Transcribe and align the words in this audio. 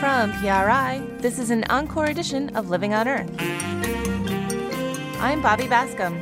From 0.00 0.32
PRI, 0.40 1.02
this 1.18 1.38
is 1.38 1.50
an 1.50 1.64
encore 1.64 2.06
edition 2.06 2.56
of 2.56 2.70
Living 2.70 2.94
on 2.94 3.06
Earth. 3.06 3.30
I'm 5.20 5.42
Bobby 5.42 5.64
Bascomb. 5.64 6.18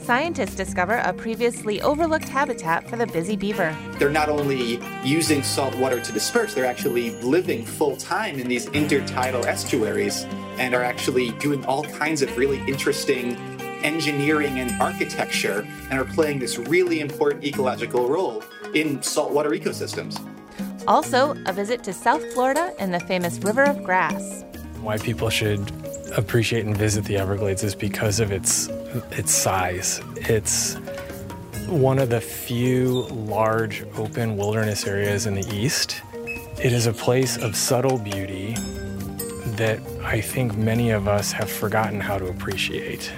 Scientists 0.00 0.54
discover 0.54 0.94
a 0.94 1.12
previously 1.12 1.82
overlooked 1.82 2.28
habitat 2.28 2.88
for 2.88 2.96
the 2.96 3.06
busy 3.08 3.36
beaver. 3.36 3.76
They're 3.98 4.08
not 4.08 4.28
only 4.28 4.80
using 5.04 5.42
salt 5.42 5.74
water 5.74 6.00
to 6.00 6.12
disperse, 6.12 6.54
they're 6.54 6.64
actually 6.64 7.10
living 7.20 7.66
full 7.66 7.96
time 7.96 8.38
in 8.38 8.48
these 8.48 8.66
intertidal 8.70 9.44
estuaries 9.44 10.24
and 10.58 10.74
are 10.74 10.84
actually 10.84 11.32
doing 11.32 11.64
all 11.66 11.84
kinds 11.84 12.22
of 12.22 12.34
really 12.38 12.60
interesting 12.66 13.36
engineering 13.82 14.60
and 14.60 14.80
architecture 14.80 15.66
and 15.90 16.00
are 16.00 16.04
playing 16.04 16.38
this 16.38 16.58
really 16.58 17.00
important 17.00 17.44
ecological 17.44 18.08
role 18.08 18.42
in 18.72 19.02
saltwater 19.02 19.50
ecosystems. 19.50 20.18
Also, 20.86 21.36
a 21.46 21.52
visit 21.52 21.82
to 21.84 21.92
South 21.92 22.24
Florida 22.32 22.74
and 22.78 22.92
the 22.92 23.00
famous 23.00 23.38
River 23.38 23.64
of 23.64 23.82
Grass. 23.84 24.44
Why 24.80 24.98
people 24.98 25.30
should 25.30 25.70
appreciate 26.16 26.64
and 26.64 26.76
visit 26.76 27.04
the 27.04 27.16
Everglades 27.16 27.62
is 27.62 27.74
because 27.74 28.20
of 28.20 28.32
its 28.32 28.68
its 29.12 29.32
size. 29.32 30.00
It's 30.16 30.74
one 31.68 31.98
of 31.98 32.10
the 32.10 32.20
few 32.20 33.02
large 33.10 33.84
open 33.96 34.36
wilderness 34.36 34.86
areas 34.86 35.26
in 35.26 35.34
the 35.34 35.54
east. 35.54 36.02
It 36.62 36.72
is 36.72 36.86
a 36.86 36.92
place 36.92 37.36
of 37.36 37.54
subtle 37.54 37.98
beauty 37.98 38.54
that 39.56 39.80
I 40.02 40.20
think 40.20 40.56
many 40.56 40.90
of 40.90 41.06
us 41.06 41.32
have 41.32 41.50
forgotten 41.50 42.00
how 42.00 42.18
to 42.18 42.26
appreciate. 42.26 43.12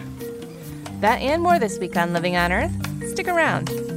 That 1.00 1.20
and 1.20 1.42
more 1.42 1.58
this 1.58 1.78
week 1.78 1.96
on 1.96 2.12
Living 2.12 2.36
on 2.36 2.52
Earth. 2.52 3.10
Stick 3.10 3.28
around. 3.28 3.91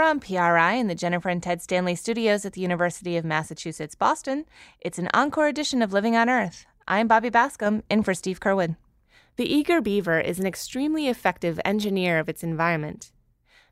From 0.00 0.18
PRI 0.18 0.72
in 0.76 0.86
the 0.86 0.94
Jennifer 0.94 1.28
and 1.28 1.42
Ted 1.42 1.60
Stanley 1.60 1.94
studios 1.94 2.46
at 2.46 2.54
the 2.54 2.62
University 2.62 3.18
of 3.18 3.24
Massachusetts 3.26 3.94
Boston, 3.94 4.46
it's 4.80 4.98
an 4.98 5.10
encore 5.12 5.46
edition 5.46 5.82
of 5.82 5.92
Living 5.92 6.16
on 6.16 6.30
Earth. 6.30 6.64
I'm 6.88 7.06
Bobby 7.06 7.28
Bascomb, 7.28 7.82
in 7.90 8.02
for 8.02 8.14
Steve 8.14 8.40
Curwood. 8.40 8.76
The 9.36 9.44
eager 9.44 9.82
beaver 9.82 10.18
is 10.18 10.40
an 10.40 10.46
extremely 10.46 11.08
effective 11.08 11.60
engineer 11.66 12.18
of 12.18 12.30
its 12.30 12.42
environment. 12.42 13.12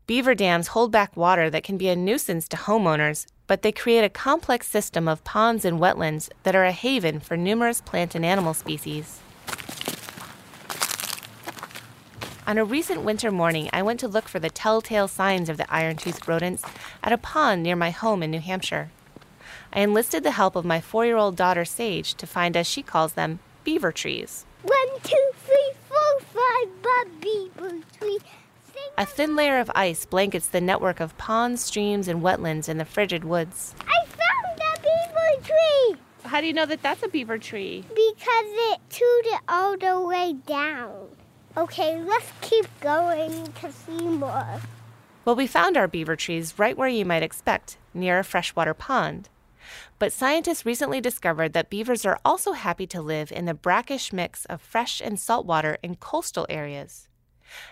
Beaver 0.07 0.35
dams 0.35 0.67
hold 0.67 0.93
back 0.93 1.17
water 1.17 1.49
that 1.49 1.65
can 1.65 1.79
be 1.79 1.89
a 1.89 1.97
nuisance 1.97 2.47
to 2.49 2.59
homeowners, 2.59 3.25
but 3.47 3.63
they 3.63 3.73
create 3.73 4.05
a 4.05 4.11
complex 4.11 4.69
system 4.69 5.09
of 5.09 5.25
ponds 5.25 5.65
and 5.65 5.81
wetlands 5.81 6.29
that 6.43 6.55
are 6.55 6.67
a 6.67 6.73
haven 6.73 7.21
for 7.21 7.39
numerous 7.39 7.81
plant 7.81 8.15
and 8.15 8.27
animal 8.27 8.53
species. 8.53 9.23
On 12.49 12.57
a 12.57 12.65
recent 12.65 13.03
winter 13.03 13.31
morning, 13.31 13.69
I 13.75 13.83
went 13.83 14.01
to 14.01 14.09
look 14.09 14.27
for 14.27 14.39
the 14.39 14.49
telltale 14.49 15.07
signs 15.07 15.51
of 15.51 15.59
the 15.59 15.71
iron-toothed 15.71 16.27
rodents 16.27 16.63
at 17.03 17.13
a 17.13 17.19
pond 17.19 17.63
near 17.63 17.77
my 17.77 17.91
home 17.91 18.23
in 18.23 18.31
New 18.31 18.41
Hampshire. 18.41 18.91
I 19.71 19.81
enlisted 19.81 20.25
the 20.25 20.31
help 20.31 20.57
of 20.57 20.65
my 20.65 20.81
four-year-old 20.81 21.37
daughter 21.37 21.67
Sage 21.67 22.15
to 22.15 22.27
find, 22.27 22.57
as 22.57 22.67
she 22.67 22.83
calls 22.83 23.13
them, 23.13 23.41
beaver 23.65 23.93
trees. 23.93 24.47
One, 24.63 25.01
two, 25.03 25.31
three, 25.45 25.73
four, 25.91 26.21
five, 26.21 26.69
but 26.81 27.21
beaver 27.21 27.83
tree. 27.99 28.19
A 28.97 29.05
thin 29.05 29.37
layer 29.37 29.59
of 29.61 29.71
ice 29.75 30.07
blankets 30.07 30.47
the 30.47 30.63
network 30.63 31.01
of 31.01 31.19
ponds, 31.19 31.63
streams, 31.63 32.09
and 32.09 32.23
wetlands 32.23 32.67
in 32.67 32.79
the 32.79 32.87
frigid 32.87 33.25
woods. 33.25 33.75
I 33.87 34.07
found 34.07 34.59
a 34.59 34.81
beaver 34.81 35.43
tree 35.45 36.01
How 36.25 36.41
do 36.41 36.47
you 36.47 36.55
know 36.55 36.65
that 36.65 36.81
that's 36.83 37.03
a 37.03 37.09
beaver 37.09 37.37
tree? 37.37 37.85
because 37.91 38.47
it 38.73 38.81
tooted 38.89 39.39
all 39.47 39.77
the 39.77 40.01
way 40.01 40.33
down. 40.47 41.09
Okay, 41.59 42.01
let's 42.01 42.31
keep 42.41 42.67
going 42.81 43.53
to 43.61 43.73
see 43.73 44.07
more. 44.07 44.61
Well, 45.25 45.35
we 45.35 45.49
found 45.49 45.77
our 45.77 45.89
beaver 45.89 46.15
trees 46.15 46.57
right 46.57 46.79
where 46.79 46.87
you 46.87 47.05
might 47.05 47.25
expect, 47.25 47.79
near 47.93 48.21
a 48.21 48.25
freshwater 48.25 48.75
pond. 48.75 49.29
But 49.99 50.13
scientists 50.13 50.65
recently 50.65 51.01
discovered 51.01 51.55
that 51.55 51.69
beavers 51.69 52.07
are 52.07 52.21
also 52.25 52.53
happy 52.53 52.87
to 52.87 53.03
live 53.03 53.33
in 53.33 53.47
the 53.47 53.55
brackish 53.55 54.13
mix 54.13 54.45
of 54.45 54.63
fresh 54.63 55.01
and 55.01 55.19
saltwater 55.19 55.79
in 55.83 55.97
coastal 55.97 56.47
areas. 56.49 57.09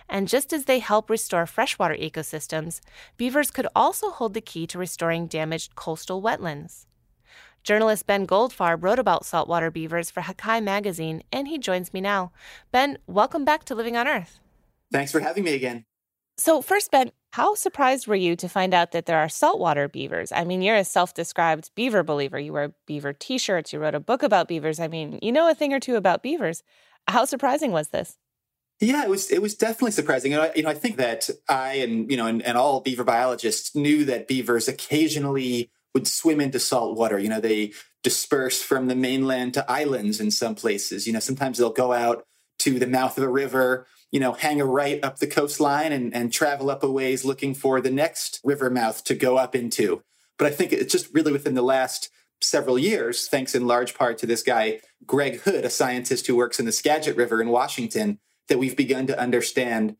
And 0.09 0.27
just 0.27 0.51
as 0.51 0.65
they 0.65 0.79
help 0.79 1.09
restore 1.09 1.45
freshwater 1.45 1.95
ecosystems, 1.95 2.81
beavers 3.15 3.51
could 3.51 3.67
also 3.73 4.09
hold 4.09 4.33
the 4.33 4.41
key 4.41 4.67
to 4.67 4.77
restoring 4.77 5.27
damaged 5.27 5.75
coastal 5.75 6.21
wetlands. 6.21 6.87
Journalist 7.67 8.07
Ben 8.07 8.25
Goldfarb 8.25 8.81
wrote 8.81 8.97
about 8.97 9.25
saltwater 9.25 9.69
beavers 9.69 10.09
for 10.09 10.21
Hakai 10.21 10.63
magazine, 10.63 11.21
and 11.33 11.49
he 11.49 11.57
joins 11.57 11.91
me 11.91 11.99
now. 11.99 12.31
Ben, 12.71 12.97
welcome 13.07 13.43
back 13.43 13.65
to 13.65 13.75
Living 13.75 13.97
on 13.97 14.07
Earth. 14.07 14.39
Thanks 14.89 15.11
for 15.11 15.19
having 15.19 15.43
me 15.43 15.53
again. 15.53 15.83
So, 16.37 16.61
first, 16.61 16.91
Ben, 16.91 17.11
how 17.33 17.55
surprised 17.55 18.07
were 18.07 18.15
you 18.15 18.37
to 18.37 18.47
find 18.47 18.73
out 18.73 18.93
that 18.93 19.05
there 19.05 19.17
are 19.17 19.27
saltwater 19.27 19.89
beavers? 19.89 20.31
I 20.31 20.45
mean, 20.45 20.61
you're 20.61 20.77
a 20.77 20.85
self 20.85 21.13
described 21.13 21.71
beaver 21.75 22.03
believer. 22.03 22.39
You 22.39 22.53
wear 22.53 22.71
beaver 22.85 23.11
t 23.11 23.37
shirts, 23.37 23.73
you 23.73 23.79
wrote 23.79 23.95
a 23.95 23.99
book 23.99 24.23
about 24.23 24.47
beavers. 24.47 24.79
I 24.79 24.87
mean, 24.87 25.19
you 25.21 25.33
know 25.33 25.51
a 25.51 25.53
thing 25.53 25.73
or 25.73 25.81
two 25.81 25.97
about 25.97 26.23
beavers. 26.23 26.63
How 27.09 27.25
surprising 27.25 27.73
was 27.73 27.89
this? 27.89 28.17
Yeah, 28.79 29.03
it 29.03 29.09
was 29.09 29.29
it 29.29 29.41
was 29.41 29.55
definitely 29.55 29.91
surprising. 29.91 30.31
You 30.31 30.37
know, 30.37 30.43
I, 30.43 30.51
you 30.55 30.63
know, 30.63 30.69
I 30.69 30.73
think 30.73 30.95
that 30.95 31.29
I 31.49 31.73
and 31.73 32.09
you 32.09 32.15
know 32.15 32.27
and, 32.27 32.41
and 32.43 32.57
all 32.57 32.79
beaver 32.79 33.03
biologists 33.03 33.75
knew 33.75 34.05
that 34.05 34.29
beavers 34.29 34.69
occasionally 34.69 35.69
would 35.97 36.07
swim 36.07 36.39
into 36.39 36.59
salt 36.59 36.95
water. 36.95 37.17
You 37.17 37.27
know, 37.27 37.39
they 37.39 37.73
disperse 38.03 38.61
from 38.61 38.85
the 38.85 38.95
mainland 38.95 39.55
to 39.55 39.69
islands 39.69 40.19
in 40.19 40.29
some 40.29 40.53
places. 40.53 41.07
You 41.07 41.13
know, 41.13 41.19
sometimes 41.19 41.57
they'll 41.57 41.71
go 41.71 41.91
out 41.91 42.23
to 42.59 42.77
the 42.77 42.85
mouth 42.85 43.17
of 43.17 43.23
a 43.23 43.29
river, 43.29 43.87
you 44.11 44.19
know, 44.19 44.33
hang 44.33 44.61
a 44.61 44.65
right 44.65 45.03
up 45.03 45.17
the 45.17 45.25
coastline 45.25 45.91
and, 45.91 46.13
and 46.13 46.31
travel 46.31 46.69
up 46.69 46.83
a 46.83 46.91
ways 46.91 47.25
looking 47.25 47.55
for 47.55 47.81
the 47.81 47.89
next 47.89 48.39
river 48.43 48.69
mouth 48.69 49.03
to 49.05 49.15
go 49.15 49.37
up 49.37 49.55
into. 49.55 50.03
But 50.37 50.45
I 50.45 50.51
think 50.51 50.71
it's 50.71 50.91
just 50.91 51.11
really 51.15 51.31
within 51.31 51.55
the 51.55 51.63
last 51.63 52.11
several 52.41 52.77
years, 52.77 53.27
thanks 53.27 53.55
in 53.55 53.65
large 53.65 53.95
part 53.95 54.19
to 54.19 54.27
this 54.27 54.43
guy, 54.43 54.79
Greg 55.03 55.41
Hood, 55.41 55.65
a 55.65 55.69
scientist 55.71 56.27
who 56.27 56.35
works 56.35 56.59
in 56.59 56.67
the 56.67 56.71
Skagit 56.71 57.17
River 57.17 57.41
in 57.41 57.49
Washington, 57.49 58.19
that 58.49 58.59
we've 58.59 58.77
begun 58.77 59.07
to 59.07 59.19
understand 59.19 59.95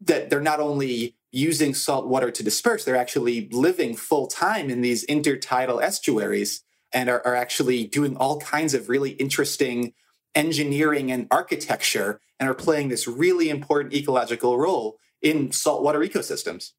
that 0.00 0.30
they're 0.30 0.40
not 0.40 0.60
only 0.60 1.16
using 1.32 1.74
salt 1.74 2.06
water 2.06 2.30
to 2.30 2.42
disperse, 2.42 2.84
they're 2.84 2.96
actually 2.96 3.48
living 3.52 3.94
full 3.94 4.26
time 4.26 4.70
in 4.70 4.80
these 4.80 5.04
intertidal 5.06 5.82
estuaries 5.82 6.62
and 6.92 7.08
are, 7.08 7.24
are 7.26 7.34
actually 7.34 7.84
doing 7.84 8.16
all 8.16 8.40
kinds 8.40 8.74
of 8.74 8.88
really 8.88 9.10
interesting 9.12 9.92
engineering 10.34 11.10
and 11.10 11.26
architecture 11.30 12.20
and 12.38 12.48
are 12.48 12.54
playing 12.54 12.88
this 12.88 13.08
really 13.08 13.48
important 13.48 13.94
ecological 13.94 14.58
role 14.58 14.98
in 15.22 15.50
saltwater 15.50 16.00
ecosystems. 16.00 16.72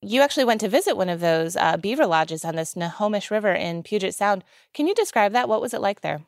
You 0.00 0.20
actually 0.20 0.44
went 0.44 0.60
to 0.60 0.68
visit 0.68 0.96
one 0.96 1.08
of 1.08 1.20
those 1.20 1.56
uh, 1.56 1.76
beaver 1.76 2.06
lodges 2.06 2.44
on 2.44 2.54
this 2.54 2.70
Snohomish 2.70 3.30
River 3.30 3.52
in 3.52 3.82
Puget 3.82 4.14
Sound. 4.14 4.44
Can 4.74 4.86
you 4.86 4.94
describe 4.94 5.32
that? 5.32 5.48
What 5.48 5.60
was 5.60 5.74
it 5.74 5.80
like 5.80 6.02
there? 6.02 6.20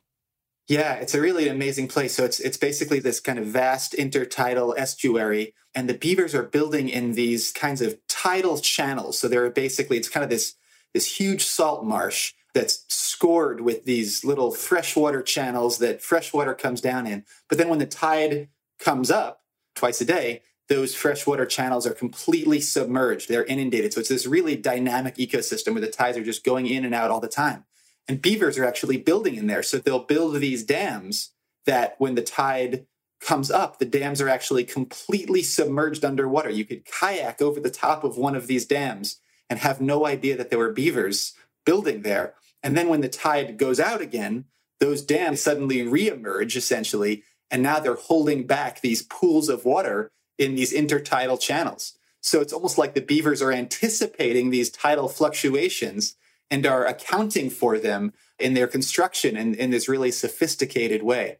Yeah, 0.69 0.95
it's 0.95 1.15
a 1.15 1.21
really 1.21 1.49
amazing 1.49 1.89
place. 1.89 2.15
So 2.15 2.25
it's 2.25 2.39
it's 2.39 2.57
basically 2.57 3.01
this 3.01 3.21
kind 3.21 3.39
of 3.39 3.47
vast 3.47 3.93
intertidal 3.95 4.75
estuary, 4.79 5.55
and 5.75 5.89
the 5.89 5.95
beavers 5.95 6.35
are 6.35 6.45
building 6.45 6.89
in 6.89 7.15
these 7.15 7.51
kinds 7.51 7.81
of 7.81 7.99
tidal 8.09 8.59
channels. 8.59 9.19
So 9.19 9.27
they're 9.29 9.51
basically 9.51 9.97
it's 9.97 10.09
kind 10.09 10.25
of 10.25 10.31
this 10.31 10.55
this 10.95 11.19
huge 11.19 11.45
salt 11.45 11.85
marsh 11.85 12.35
that's 12.55 12.85
scored 12.89 13.61
with 13.61 13.85
these 13.85 14.25
little 14.25 14.51
freshwater 14.51 15.23
channels 15.23 15.79
that 15.79 16.03
freshwater 16.03 16.55
comes 16.55 16.81
down 16.81 17.07
in. 17.07 17.25
But 17.49 17.59
then 17.59 17.69
when 17.69 17.79
the 17.79 17.87
tide 17.87 18.49
comes 18.79 19.11
up 19.11 19.43
twice 19.75 20.01
a 20.01 20.05
day, 20.05 20.43
those 20.69 20.95
freshwater 20.95 21.47
channels 21.47 21.87
are 21.87 21.95
completely 21.95 22.61
submerged. 22.61 23.29
They're 23.29 23.45
inundated. 23.45 23.93
So 23.93 24.01
it's 24.01 24.09
this 24.09 24.27
really 24.27 24.57
dynamic 24.57 25.17
ecosystem 25.17 25.73
where 25.73 25.81
the 25.81 25.89
tides 25.89 26.17
are 26.17 26.25
just 26.25 26.45
going 26.45 26.67
in 26.67 26.85
and 26.85 26.95
out 26.95 27.11
all 27.11 27.21
the 27.21 27.29
time. 27.29 27.65
And 28.11 28.21
beavers 28.21 28.59
are 28.59 28.65
actually 28.65 28.97
building 28.97 29.37
in 29.37 29.47
there. 29.47 29.63
So 29.63 29.79
they'll 29.79 30.03
build 30.03 30.35
these 30.35 30.65
dams 30.65 31.31
that 31.65 31.95
when 31.99 32.17
the 32.17 32.23
tide 32.23 32.87
comes 33.21 33.53
up, 33.53 33.79
the 33.79 33.85
dams 33.85 34.21
are 34.21 34.29
actually 34.29 34.65
completely 34.65 35.43
submerged 35.43 36.05
underwater. 36.05 36.51
You 36.51 36.65
could 36.65 36.85
kayak 36.85 37.41
over 37.41 37.61
the 37.61 37.71
top 37.71 38.03
of 38.03 38.17
one 38.17 38.35
of 38.35 38.49
these 38.49 38.67
dams 38.67 39.21
and 39.49 39.61
have 39.61 39.81
no 39.81 40.07
idea 40.07 40.37
that 40.37 40.51
there 40.51 40.59
were 40.59 40.73
beavers 40.73 41.35
building 41.65 42.03
there. 42.03 42.35
And 42.65 42.77
then 42.77 42.89
when 42.89 43.01
the 43.01 43.09
tide 43.09 43.59
goes 43.59 43.79
out 43.79 44.01
again, 44.01 44.47
those 44.81 45.03
dams 45.03 45.41
suddenly 45.41 45.85
reemerge 45.85 46.57
essentially. 46.57 47.23
And 47.49 47.63
now 47.63 47.79
they're 47.79 47.95
holding 47.95 48.45
back 48.45 48.81
these 48.81 49.03
pools 49.03 49.49
of 49.49 49.65
water 49.65 50.11
in 50.37 50.57
these 50.57 50.73
intertidal 50.73 51.41
channels. 51.41 51.93
So 52.21 52.41
it's 52.41 52.53
almost 52.53 52.77
like 52.77 52.95
the 52.95 53.03
beavers 53.03 53.41
are 53.41 53.53
anticipating 53.53 54.51
these 54.51 54.69
tidal 54.69 55.09
fluctuations 55.09 56.17
and 56.51 56.67
are 56.67 56.87
accounting 56.87 57.51
for 57.51 57.79
them 57.79 58.13
in 58.39 58.55
their 58.55 58.67
construction 58.67 59.37
in, 59.37 59.55
in 59.55 59.71
this 59.71 59.89
really 59.89 60.11
sophisticated 60.11 61.03
way. 61.03 61.39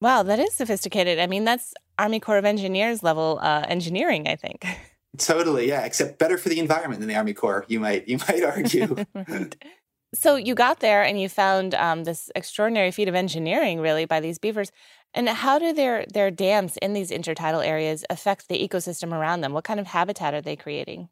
Wow, 0.00 0.22
that 0.22 0.38
is 0.38 0.54
sophisticated. 0.54 1.18
I 1.18 1.26
mean, 1.26 1.44
that's 1.44 1.74
Army 1.98 2.20
Corps 2.20 2.38
of 2.38 2.44
Engineers 2.44 3.02
level 3.02 3.38
uh, 3.42 3.64
engineering, 3.68 4.26
I 4.26 4.36
think. 4.36 4.64
Totally, 5.18 5.68
yeah. 5.68 5.84
Except 5.84 6.18
better 6.18 6.38
for 6.38 6.48
the 6.48 6.58
environment 6.58 7.00
than 7.00 7.08
the 7.08 7.16
Army 7.16 7.34
Corps, 7.34 7.64
you 7.68 7.80
might 7.80 8.08
you 8.08 8.18
might 8.18 8.42
argue. 8.42 8.96
Right. 9.14 9.56
So 10.12 10.34
you 10.34 10.56
got 10.56 10.80
there 10.80 11.04
and 11.04 11.20
you 11.20 11.28
found 11.28 11.72
um, 11.74 12.02
this 12.02 12.32
extraordinary 12.34 12.90
feat 12.90 13.06
of 13.06 13.14
engineering, 13.14 13.78
really, 13.78 14.06
by 14.06 14.18
these 14.18 14.40
beavers. 14.40 14.72
And 15.14 15.28
how 15.28 15.58
do 15.58 15.72
their 15.72 16.04
their 16.12 16.30
dams 16.30 16.76
in 16.78 16.94
these 16.94 17.10
intertidal 17.10 17.64
areas 17.64 18.04
affect 18.10 18.48
the 18.48 18.66
ecosystem 18.66 19.12
around 19.12 19.40
them? 19.40 19.52
What 19.52 19.64
kind 19.64 19.78
of 19.78 19.86
habitat 19.86 20.34
are 20.34 20.40
they 20.40 20.56
creating? 20.56 21.08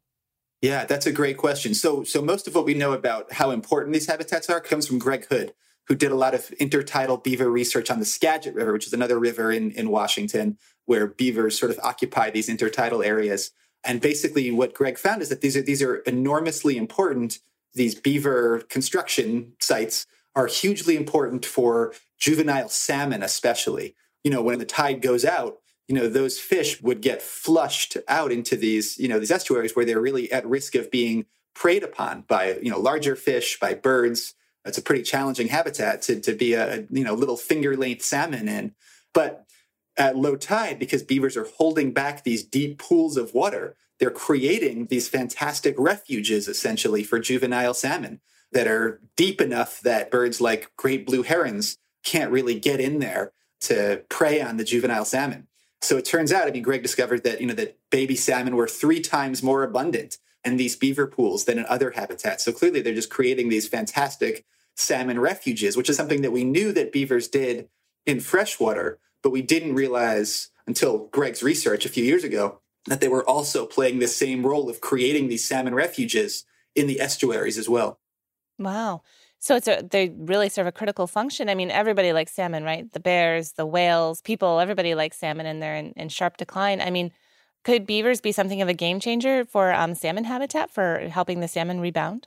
Yeah, 0.60 0.84
that's 0.84 1.06
a 1.06 1.12
great 1.12 1.36
question. 1.36 1.74
So, 1.74 2.02
so 2.02 2.20
most 2.20 2.48
of 2.48 2.54
what 2.54 2.64
we 2.64 2.74
know 2.74 2.92
about 2.92 3.32
how 3.34 3.50
important 3.50 3.92
these 3.92 4.08
habitats 4.08 4.50
are 4.50 4.60
comes 4.60 4.86
from 4.86 4.98
Greg 4.98 5.26
Hood, 5.28 5.52
who 5.86 5.94
did 5.94 6.10
a 6.10 6.16
lot 6.16 6.34
of 6.34 6.48
intertidal 6.60 7.22
beaver 7.22 7.50
research 7.50 7.90
on 7.90 8.00
the 8.00 8.04
Skagit 8.04 8.54
River, 8.54 8.72
which 8.72 8.86
is 8.86 8.92
another 8.92 9.18
river 9.18 9.52
in, 9.52 9.70
in 9.72 9.90
Washington, 9.90 10.58
where 10.86 11.06
beavers 11.06 11.58
sort 11.58 11.70
of 11.70 11.78
occupy 11.82 12.30
these 12.30 12.48
intertidal 12.48 13.06
areas. 13.06 13.52
And 13.84 14.00
basically, 14.00 14.50
what 14.50 14.74
Greg 14.74 14.98
found 14.98 15.22
is 15.22 15.28
that 15.28 15.40
these 15.40 15.56
are 15.56 15.62
these 15.62 15.82
are 15.82 15.96
enormously 15.98 16.76
important. 16.76 17.38
These 17.74 17.94
beaver 17.94 18.62
construction 18.68 19.52
sites 19.60 20.06
are 20.34 20.48
hugely 20.48 20.96
important 20.96 21.46
for 21.46 21.94
juvenile 22.18 22.68
salmon, 22.68 23.22
especially. 23.22 23.94
You 24.24 24.32
know, 24.32 24.42
when 24.42 24.58
the 24.58 24.64
tide 24.64 25.00
goes 25.00 25.24
out, 25.24 25.58
you 25.88 25.94
know 25.94 26.08
those 26.08 26.38
fish 26.38 26.80
would 26.82 27.00
get 27.00 27.22
flushed 27.22 27.96
out 28.06 28.30
into 28.30 28.56
these 28.56 28.98
you 28.98 29.08
know 29.08 29.18
these 29.18 29.30
estuaries 29.30 29.74
where 29.74 29.84
they're 29.84 30.00
really 30.00 30.30
at 30.30 30.46
risk 30.46 30.74
of 30.74 30.90
being 30.90 31.26
preyed 31.54 31.82
upon 31.82 32.22
by 32.28 32.58
you 32.62 32.70
know 32.70 32.78
larger 32.78 33.16
fish 33.16 33.58
by 33.58 33.74
birds. 33.74 34.34
It's 34.64 34.78
a 34.78 34.82
pretty 34.82 35.02
challenging 35.02 35.48
habitat 35.48 36.02
to, 36.02 36.20
to 36.20 36.34
be 36.34 36.52
a 36.52 36.84
you 36.90 37.04
know 37.04 37.14
little 37.14 37.36
finger 37.36 37.76
length 37.76 38.04
salmon 38.04 38.48
in. 38.48 38.74
But 39.14 39.46
at 39.98 40.16
low 40.16 40.36
tide 40.36 40.78
because 40.78 41.02
beavers 41.02 41.36
are 41.36 41.48
holding 41.56 41.92
back 41.92 42.22
these 42.22 42.44
deep 42.44 42.78
pools 42.78 43.16
of 43.16 43.34
water 43.34 43.76
they're 43.98 44.10
creating 44.10 44.86
these 44.86 45.08
fantastic 45.08 45.74
refuges 45.76 46.46
essentially 46.46 47.02
for 47.02 47.18
juvenile 47.18 47.74
salmon 47.74 48.20
that 48.52 48.68
are 48.68 49.00
deep 49.16 49.40
enough 49.40 49.80
that 49.80 50.10
birds 50.10 50.40
like 50.40 50.70
great 50.76 51.04
blue 51.04 51.22
herons 51.22 51.78
can't 52.04 52.30
really 52.30 52.58
get 52.58 52.80
in 52.80 53.00
there 53.00 53.32
to 53.60 54.02
prey 54.08 54.40
on 54.40 54.56
the 54.56 54.64
juvenile 54.64 55.04
salmon 55.04 55.48
so 55.80 55.96
it 55.96 56.04
turns 56.04 56.32
out, 56.32 56.48
I 56.48 56.50
mean, 56.50 56.62
Greg 56.62 56.82
discovered 56.82 57.24
that, 57.24 57.40
you 57.40 57.46
know, 57.46 57.54
that 57.54 57.78
baby 57.90 58.16
salmon 58.16 58.56
were 58.56 58.68
three 58.68 59.00
times 59.00 59.42
more 59.42 59.62
abundant 59.62 60.18
in 60.44 60.56
these 60.56 60.76
beaver 60.76 61.06
pools 61.06 61.44
than 61.44 61.58
in 61.58 61.66
other 61.66 61.92
habitats. 61.92 62.44
So 62.44 62.52
clearly 62.52 62.80
they're 62.80 62.94
just 62.94 63.10
creating 63.10 63.48
these 63.48 63.68
fantastic 63.68 64.44
salmon 64.76 65.20
refuges, 65.20 65.76
which 65.76 65.90
is 65.90 65.96
something 65.96 66.22
that 66.22 66.32
we 66.32 66.44
knew 66.44 66.72
that 66.72 66.92
beavers 66.92 67.28
did 67.28 67.68
in 68.06 68.20
freshwater, 68.20 68.98
but 69.22 69.30
we 69.30 69.42
didn't 69.42 69.74
realize 69.74 70.50
until 70.66 71.06
Greg's 71.06 71.42
research 71.42 71.84
a 71.84 71.88
few 71.88 72.04
years 72.04 72.24
ago 72.24 72.60
that 72.86 73.00
they 73.00 73.08
were 73.08 73.28
also 73.28 73.66
playing 73.66 73.98
the 73.98 74.08
same 74.08 74.46
role 74.46 74.70
of 74.70 74.80
creating 74.80 75.28
these 75.28 75.46
salmon 75.46 75.74
refuges 75.74 76.44
in 76.74 76.86
the 76.86 77.00
estuaries 77.00 77.58
as 77.58 77.68
well. 77.68 77.98
Wow. 78.58 79.02
So 79.40 79.56
it's 79.56 79.68
a, 79.68 79.82
they 79.88 80.08
really 80.16 80.48
serve 80.48 80.66
a 80.66 80.72
critical 80.72 81.06
function. 81.06 81.48
I 81.48 81.54
mean, 81.54 81.70
everybody 81.70 82.12
likes 82.12 82.32
salmon, 82.32 82.64
right? 82.64 82.90
The 82.92 83.00
bears, 83.00 83.52
the 83.52 83.66
whales, 83.66 84.20
people, 84.20 84.58
everybody 84.58 84.94
likes 84.94 85.16
salmon 85.16 85.46
and 85.46 85.62
they're 85.62 85.76
in, 85.76 85.92
in 85.96 86.08
sharp 86.08 86.36
decline. 86.36 86.80
I 86.80 86.90
mean, 86.90 87.12
could 87.64 87.86
beavers 87.86 88.20
be 88.20 88.32
something 88.32 88.62
of 88.62 88.68
a 88.68 88.74
game 88.74 88.98
changer 89.00 89.44
for 89.44 89.72
um, 89.72 89.94
salmon 89.94 90.24
habitat 90.24 90.70
for 90.70 91.08
helping 91.10 91.40
the 91.40 91.48
salmon 91.48 91.80
rebound? 91.80 92.26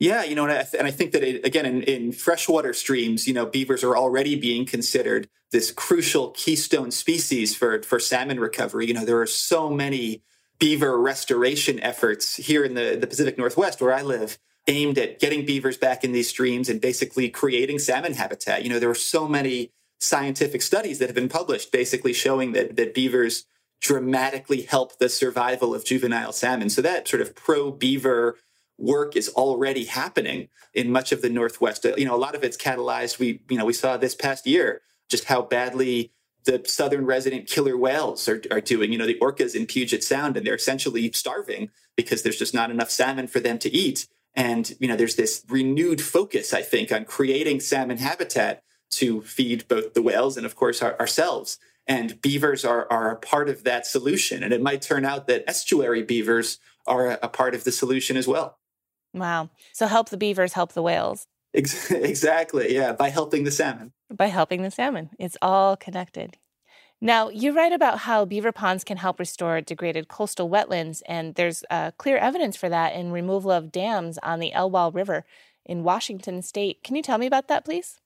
Yeah, 0.00 0.24
you 0.24 0.34
know, 0.34 0.44
and 0.44 0.52
I, 0.52 0.62
th- 0.62 0.74
and 0.74 0.86
I 0.86 0.90
think 0.90 1.12
that 1.12 1.22
it, 1.22 1.46
again, 1.46 1.64
in, 1.64 1.82
in 1.82 2.12
freshwater 2.12 2.72
streams, 2.72 3.26
you 3.26 3.32
know, 3.32 3.46
beavers 3.46 3.84
are 3.84 3.96
already 3.96 4.34
being 4.34 4.66
considered 4.66 5.28
this 5.52 5.70
crucial 5.70 6.30
keystone 6.32 6.90
species 6.90 7.54
for 7.54 7.80
for 7.82 8.00
salmon 8.00 8.40
recovery. 8.40 8.86
You 8.86 8.94
know, 8.94 9.04
there 9.04 9.20
are 9.20 9.26
so 9.26 9.70
many 9.70 10.24
beaver 10.58 11.00
restoration 11.00 11.78
efforts 11.80 12.36
here 12.36 12.64
in 12.64 12.74
the 12.74 12.96
the 13.00 13.06
Pacific 13.06 13.38
Northwest 13.38 13.80
where 13.80 13.94
I 13.94 14.02
live 14.02 14.38
aimed 14.66 14.98
at 14.98 15.20
getting 15.20 15.44
beavers 15.44 15.76
back 15.76 16.04
in 16.04 16.12
these 16.12 16.28
streams 16.28 16.68
and 16.68 16.80
basically 16.80 17.28
creating 17.28 17.78
salmon 17.78 18.14
habitat. 18.14 18.62
You 18.62 18.70
know, 18.70 18.78
there 18.78 18.90
are 18.90 18.94
so 18.94 19.28
many 19.28 19.72
scientific 20.00 20.62
studies 20.62 20.98
that 20.98 21.06
have 21.06 21.14
been 21.14 21.28
published 21.28 21.72
basically 21.72 22.12
showing 22.12 22.52
that, 22.52 22.76
that 22.76 22.94
beavers 22.94 23.46
dramatically 23.80 24.62
help 24.62 24.98
the 24.98 25.08
survival 25.08 25.74
of 25.74 25.84
juvenile 25.84 26.32
salmon. 26.32 26.70
So 26.70 26.80
that 26.82 27.06
sort 27.06 27.20
of 27.20 27.34
pro 27.34 27.70
beaver 27.70 28.38
work 28.78 29.16
is 29.16 29.28
already 29.30 29.84
happening 29.84 30.48
in 30.72 30.90
much 30.90 31.12
of 31.12 31.22
the 31.22 31.30
Northwest. 31.30 31.84
Uh, 31.84 31.94
you 31.96 32.04
know, 32.04 32.14
a 32.14 32.18
lot 32.18 32.34
of 32.34 32.42
it's 32.42 32.56
catalyzed. 32.56 33.18
We, 33.18 33.40
you 33.48 33.58
know, 33.58 33.64
we 33.64 33.72
saw 33.72 33.96
this 33.96 34.14
past 34.14 34.46
year 34.46 34.80
just 35.08 35.24
how 35.24 35.42
badly 35.42 36.12
the 36.44 36.62
southern 36.66 37.06
resident 37.06 37.46
killer 37.46 37.76
whales 37.76 38.28
are, 38.28 38.42
are 38.50 38.60
doing. 38.60 38.92
You 38.92 38.98
know, 38.98 39.06
the 39.06 39.18
orcas 39.20 39.54
in 39.54 39.66
Puget 39.66 40.02
Sound, 40.02 40.36
and 40.36 40.46
they're 40.46 40.54
essentially 40.54 41.10
starving 41.12 41.70
because 41.96 42.22
there's 42.22 42.38
just 42.38 42.54
not 42.54 42.70
enough 42.70 42.90
salmon 42.90 43.26
for 43.26 43.40
them 43.40 43.58
to 43.60 43.74
eat. 43.74 44.06
And, 44.34 44.74
you 44.80 44.88
know, 44.88 44.96
there's 44.96 45.16
this 45.16 45.44
renewed 45.48 46.00
focus, 46.00 46.52
I 46.52 46.62
think, 46.62 46.90
on 46.90 47.04
creating 47.04 47.60
salmon 47.60 47.98
habitat 47.98 48.62
to 48.92 49.22
feed 49.22 49.66
both 49.68 49.94
the 49.94 50.02
whales 50.02 50.36
and, 50.36 50.44
of 50.44 50.56
course, 50.56 50.82
our, 50.82 50.98
ourselves. 50.98 51.58
And 51.86 52.20
beavers 52.20 52.64
are, 52.64 52.90
are 52.90 53.10
a 53.10 53.16
part 53.16 53.48
of 53.48 53.64
that 53.64 53.86
solution. 53.86 54.42
And 54.42 54.52
it 54.52 54.62
might 54.62 54.82
turn 54.82 55.04
out 55.04 55.26
that 55.26 55.44
estuary 55.46 56.02
beavers 56.02 56.58
are 56.86 57.12
a, 57.12 57.18
a 57.22 57.28
part 57.28 57.54
of 57.54 57.64
the 57.64 57.72
solution 57.72 58.16
as 58.16 58.26
well. 58.26 58.58
Wow. 59.12 59.50
So 59.72 59.86
help 59.86 60.08
the 60.08 60.16
beavers, 60.16 60.54
help 60.54 60.72
the 60.72 60.82
whales. 60.82 61.26
Exactly. 61.54 62.74
Yeah. 62.74 62.92
By 62.92 63.10
helping 63.10 63.44
the 63.44 63.52
salmon. 63.52 63.92
By 64.12 64.26
helping 64.26 64.62
the 64.62 64.72
salmon. 64.72 65.10
It's 65.20 65.36
all 65.40 65.76
connected. 65.76 66.36
Now, 67.00 67.28
you 67.28 67.54
write 67.54 67.72
about 67.72 68.00
how 68.00 68.24
beaver 68.24 68.52
ponds 68.52 68.84
can 68.84 68.96
help 68.96 69.18
restore 69.18 69.60
degraded 69.60 70.08
coastal 70.08 70.48
wetlands, 70.48 71.02
and 71.06 71.34
there's 71.34 71.64
uh, 71.70 71.90
clear 71.98 72.16
evidence 72.16 72.56
for 72.56 72.68
that 72.68 72.94
in 72.94 73.12
removal 73.12 73.50
of 73.50 73.72
dams 73.72 74.18
on 74.22 74.40
the 74.40 74.52
Elwha 74.54 74.94
River 74.94 75.24
in 75.66 75.82
Washington 75.82 76.40
state. 76.42 76.82
Can 76.82 76.96
you 76.96 77.02
tell 77.02 77.18
me 77.18 77.26
about 77.26 77.48
that, 77.48 77.64
please? 77.64 78.00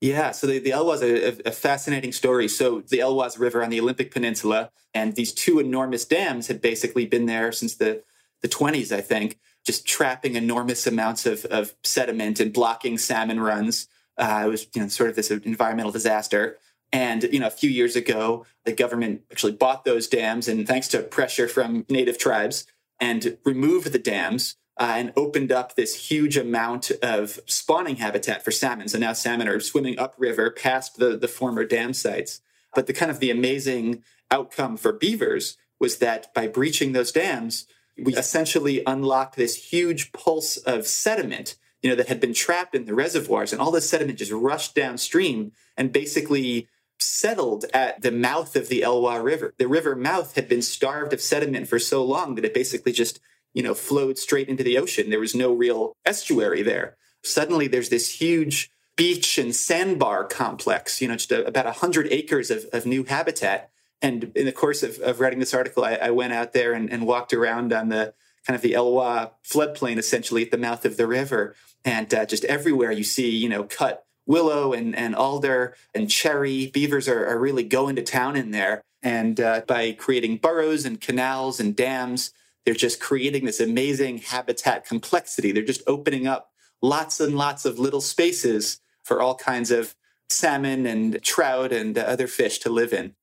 Yeah, 0.00 0.30
so 0.30 0.46
the, 0.46 0.58
the 0.58 0.70
Elwha 0.70 0.94
is 0.94 1.02
a, 1.02 1.48
a, 1.48 1.52
fascinating 1.52 2.12
story. 2.12 2.48
So 2.48 2.80
the 2.80 3.00
Elwha's 3.00 3.38
River 3.38 3.62
on 3.62 3.68
the 3.68 3.80
Olympic 3.80 4.10
Peninsula, 4.10 4.70
and 4.94 5.14
these 5.14 5.32
two 5.32 5.58
enormous 5.58 6.06
dams 6.06 6.46
had 6.46 6.62
basically 6.62 7.04
been 7.04 7.26
there 7.26 7.52
since 7.52 7.74
the, 7.74 8.02
the 8.40 8.48
20s, 8.48 8.92
I 8.92 9.02
think, 9.02 9.38
just 9.66 9.86
trapping 9.86 10.36
enormous 10.36 10.86
amounts 10.86 11.26
of, 11.26 11.44
of 11.46 11.74
sediment 11.84 12.40
and 12.40 12.50
blocking 12.50 12.96
salmon 12.96 13.40
runs. 13.40 13.88
Uh, 14.16 14.44
it 14.46 14.48
was 14.48 14.66
you 14.74 14.80
know, 14.80 14.88
sort 14.88 15.10
of 15.10 15.16
this 15.16 15.30
environmental 15.30 15.92
disaster. 15.92 16.56
And 16.92 17.22
you 17.32 17.38
know, 17.38 17.46
a 17.46 17.50
few 17.50 17.70
years 17.70 17.96
ago, 17.96 18.46
the 18.64 18.72
government 18.72 19.22
actually 19.30 19.52
bought 19.52 19.84
those 19.84 20.08
dams, 20.08 20.48
and 20.48 20.66
thanks 20.66 20.88
to 20.88 21.02
pressure 21.02 21.48
from 21.48 21.86
native 21.88 22.18
tribes, 22.18 22.66
and 22.98 23.38
removed 23.44 23.92
the 23.92 23.98
dams 23.98 24.56
uh, 24.78 24.94
and 24.96 25.12
opened 25.14 25.52
up 25.52 25.74
this 25.74 26.08
huge 26.08 26.36
amount 26.36 26.90
of 27.02 27.38
spawning 27.46 27.96
habitat 27.96 28.42
for 28.42 28.50
salmon. 28.50 28.88
So 28.88 28.98
now 28.98 29.12
salmon 29.12 29.46
are 29.46 29.60
swimming 29.60 29.98
upriver 29.98 30.50
past 30.50 30.96
the, 30.96 31.16
the 31.16 31.28
former 31.28 31.64
dam 31.64 31.92
sites. 31.92 32.40
But 32.74 32.86
the 32.86 32.92
kind 32.92 33.10
of 33.10 33.20
the 33.20 33.30
amazing 33.30 34.02
outcome 34.30 34.76
for 34.76 34.92
beavers 34.92 35.58
was 35.78 35.98
that 35.98 36.32
by 36.34 36.46
breaching 36.46 36.92
those 36.92 37.12
dams, 37.12 37.66
we 37.98 38.14
essentially 38.14 38.82
unlocked 38.86 39.36
this 39.36 39.70
huge 39.70 40.12
pulse 40.12 40.56
of 40.56 40.86
sediment, 40.86 41.56
you 41.82 41.90
know, 41.90 41.96
that 41.96 42.08
had 42.08 42.20
been 42.20 42.32
trapped 42.32 42.74
in 42.74 42.86
the 42.86 42.94
reservoirs, 42.94 43.52
and 43.52 43.60
all 43.60 43.70
this 43.70 43.88
sediment 43.88 44.18
just 44.18 44.32
rushed 44.32 44.74
downstream 44.74 45.52
and 45.76 45.92
basically 45.92 46.68
settled 47.02 47.64
at 47.72 48.02
the 48.02 48.12
mouth 48.12 48.56
of 48.56 48.68
the 48.68 48.82
Elwha 48.82 49.22
River. 49.22 49.54
The 49.58 49.68
river 49.68 49.96
mouth 49.96 50.34
had 50.34 50.48
been 50.48 50.62
starved 50.62 51.12
of 51.12 51.20
sediment 51.20 51.68
for 51.68 51.78
so 51.78 52.04
long 52.04 52.34
that 52.34 52.44
it 52.44 52.54
basically 52.54 52.92
just, 52.92 53.20
you 53.52 53.62
know, 53.62 53.74
flowed 53.74 54.18
straight 54.18 54.48
into 54.48 54.62
the 54.62 54.78
ocean. 54.78 55.10
There 55.10 55.20
was 55.20 55.34
no 55.34 55.52
real 55.52 55.96
estuary 56.04 56.62
there. 56.62 56.96
Suddenly 57.22 57.68
there's 57.68 57.88
this 57.88 58.20
huge 58.20 58.70
beach 58.96 59.38
and 59.38 59.54
sandbar 59.54 60.24
complex, 60.24 61.00
you 61.00 61.08
know, 61.08 61.16
just 61.16 61.32
a, 61.32 61.46
about 61.46 61.64
100 61.64 62.08
acres 62.10 62.50
of, 62.50 62.66
of 62.72 62.86
new 62.86 63.04
habitat. 63.04 63.70
And 64.02 64.32
in 64.34 64.46
the 64.46 64.52
course 64.52 64.82
of, 64.82 64.98
of 64.98 65.20
writing 65.20 65.38
this 65.38 65.54
article, 65.54 65.84
I, 65.84 65.94
I 65.94 66.10
went 66.10 66.32
out 66.32 66.52
there 66.52 66.72
and, 66.72 66.90
and 66.90 67.06
walked 67.06 67.32
around 67.32 67.72
on 67.72 67.88
the 67.88 68.14
kind 68.46 68.54
of 68.54 68.62
the 68.62 68.72
Elwha 68.72 69.32
floodplain, 69.44 69.98
essentially 69.98 70.42
at 70.42 70.50
the 70.50 70.58
mouth 70.58 70.84
of 70.84 70.96
the 70.96 71.06
river. 71.06 71.54
And 71.84 72.12
uh, 72.12 72.26
just 72.26 72.44
everywhere 72.44 72.92
you 72.92 73.04
see, 73.04 73.30
you 73.30 73.48
know, 73.48 73.64
cut 73.64 74.04
willow 74.30 74.72
and, 74.72 74.94
and 74.96 75.14
alder 75.14 75.74
and 75.94 76.08
cherry. 76.08 76.68
Beavers 76.68 77.08
are, 77.08 77.26
are 77.26 77.38
really 77.38 77.64
going 77.64 77.96
to 77.96 78.02
town 78.02 78.36
in 78.36 78.52
there. 78.52 78.82
And 79.02 79.40
uh, 79.40 79.62
by 79.66 79.92
creating 79.92 80.36
burrows 80.36 80.84
and 80.84 81.00
canals 81.00 81.58
and 81.58 81.74
dams, 81.74 82.32
they're 82.64 82.74
just 82.74 83.00
creating 83.00 83.44
this 83.44 83.60
amazing 83.60 84.18
habitat 84.18 84.86
complexity. 84.86 85.50
They're 85.50 85.64
just 85.64 85.82
opening 85.86 86.26
up 86.26 86.50
lots 86.80 87.18
and 87.18 87.36
lots 87.36 87.64
of 87.64 87.78
little 87.78 88.00
spaces 88.00 88.80
for 89.02 89.20
all 89.20 89.34
kinds 89.34 89.70
of 89.70 89.94
salmon 90.28 90.86
and 90.86 91.20
trout 91.22 91.72
and 91.72 91.98
other 91.98 92.28
fish 92.28 92.58
to 92.60 92.70
live 92.70 92.92
in. 92.92 93.14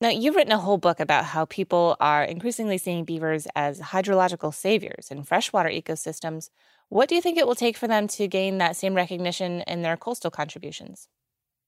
Now, 0.00 0.10
you've 0.10 0.36
written 0.36 0.52
a 0.52 0.58
whole 0.58 0.78
book 0.78 1.00
about 1.00 1.24
how 1.24 1.46
people 1.46 1.96
are 1.98 2.22
increasingly 2.22 2.78
seeing 2.78 3.04
beavers 3.04 3.46
as 3.56 3.80
hydrological 3.80 4.52
saviors 4.52 5.08
in 5.10 5.22
freshwater 5.22 5.70
ecosystems 5.70 6.50
what 6.88 7.08
do 7.08 7.14
you 7.14 7.22
think 7.22 7.38
it 7.38 7.46
will 7.46 7.54
take 7.54 7.76
for 7.76 7.88
them 7.88 8.06
to 8.08 8.28
gain 8.28 8.58
that 8.58 8.76
same 8.76 8.94
recognition 8.94 9.62
in 9.62 9.82
their 9.82 9.96
coastal 9.96 10.30
contributions? 10.30 11.08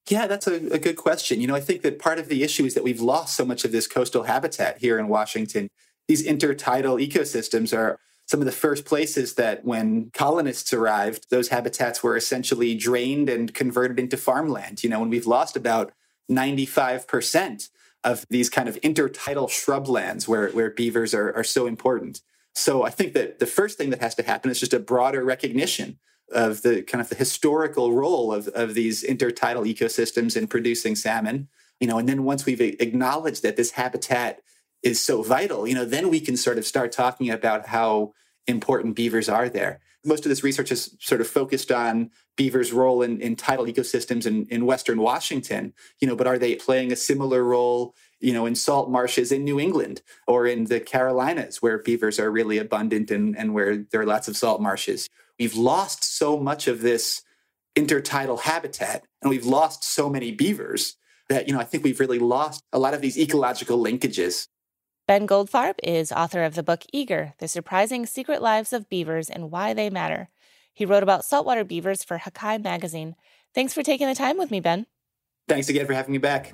Yeah, 0.09 0.27
that's 0.27 0.47
a, 0.47 0.55
a, 0.73 0.79
good 0.79 0.97
question. 0.97 1.41
You 1.41 1.49
know, 1.49 1.57
I 1.57 1.61
think 1.61 1.83
that 1.83 1.99
part 1.99 2.21
of 2.21 2.29
the 2.29 2.45
issue 2.45 2.65
is 2.65 2.75
that 2.75 2.85
we've 2.85 3.01
lost 3.01 3.37
so 3.37 3.45
much 3.45 3.65
of 3.65 3.73
this 3.73 3.89
coastal 3.89 4.23
habitat 4.23 4.79
here 4.79 5.01
in 5.01 5.09
Washington. 5.09 5.69
These 6.07 6.25
intertidal 6.25 7.05
ecosystems 7.05 7.77
are 7.77 7.99
some 8.27 8.41
of 8.41 8.47
the 8.47 8.53
first 8.53 8.85
places 8.85 9.35
that 9.35 9.65
when 9.65 10.11
colonists 10.13 10.73
arrived, 10.73 11.27
those 11.31 11.49
habitats 11.49 12.03
were 12.03 12.17
essentially 12.17 12.75
drained 12.77 13.29
and 13.29 13.53
converted 13.53 13.99
into 13.99 14.17
farmland. 14.17 14.85
You 14.85 14.91
know, 14.91 15.01
when 15.01 15.11
we've 15.11 15.27
lost 15.27 15.57
about 15.57 15.93
95% 16.31 17.69
of 18.05 18.27
these 18.31 18.49
kind 18.49 18.69
of 18.69 18.81
intertidal 18.83 19.49
shrublands 19.49 20.29
where, 20.29 20.51
where 20.51 20.71
beavers 20.71 21.15
are, 21.15 21.35
are 21.35 21.45
so 21.45 21.67
important. 21.67 22.21
So 22.57 22.85
I 22.85 22.91
think 22.91 23.13
that 23.13 23.39
the 23.39 23.47
first 23.47 23.77
thing 23.77 23.91
that 23.91 24.01
has 24.01 24.15
to 24.15 24.23
happen 24.23 24.51
is 24.51 24.59
just 24.59 24.73
a 24.73 24.81
broader 24.81 25.23
recognition 25.23 25.99
of 26.33 26.63
the 26.63 26.83
kind 26.83 27.03
of 27.03 27.11
the 27.11 27.15
historical 27.15 27.93
role 27.93 28.33
of, 28.33 28.49
of 28.49 28.73
these 28.73 29.05
intertidal 29.05 29.71
ecosystems 29.71 30.39
in 30.39 30.47
producing 30.47 30.97
salmon. 30.97 31.49
You 31.81 31.87
know, 31.87 31.99
and 31.99 32.09
then 32.09 32.25
once 32.25 32.47
we've 32.47 32.61
acknowledged 32.61 33.43
that 33.43 33.57
this 33.57 33.73
habitat 33.73 34.41
is 34.83 35.03
so 35.03 35.23
vital, 35.23 35.69
you 35.69 35.75
know, 35.75 35.85
then 35.85 36.09
we 36.09 36.19
can 36.19 36.35
sort 36.35 36.57
of 36.57 36.65
start 36.65 36.93
talking 36.93 37.31
about 37.31 37.67
how 37.67 38.15
important 38.47 38.97
beavers 38.97 39.29
are 39.29 39.51
there. 39.51 39.81
Most 40.03 40.25
of 40.25 40.31
this 40.31 40.43
research 40.43 40.73
is 40.73 40.97
sort 40.99 41.21
of 41.21 41.29
focused 41.29 41.71
on 41.71 42.11
beavers' 42.37 42.73
role 42.73 43.03
in, 43.03 43.21
in 43.21 43.35
tidal 43.35 43.67
ecosystems 43.67 44.27
in, 44.27 44.47
in 44.47 44.67
Western 44.67 45.01
Washington, 45.01 45.73
you 46.01 46.07
know, 46.07 46.15
but 46.17 46.27
are 46.27 46.39
they 46.39 46.55
playing 46.55 46.93
a 46.93 46.97
similar 46.97 47.43
role 47.43 47.95
you 48.21 48.33
know, 48.33 48.47
in 48.47 48.55
salt 48.55 48.91
marshes 48.91 49.31
in 49.31 49.45
New 49.45 49.61
England 49.61 50.03
or 50.27 50.47
in 50.47 50.65
the 50.65 50.81
Carolinas 50.81 51.61
where 51.61 51.79
beavers 51.79 52.19
are 52.19 52.31
really 52.31 52.59
abundant 52.59 53.11
and, 53.11 53.37
and 53.37 53.53
where 53.53 53.85
there 53.91 54.01
are 54.01 54.07
lots 54.07 54.29
of 54.29 54.37
salt 54.37 54.61
marshes. 54.61 55.09
We've 55.39 55.55
lost 55.55 56.03
so 56.17 56.39
much 56.39 56.67
of 56.67 56.81
this 56.81 57.23
intertidal 57.77 58.41
habitat 58.41 59.05
and 59.21 59.31
we've 59.31 59.45
lost 59.45 59.85
so 59.85 60.09
many 60.09 60.33
beavers 60.33 60.97
that, 61.29 61.47
you 61.47 61.55
know, 61.55 61.61
I 61.61 61.65
think 61.65 61.85
we've 61.85 62.01
really 62.01 62.19
lost 62.19 62.63
a 62.73 62.79
lot 62.79 62.95
of 62.95 63.03
these 63.03 63.19
ecological 63.19 63.79
linkages. 63.83 64.49
Ben 65.07 65.27
Goldfarb 65.27 65.75
is 65.85 66.11
author 66.11 66.43
of 66.43 66.55
the 66.55 66.63
book 66.63 66.85
Eager 66.93 67.35
The 67.39 67.49
Surprising 67.49 68.07
Secret 68.07 68.41
Lives 68.41 68.73
of 68.73 68.89
Beavers 68.89 69.29
and 69.29 69.51
Why 69.51 69.75
They 69.75 69.91
Matter. 69.91 70.31
He 70.77 70.85
wrote 70.85 71.03
about 71.03 71.25
saltwater 71.25 71.65
beavers 71.65 72.05
for 72.05 72.19
Hakai 72.19 72.63
magazine. 72.63 73.17
Thanks 73.55 73.73
for 73.73 73.83
taking 73.83 74.07
the 74.07 74.15
time 74.15 74.37
with 74.37 74.51
me, 74.51 74.61
Ben. 74.61 74.85
Thanks 75.49 75.71
again 75.71 75.87
for 75.87 75.95
having 75.95 76.13
me 76.13 76.19
back. 76.19 76.53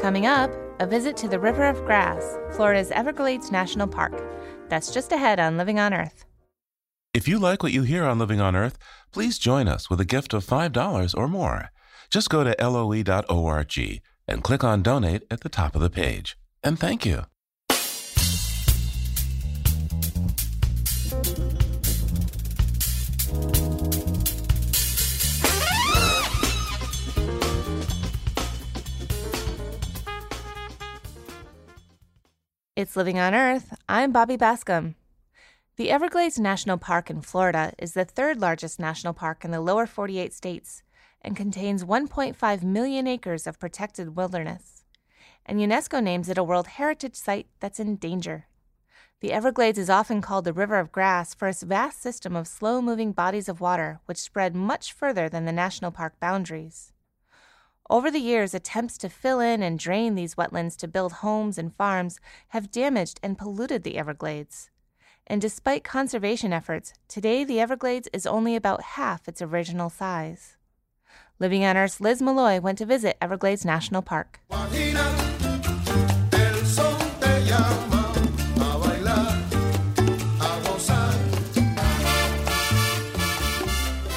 Coming 0.00 0.26
up, 0.26 0.52
a 0.78 0.86
visit 0.86 1.16
to 1.16 1.28
the 1.28 1.40
River 1.40 1.64
of 1.64 1.84
Grass, 1.84 2.38
Florida's 2.54 2.92
Everglades 2.92 3.50
National 3.50 3.88
Park. 3.88 4.12
That's 4.68 4.94
just 4.94 5.10
ahead 5.10 5.40
on 5.40 5.56
Living 5.56 5.80
on 5.80 5.92
Earth. 5.92 6.26
If 7.14 7.28
you 7.28 7.38
like 7.38 7.62
what 7.62 7.72
you 7.72 7.84
hear 7.84 8.02
on 8.02 8.18
Living 8.18 8.40
on 8.40 8.56
Earth, 8.56 8.76
please 9.12 9.38
join 9.38 9.68
us 9.68 9.88
with 9.88 10.00
a 10.00 10.04
gift 10.04 10.34
of 10.34 10.44
$5 10.44 11.14
or 11.16 11.28
more. 11.28 11.70
Just 12.10 12.28
go 12.28 12.42
to 12.42 12.56
loe.org 12.58 14.02
and 14.26 14.42
click 14.42 14.64
on 14.64 14.82
Donate 14.82 15.22
at 15.30 15.42
the 15.42 15.48
top 15.48 15.76
of 15.76 15.80
the 15.80 15.90
page. 15.90 16.36
And 16.64 16.76
thank 16.76 17.06
you. 17.06 17.22
It's 32.74 32.96
Living 32.96 33.20
on 33.20 33.36
Earth. 33.36 33.72
I'm 33.88 34.10
Bobby 34.10 34.36
Bascomb. 34.36 34.96
The 35.76 35.90
Everglades 35.90 36.38
National 36.38 36.78
Park 36.78 37.10
in 37.10 37.20
Florida 37.20 37.72
is 37.78 37.94
the 37.94 38.04
third 38.04 38.40
largest 38.40 38.78
national 38.78 39.12
park 39.12 39.44
in 39.44 39.50
the 39.50 39.60
lower 39.60 39.86
48 39.86 40.32
states 40.32 40.84
and 41.20 41.36
contains 41.36 41.82
1.5 41.82 42.62
million 42.62 43.08
acres 43.08 43.44
of 43.44 43.58
protected 43.58 44.14
wilderness. 44.14 44.84
And 45.44 45.58
UNESCO 45.58 46.00
names 46.00 46.28
it 46.28 46.38
a 46.38 46.44
World 46.44 46.68
Heritage 46.68 47.16
Site 47.16 47.48
that's 47.58 47.80
in 47.80 47.96
danger. 47.96 48.46
The 49.18 49.32
Everglades 49.32 49.76
is 49.76 49.90
often 49.90 50.20
called 50.20 50.44
the 50.44 50.52
River 50.52 50.78
of 50.78 50.92
Grass 50.92 51.34
for 51.34 51.48
its 51.48 51.64
vast 51.64 52.00
system 52.00 52.36
of 52.36 52.46
slow 52.46 52.80
moving 52.80 53.10
bodies 53.10 53.48
of 53.48 53.60
water 53.60 53.98
which 54.06 54.18
spread 54.18 54.54
much 54.54 54.92
further 54.92 55.28
than 55.28 55.44
the 55.44 55.50
national 55.50 55.90
park 55.90 56.20
boundaries. 56.20 56.92
Over 57.90 58.12
the 58.12 58.20
years, 58.20 58.54
attempts 58.54 58.96
to 58.98 59.08
fill 59.08 59.40
in 59.40 59.60
and 59.60 59.76
drain 59.76 60.14
these 60.14 60.36
wetlands 60.36 60.76
to 60.76 60.86
build 60.86 61.14
homes 61.14 61.58
and 61.58 61.74
farms 61.74 62.20
have 62.50 62.70
damaged 62.70 63.18
and 63.24 63.36
polluted 63.36 63.82
the 63.82 63.98
Everglades. 63.98 64.70
And 65.26 65.40
despite 65.40 65.84
conservation 65.84 66.52
efforts, 66.52 66.92
today 67.08 67.44
the 67.44 67.60
Everglades 67.60 68.08
is 68.12 68.26
only 68.26 68.56
about 68.56 68.82
half 68.82 69.26
its 69.28 69.40
original 69.40 69.90
size. 69.90 70.56
Living 71.38 71.64
on 71.64 71.76
Earth's 71.76 72.00
Liz 72.00 72.22
Malloy 72.22 72.60
went 72.60 72.78
to 72.78 72.86
visit 72.86 73.16
Everglades 73.20 73.64
National 73.64 74.02
Park. 74.02 74.40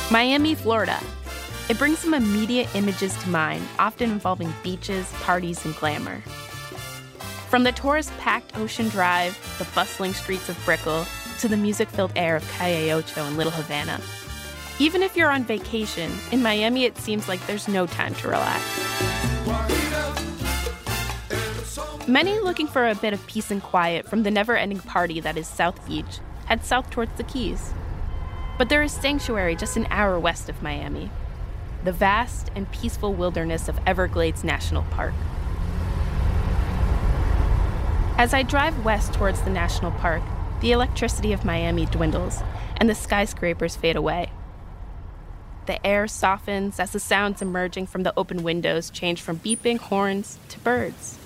Miami, 0.09 0.55
Florida 0.55 0.99
it 1.69 1.77
brings 1.77 1.99
some 1.99 2.13
immediate 2.13 2.73
images 2.75 3.13
to 3.17 3.29
mind, 3.29 3.67
often 3.77 4.09
involving 4.09 4.53
beaches, 4.63 5.11
parties, 5.15 5.65
and 5.65 5.75
glamour. 5.75 6.23
From 7.49 7.63
the 7.63 7.71
tourist 7.71 8.11
packed 8.17 8.57
Ocean 8.57 8.89
Drive, 8.89 9.37
the 9.57 9.67
bustling 9.73 10.13
streets 10.13 10.49
of 10.49 10.57
Brickell, 10.65 11.05
to 11.39 11.47
the 11.47 11.55
music 11.55 11.87
filled 11.89 12.11
air 12.15 12.35
of 12.35 12.47
Calle 12.49 12.91
Ocho 12.91 13.25
and 13.25 13.37
Little 13.37 13.53
Havana. 13.53 14.01
Even 14.79 15.01
if 15.01 15.15
you're 15.15 15.31
on 15.31 15.45
vacation, 15.45 16.11
in 16.31 16.43
Miami 16.43 16.83
it 16.83 16.97
seems 16.97 17.27
like 17.27 17.45
there's 17.47 17.67
no 17.67 17.87
time 17.87 18.13
to 18.15 18.27
relax. 18.27 18.63
Many 22.07 22.39
looking 22.39 22.67
for 22.67 22.87
a 22.87 22.95
bit 22.95 23.13
of 23.13 23.25
peace 23.27 23.49
and 23.49 23.63
quiet 23.63 24.07
from 24.09 24.23
the 24.23 24.31
never 24.31 24.57
ending 24.57 24.79
party 24.79 25.19
that 25.21 25.37
is 25.37 25.47
South 25.47 25.85
Beach 25.87 26.19
head 26.47 26.63
south 26.63 26.89
towards 26.89 27.15
the 27.17 27.23
Keys. 27.23 27.73
But 28.57 28.69
there 28.69 28.81
is 28.81 28.91
sanctuary 28.91 29.55
just 29.55 29.77
an 29.77 29.87
hour 29.89 30.19
west 30.19 30.49
of 30.49 30.61
Miami, 30.61 31.11
the 31.83 31.91
vast 31.91 32.51
and 32.55 32.71
peaceful 32.71 33.13
wilderness 33.13 33.69
of 33.69 33.79
Everglades 33.85 34.43
National 34.43 34.83
Park. 34.83 35.13
As 38.17 38.33
I 38.33 38.41
drive 38.41 38.83
west 38.83 39.13
towards 39.13 39.43
the 39.43 39.51
national 39.51 39.91
park, 39.91 40.23
the 40.59 40.71
electricity 40.71 41.33
of 41.33 41.45
Miami 41.45 41.85
dwindles 41.85 42.41
and 42.77 42.89
the 42.89 42.95
skyscrapers 42.95 43.75
fade 43.75 43.95
away. 43.95 44.31
The 45.67 45.85
air 45.85 46.07
softens 46.07 46.79
as 46.79 46.93
the 46.93 46.99
sounds 46.99 47.43
emerging 47.43 47.85
from 47.85 48.01
the 48.01 48.13
open 48.17 48.41
windows 48.41 48.89
change 48.89 49.21
from 49.21 49.37
beeping 49.37 49.77
horns 49.77 50.39
to 50.49 50.59
birds. 50.61 51.19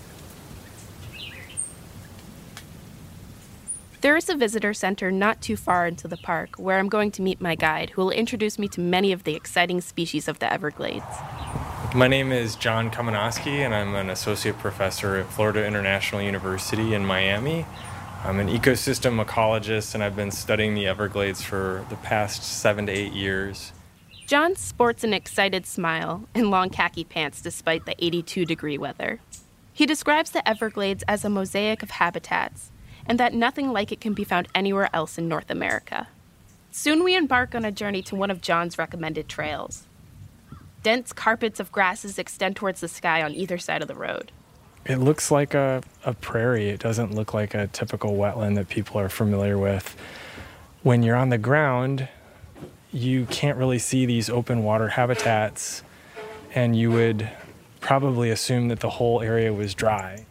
There 4.02 4.18
is 4.18 4.28
a 4.28 4.36
visitor 4.36 4.74
center 4.74 5.12
not 5.12 5.42
too 5.42 5.56
far 5.56 5.88
into 5.88 6.10
the 6.10 6.18
park 6.18 6.56
where 6.58 6.78
I'm 6.78 6.90
going 6.90 7.12
to 7.12 7.22
meet 7.22 7.40
my 7.40 7.56
guide, 7.56 7.92
who 7.92 8.02
will 8.02 8.12
introduce 8.12 8.60
me 8.60 8.68
to 8.68 8.82
many 8.82 9.14
of 9.14 9.24
the 9.24 9.36
exciting 9.36 9.80
species 9.80 10.28
of 10.28 10.40
the 10.40 10.52
Everglades. 10.52 11.06
My 11.94 12.08
name 12.08 12.32
is 12.32 12.56
John 12.56 12.90
Kominoski, 12.90 13.66
and 13.66 13.76
I'm 13.76 13.96
an 13.96 14.10
associate 14.10 14.58
professor 14.60 15.18
at 15.18 15.26
Florida 15.26 15.66
International 15.66 16.22
University 16.22 16.94
in 16.94 17.06
Miami. 17.06 17.66
I'm 18.24 18.40
an 18.40 18.48
ecosystem 18.48 19.22
ecologist, 19.22 19.94
and 19.94 20.02
I've 20.02 20.16
been 20.16 20.32
studying 20.32 20.74
the 20.74 20.88
Everglades 20.88 21.42
for 21.42 21.86
the 21.90 21.98
past 21.98 22.44
seven 22.44 22.86
to 22.86 22.94
eight 22.94 23.12
years. 23.12 23.74
John 24.26 24.56
sports 24.56 25.04
an 25.04 25.14
excited 25.14 25.66
smile 25.66 26.24
and 26.34 26.50
long 26.50 26.70
khaki 26.70 27.04
pants 27.04 27.42
despite 27.42 27.86
the 27.86 28.02
82 28.02 28.46
degree 28.46 28.78
weather. 28.78 29.20
He 29.74 29.86
describes 29.86 30.32
the 30.32 30.48
Everglades 30.48 31.04
as 31.10 31.26
a 31.26 31.30
mosaic 31.30 31.84
of 31.84 31.92
habitats 31.92 32.72
and 33.06 33.20
that 33.20 33.34
nothing 33.34 33.74
like 33.74 33.92
it 33.92 34.00
can 34.00 34.14
be 34.14 34.24
found 34.24 34.48
anywhere 34.56 34.90
else 34.94 35.18
in 35.18 35.28
North 35.28 35.52
America. 35.52 36.08
Soon 36.72 37.04
we 37.04 37.18
embark 37.18 37.54
on 37.54 37.66
a 37.66 37.72
journey 37.72 38.02
to 38.04 38.16
one 38.16 38.32
of 38.32 38.40
John's 38.40 38.78
recommended 38.78 39.28
trails. 39.28 39.88
Dense 40.84 41.14
carpets 41.14 41.60
of 41.60 41.72
grasses 41.72 42.18
extend 42.18 42.56
towards 42.56 42.82
the 42.82 42.88
sky 42.88 43.22
on 43.22 43.34
either 43.34 43.58
side 43.58 43.82
of 43.82 43.88
the 43.88 43.96
road. 43.96 44.32
It 44.86 44.98
looks 44.98 45.30
like 45.30 45.54
a, 45.54 45.84
a 46.04 46.14
prairie. 46.14 46.70
It 46.70 46.80
doesn't 46.80 47.14
look 47.14 47.34
like 47.34 47.54
a 47.54 47.68
typical 47.68 48.14
wetland 48.14 48.56
that 48.56 48.68
people 48.70 49.00
are 49.00 49.10
familiar 49.10 49.58
with. 49.58 49.96
When 50.82 51.04
you're 51.04 51.16
on 51.16 51.30
the 51.30 51.38
ground, 51.38 52.08
you 52.92 53.28
can't 53.28 53.58
really 53.58 53.78
see 53.78 54.08
these 54.08 54.30
open 54.30 54.64
water 54.64 54.90
habitats, 54.90 55.84
and 56.56 56.76
you 56.76 56.90
would 56.90 57.30
probably 57.80 58.32
assume 58.32 58.68
that 58.70 58.80
the 58.80 58.90
whole 58.90 59.22
area 59.22 59.54
was 59.54 59.76
dry. 59.76 60.26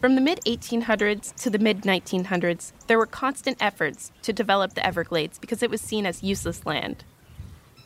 From 0.00 0.14
the 0.14 0.20
mid 0.20 0.40
1800s 0.46 1.34
to 1.42 1.50
the 1.50 1.58
mid 1.58 1.82
1900s, 1.82 2.72
there 2.86 2.98
were 2.98 3.06
constant 3.06 3.56
efforts 3.60 4.12
to 4.22 4.32
develop 4.32 4.74
the 4.74 4.86
Everglades 4.86 5.38
because 5.38 5.62
it 5.62 5.70
was 5.70 5.80
seen 5.80 6.06
as 6.06 6.22
useless 6.22 6.64
land. 6.64 7.04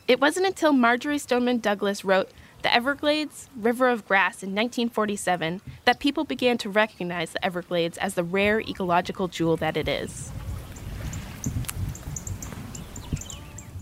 It 0.07 0.21
wasn't 0.21 0.45
until 0.45 0.71
Marjory 0.71 1.17
Stoneman 1.17 1.59
Douglas 1.59 2.05
wrote 2.05 2.29
The 2.61 2.73
Everglades, 2.73 3.49
River 3.57 3.89
of 3.89 4.07
Grass 4.07 4.41
in 4.41 4.51
1947 4.51 5.59
that 5.83 5.99
people 5.99 6.23
began 6.23 6.57
to 6.59 6.69
recognize 6.69 7.31
the 7.31 7.43
Everglades 7.43 7.97
as 7.97 8.13
the 8.13 8.23
rare 8.23 8.61
ecological 8.61 9.27
jewel 9.27 9.57
that 9.57 9.75
it 9.75 9.89
is. 9.89 10.31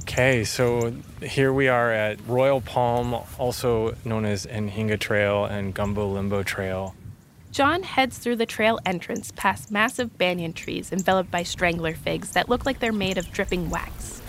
Okay, 0.01 0.44
so 0.44 0.96
here 1.22 1.53
we 1.53 1.67
are 1.67 1.91
at 1.91 2.20
Royal 2.25 2.60
Palm, 2.60 3.22
also 3.38 3.96
known 4.03 4.25
as 4.25 4.48
Anhinga 4.48 5.00
Trail 5.00 5.46
and 5.46 5.75
Gumbo 5.75 6.08
Limbo 6.08 6.41
Trail. 6.41 6.96
John 7.51 7.84
heads 7.84 8.17
through 8.17 8.38
the 8.38 8.48
trail 8.48 8.79
entrance 8.84 9.32
past 9.36 9.70
massive 9.70 10.17
banyan 10.17 10.53
trees 10.53 10.91
enveloped 10.91 11.29
by 11.29 11.44
strangler 11.44 11.94
figs 11.94 12.32
that 12.32 12.50
look 12.50 12.65
like 12.65 12.79
they're 12.79 12.91
made 12.91 13.20
of 13.20 13.32
dripping 13.32 13.70
wax. 13.70 14.24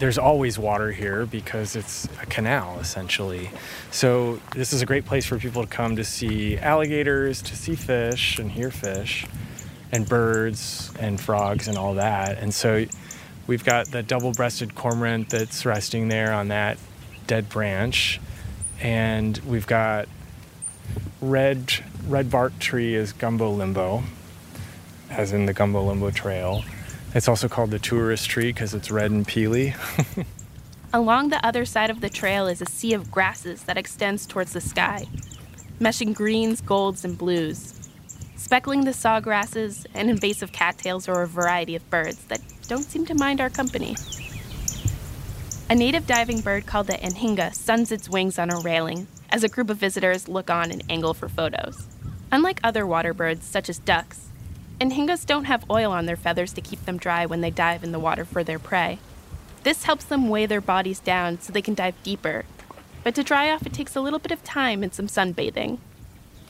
There's 0.00 0.16
always 0.16 0.58
water 0.58 0.92
here 0.92 1.26
because 1.26 1.76
it's 1.76 2.06
a 2.22 2.24
canal 2.24 2.78
essentially. 2.80 3.50
So 3.90 4.40
this 4.54 4.72
is 4.72 4.80
a 4.80 4.86
great 4.86 5.04
place 5.04 5.26
for 5.26 5.38
people 5.38 5.62
to 5.62 5.68
come 5.68 5.96
to 5.96 6.04
see 6.04 6.56
alligators, 6.56 7.42
to 7.42 7.54
see 7.54 7.74
fish 7.74 8.38
and 8.38 8.50
hear 8.50 8.70
fish 8.70 9.26
and 9.92 10.08
birds 10.08 10.90
and 10.98 11.20
frogs 11.20 11.68
and 11.68 11.76
all 11.76 11.92
that. 11.94 12.38
And 12.38 12.54
so 12.54 12.86
we've 13.46 13.62
got 13.62 13.88
the 13.88 14.02
double-crested 14.02 14.74
cormorant 14.74 15.28
that's 15.28 15.66
resting 15.66 16.08
there 16.08 16.32
on 16.32 16.48
that 16.48 16.78
dead 17.26 17.50
branch 17.50 18.20
and 18.80 19.36
we've 19.38 19.66
got 19.66 20.08
red 21.20 21.74
red 22.06 22.30
bark 22.30 22.58
tree 22.58 22.94
is 22.94 23.12
gumbo 23.12 23.50
limbo 23.50 24.02
as 25.10 25.32
in 25.32 25.44
the 25.44 25.52
gumbo 25.52 25.82
limbo 25.82 26.10
trail 26.10 26.64
it's 27.14 27.28
also 27.28 27.48
called 27.48 27.70
the 27.70 27.78
tourist 27.78 28.28
tree 28.28 28.52
because 28.52 28.74
it's 28.74 28.90
red 28.90 29.10
and 29.10 29.26
peely. 29.26 29.74
Along 30.92 31.28
the 31.28 31.44
other 31.46 31.64
side 31.64 31.90
of 31.90 32.00
the 32.00 32.10
trail 32.10 32.46
is 32.46 32.60
a 32.60 32.66
sea 32.66 32.94
of 32.94 33.10
grasses 33.10 33.64
that 33.64 33.78
extends 33.78 34.26
towards 34.26 34.52
the 34.52 34.60
sky, 34.60 35.06
meshing 35.80 36.14
greens, 36.14 36.60
golds, 36.60 37.04
and 37.04 37.16
blues. 37.16 37.74
Speckling 38.36 38.84
the 38.84 38.90
sawgrasses 38.90 39.86
and 39.94 40.10
invasive 40.10 40.50
cattails 40.50 41.08
are 41.08 41.22
a 41.22 41.26
variety 41.26 41.76
of 41.76 41.88
birds 41.90 42.24
that 42.24 42.40
don't 42.66 42.82
seem 42.82 43.06
to 43.06 43.14
mind 43.14 43.40
our 43.40 43.50
company. 43.50 43.94
A 45.68 45.74
native 45.74 46.06
diving 46.06 46.40
bird 46.40 46.66
called 46.66 46.88
the 46.88 46.94
anhinga 46.94 47.54
suns 47.54 47.92
its 47.92 48.08
wings 48.08 48.38
on 48.38 48.50
a 48.50 48.58
railing 48.58 49.06
as 49.30 49.44
a 49.44 49.48
group 49.48 49.70
of 49.70 49.76
visitors 49.76 50.28
look 50.28 50.50
on 50.50 50.72
and 50.72 50.82
angle 50.88 51.14
for 51.14 51.28
photos. 51.28 51.86
Unlike 52.32 52.60
other 52.64 52.86
water 52.86 53.14
birds, 53.14 53.46
such 53.46 53.68
as 53.68 53.78
ducks, 53.78 54.29
Anhingas 54.80 55.26
don't 55.26 55.44
have 55.44 55.68
oil 55.70 55.92
on 55.92 56.06
their 56.06 56.16
feathers 56.16 56.54
to 56.54 56.62
keep 56.62 56.86
them 56.86 56.96
dry 56.96 57.26
when 57.26 57.42
they 57.42 57.50
dive 57.50 57.84
in 57.84 57.92
the 57.92 57.98
water 57.98 58.24
for 58.24 58.42
their 58.42 58.58
prey. 58.58 58.98
This 59.62 59.84
helps 59.84 60.04
them 60.04 60.30
weigh 60.30 60.46
their 60.46 60.62
bodies 60.62 61.00
down 61.00 61.38
so 61.38 61.52
they 61.52 61.60
can 61.60 61.74
dive 61.74 62.02
deeper. 62.02 62.46
But 63.04 63.14
to 63.16 63.22
dry 63.22 63.50
off, 63.50 63.66
it 63.66 63.74
takes 63.74 63.94
a 63.94 64.00
little 64.00 64.18
bit 64.18 64.32
of 64.32 64.42
time 64.42 64.82
and 64.82 64.94
some 64.94 65.06
sunbathing. 65.06 65.78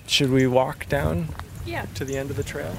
Should 0.06 0.30
we 0.30 0.46
walk 0.46 0.88
down 0.88 1.28
yeah. 1.66 1.86
to 1.96 2.04
the 2.04 2.16
end 2.16 2.30
of 2.30 2.36
the 2.36 2.44
trail? 2.44 2.76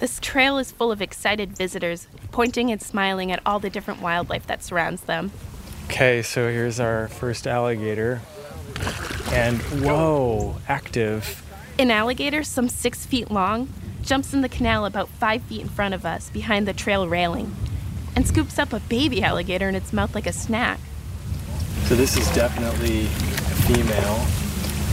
This 0.00 0.18
trail 0.18 0.56
is 0.56 0.72
full 0.72 0.90
of 0.90 1.02
excited 1.02 1.54
visitors, 1.54 2.08
pointing 2.30 2.70
and 2.70 2.80
smiling 2.80 3.30
at 3.30 3.40
all 3.44 3.58
the 3.58 3.70
different 3.70 4.00
wildlife 4.00 4.46
that 4.46 4.64
surrounds 4.64 5.02
them. 5.02 5.32
Okay, 5.84 6.22
so 6.22 6.50
here's 6.50 6.80
our 6.80 7.08
first 7.08 7.46
alligator. 7.46 8.22
And 9.30 9.60
whoa, 9.84 10.56
active. 10.66 11.42
An 11.82 11.90
alligator, 11.90 12.44
some 12.44 12.68
six 12.68 13.04
feet 13.04 13.28
long, 13.28 13.68
jumps 14.02 14.32
in 14.32 14.40
the 14.40 14.48
canal 14.48 14.86
about 14.86 15.08
five 15.08 15.42
feet 15.42 15.62
in 15.62 15.68
front 15.68 15.94
of 15.94 16.06
us 16.06 16.30
behind 16.30 16.68
the 16.68 16.72
trail 16.72 17.08
railing 17.08 17.56
and 18.14 18.24
scoops 18.24 18.56
up 18.56 18.72
a 18.72 18.78
baby 18.78 19.20
alligator 19.20 19.68
in 19.68 19.74
its 19.74 19.92
mouth 19.92 20.14
like 20.14 20.28
a 20.28 20.32
snack. 20.32 20.78
So, 21.86 21.96
this 21.96 22.16
is 22.16 22.32
definitely 22.36 23.06
a 23.06 23.56
female, 23.66 24.24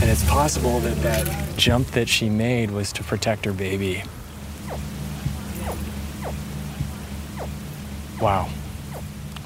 and 0.00 0.10
it's 0.10 0.28
possible 0.28 0.80
that 0.80 0.96
that 1.02 1.56
jump 1.56 1.86
that 1.92 2.08
she 2.08 2.28
made 2.28 2.72
was 2.72 2.92
to 2.94 3.04
protect 3.04 3.44
her 3.44 3.52
baby. 3.52 4.02
Wow, 8.20 8.48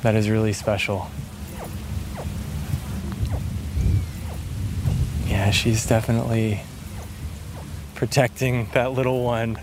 that 0.00 0.14
is 0.14 0.30
really 0.30 0.54
special. 0.54 1.10
Yeah, 5.26 5.50
she's 5.50 5.86
definitely 5.86 6.62
protecting 8.04 8.68
that 8.74 8.92
little 8.92 9.24
one. 9.24 9.58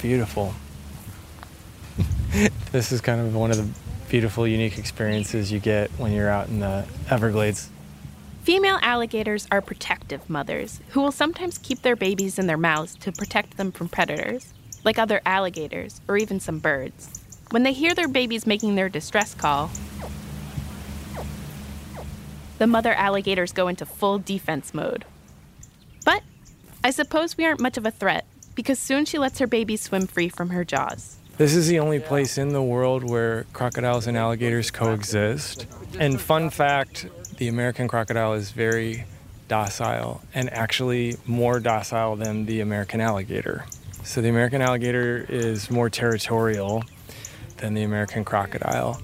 Beautiful. 0.00 0.54
this 2.70 2.92
is 2.92 3.00
kind 3.00 3.20
of 3.20 3.34
one 3.34 3.50
of 3.50 3.56
the 3.56 3.68
beautiful, 4.08 4.46
unique 4.46 4.78
experiences 4.78 5.50
you 5.50 5.58
get 5.58 5.90
when 5.98 6.12
you're 6.12 6.30
out 6.30 6.46
in 6.46 6.60
the 6.60 6.86
Everglades. 7.10 7.68
Female 8.44 8.78
alligators 8.82 9.48
are 9.50 9.60
protective 9.60 10.30
mothers 10.30 10.78
who 10.90 11.00
will 11.00 11.10
sometimes 11.10 11.58
keep 11.58 11.82
their 11.82 11.96
babies 11.96 12.38
in 12.38 12.46
their 12.46 12.56
mouths 12.56 12.94
to 13.00 13.10
protect 13.10 13.56
them 13.56 13.72
from 13.72 13.88
predators, 13.88 14.54
like 14.84 14.96
other 14.96 15.20
alligators 15.26 16.00
or 16.06 16.16
even 16.16 16.38
some 16.38 16.60
birds. 16.60 17.20
When 17.50 17.64
they 17.64 17.72
hear 17.72 17.96
their 17.96 18.06
babies 18.06 18.46
making 18.46 18.76
their 18.76 18.88
distress 18.88 19.34
call, 19.34 19.72
the 22.58 22.68
mother 22.68 22.92
alligators 22.92 23.52
go 23.52 23.66
into 23.66 23.84
full 23.84 24.20
defense 24.20 24.72
mode. 24.72 25.04
But 26.04 26.22
I 26.82 26.90
suppose 26.90 27.36
we 27.36 27.44
aren't 27.44 27.60
much 27.60 27.76
of 27.76 27.84
a 27.84 27.90
threat, 27.90 28.24
because 28.54 28.78
soon 28.78 29.04
she 29.04 29.18
lets 29.18 29.38
her 29.38 29.46
baby 29.46 29.76
swim 29.76 30.06
free 30.06 30.30
from 30.30 30.48
her 30.50 30.64
jaws. 30.64 31.18
This 31.36 31.54
is 31.54 31.68
the 31.68 31.78
only 31.78 32.00
place 32.00 32.38
in 32.38 32.50
the 32.50 32.62
world 32.62 33.08
where 33.08 33.44
crocodiles 33.52 34.06
and 34.06 34.16
alligators 34.16 34.70
coexist. 34.70 35.66
And 35.98 36.20
fun 36.20 36.48
fact 36.48 37.06
the 37.36 37.48
American 37.48 37.86
crocodile 37.86 38.32
is 38.32 38.50
very 38.50 39.04
docile 39.48 40.22
and 40.34 40.50
actually 40.52 41.16
more 41.26 41.60
docile 41.60 42.16
than 42.16 42.46
the 42.46 42.60
American 42.60 43.00
alligator. 43.00 43.66
So 44.02 44.22
the 44.22 44.28
American 44.28 44.62
alligator 44.62 45.26
is 45.28 45.70
more 45.70 45.90
territorial 45.90 46.84
than 47.58 47.74
the 47.74 47.82
American 47.82 48.24
crocodile. 48.24 49.00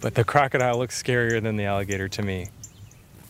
But 0.00 0.14
the 0.14 0.24
crocodile 0.24 0.78
looks 0.78 1.00
scarier 1.00 1.42
than 1.42 1.56
the 1.56 1.64
alligator 1.64 2.08
to 2.08 2.22
me. 2.22 2.48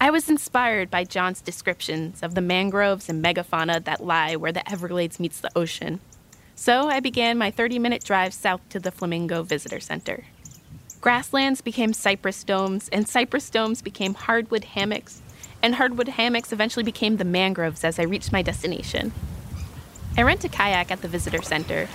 I 0.00 0.10
was 0.10 0.30
inspired 0.30 0.92
by 0.92 1.02
John's 1.02 1.40
descriptions 1.40 2.22
of 2.22 2.36
the 2.36 2.40
mangroves 2.40 3.08
and 3.08 3.22
megafauna 3.22 3.82
that 3.82 4.04
lie 4.04 4.36
where 4.36 4.52
the 4.52 4.68
Everglades 4.70 5.18
meets 5.18 5.40
the 5.40 5.50
ocean. 5.56 5.98
So 6.54 6.88
I 6.88 7.00
began 7.00 7.36
my 7.36 7.50
30 7.50 7.80
minute 7.80 8.04
drive 8.04 8.32
south 8.32 8.60
to 8.68 8.78
the 8.78 8.92
Flamingo 8.92 9.42
Visitor 9.42 9.80
Center. 9.80 10.24
Grasslands 11.00 11.60
became 11.60 11.92
cypress 11.92 12.44
domes, 12.44 12.88
and 12.90 13.08
cypress 13.08 13.50
domes 13.50 13.82
became 13.82 14.14
hardwood 14.14 14.64
hammocks, 14.64 15.20
and 15.62 15.74
hardwood 15.74 16.10
hammocks 16.10 16.52
eventually 16.52 16.84
became 16.84 17.16
the 17.16 17.24
mangroves 17.24 17.82
as 17.82 17.98
I 17.98 18.04
reached 18.04 18.32
my 18.32 18.42
destination. 18.42 19.12
I 20.16 20.22
rent 20.22 20.44
a 20.44 20.48
kayak 20.48 20.92
at 20.92 21.02
the 21.02 21.08
visitor 21.08 21.42
center 21.42 21.88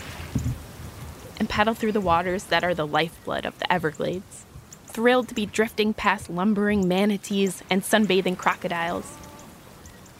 and 1.39 1.49
paddle 1.49 1.73
through 1.73 1.93
the 1.93 2.01
waters 2.01 2.43
that 2.45 2.65
are 2.65 2.73
the 2.73 2.87
lifeblood 2.87 3.45
of 3.45 3.57
the 3.59 3.71
Everglades 3.71 4.45
thrilled 4.93 5.27
to 5.27 5.33
be 5.33 5.45
drifting 5.47 5.93
past 5.93 6.29
lumbering 6.29 6.87
manatees 6.87 7.63
and 7.69 7.81
sunbathing 7.81 8.37
crocodiles. 8.37 9.17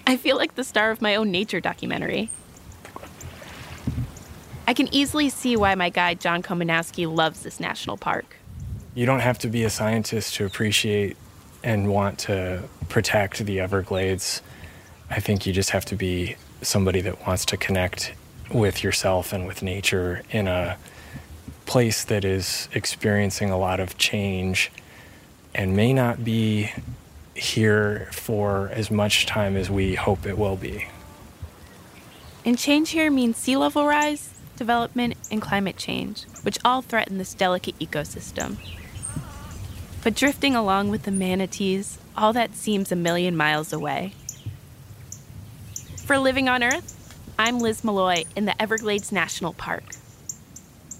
I 0.05 0.17
feel 0.17 0.35
like 0.35 0.55
the 0.55 0.63
star 0.63 0.91
of 0.91 1.01
my 1.01 1.15
own 1.15 1.31
nature 1.31 1.61
documentary. 1.61 2.29
I 4.67 4.73
can 4.73 4.93
easily 4.93 5.29
see 5.29 5.55
why 5.55 5.75
my 5.75 5.89
guide 5.89 6.19
John 6.19 6.41
Kominoski 6.41 7.13
loves 7.13 7.43
this 7.43 7.59
national 7.59 7.97
park. 7.97 8.37
You 8.95 9.05
don't 9.05 9.19
have 9.19 9.37
to 9.39 9.47
be 9.47 9.63
a 9.63 9.69
scientist 9.69 10.35
to 10.35 10.45
appreciate 10.45 11.17
and 11.63 11.89
want 11.89 12.19
to 12.19 12.63
protect 12.89 13.39
the 13.45 13.59
Everglades. 13.59 14.41
I 15.09 15.19
think 15.19 15.45
you 15.45 15.53
just 15.53 15.69
have 15.69 15.85
to 15.85 15.95
be 15.95 16.35
somebody 16.61 17.01
that 17.01 17.25
wants 17.27 17.45
to 17.45 17.57
connect 17.57 18.13
with 18.51 18.83
yourself 18.83 19.33
and 19.33 19.45
with 19.45 19.61
nature 19.61 20.23
in 20.31 20.47
a 20.47 20.77
place 21.73 22.03
that 22.03 22.23
is 22.23 22.69
experiencing 22.75 23.49
a 23.49 23.57
lot 23.57 23.79
of 23.79 23.97
change 23.97 24.71
and 25.55 25.75
may 25.75 25.91
not 25.91 26.23
be 26.23 26.71
here 27.33 28.07
for 28.11 28.69
as 28.73 28.91
much 28.91 29.25
time 29.25 29.57
as 29.57 29.71
we 29.71 29.95
hope 29.95 30.23
it 30.27 30.37
will 30.37 30.55
be. 30.55 30.87
And 32.45 32.59
change 32.59 32.91
here 32.91 33.09
means 33.09 33.37
sea 33.37 33.57
level 33.57 33.87
rise, 33.87 34.29
development, 34.55 35.15
and 35.31 35.41
climate 35.41 35.75
change, 35.75 36.25
which 36.43 36.59
all 36.63 36.83
threaten 36.83 37.17
this 37.17 37.33
delicate 37.33 37.79
ecosystem. 37.79 38.57
But 40.03 40.13
drifting 40.13 40.55
along 40.55 40.89
with 40.89 41.03
the 41.03 41.11
manatees, 41.11 41.97
all 42.15 42.33
that 42.33 42.53
seems 42.53 42.91
a 42.91 42.95
million 42.95 43.35
miles 43.35 43.73
away. 43.73 44.13
For 46.05 46.19
Living 46.19 46.47
on 46.47 46.61
Earth, 46.61 47.17
I'm 47.39 47.57
Liz 47.57 47.83
Malloy 47.83 48.25
in 48.35 48.45
the 48.45 48.61
Everglades 48.61 49.11
National 49.11 49.53
Park. 49.53 49.85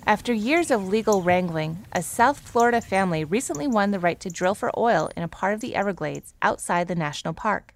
After 0.06 0.34
years 0.34 0.70
of 0.70 0.89
legal 0.89 1.22
wrangling, 1.22 1.86
a 1.94 2.02
South 2.04 2.38
Florida 2.38 2.82
family 2.82 3.24
recently 3.24 3.68
won 3.68 3.92
the 3.92 4.02
right 4.02 4.20
to 4.20 4.30
drill 4.30 4.54
for 4.54 4.70
oil 4.78 5.10
in 5.16 5.24
a 5.24 5.30
part 5.30 5.54
of 5.54 5.62
the 5.62 5.76
Everglades 5.76 6.34
outside 6.42 6.89
the 6.89 6.96
national 6.96 7.34
park. 7.34 7.74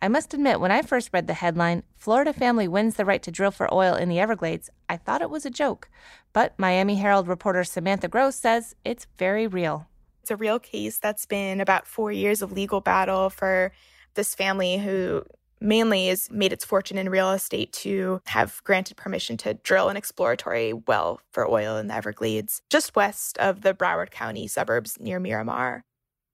I 0.00 0.08
must 0.08 0.32
admit, 0.32 0.58
when 0.58 0.70
I 0.70 0.80
first 0.80 1.10
read 1.12 1.26
the 1.26 1.34
headline, 1.34 1.82
Florida 1.98 2.32
family 2.32 2.66
wins 2.66 2.94
the 2.94 3.04
right 3.04 3.22
to 3.22 3.30
drill 3.30 3.50
for 3.50 3.72
oil 3.74 3.94
in 3.94 4.08
the 4.08 4.18
Everglades, 4.18 4.70
I 4.88 4.96
thought 4.96 5.20
it 5.20 5.28
was 5.28 5.44
a 5.44 5.50
joke. 5.50 5.90
But 6.32 6.58
Miami 6.58 6.96
Herald 6.96 7.28
reporter 7.28 7.62
Samantha 7.62 8.08
Gross 8.08 8.36
says 8.36 8.74
it's 8.82 9.06
very 9.18 9.46
real. 9.46 9.86
It's 10.22 10.30
a 10.30 10.36
real 10.36 10.58
case 10.58 10.96
that's 10.96 11.26
been 11.26 11.60
about 11.60 11.86
four 11.86 12.10
years 12.10 12.40
of 12.40 12.52
legal 12.52 12.80
battle 12.80 13.28
for 13.28 13.72
this 14.14 14.34
family 14.34 14.78
who 14.78 15.24
mainly 15.60 16.08
is 16.08 16.30
made 16.30 16.52
its 16.52 16.64
fortune 16.64 16.98
in 16.98 17.08
real 17.08 17.30
estate 17.32 17.72
to 17.72 18.20
have 18.26 18.62
granted 18.64 18.96
permission 18.96 19.36
to 19.38 19.54
drill 19.54 19.88
an 19.88 19.96
exploratory 19.96 20.72
well 20.72 21.20
for 21.32 21.48
oil 21.48 21.76
in 21.76 21.88
the 21.88 21.94
Everglades, 21.94 22.62
just 22.70 22.96
west 22.96 23.38
of 23.38 23.62
the 23.62 23.74
Broward 23.74 24.10
County 24.10 24.46
suburbs 24.46 24.98
near 25.00 25.20
Miramar. 25.20 25.84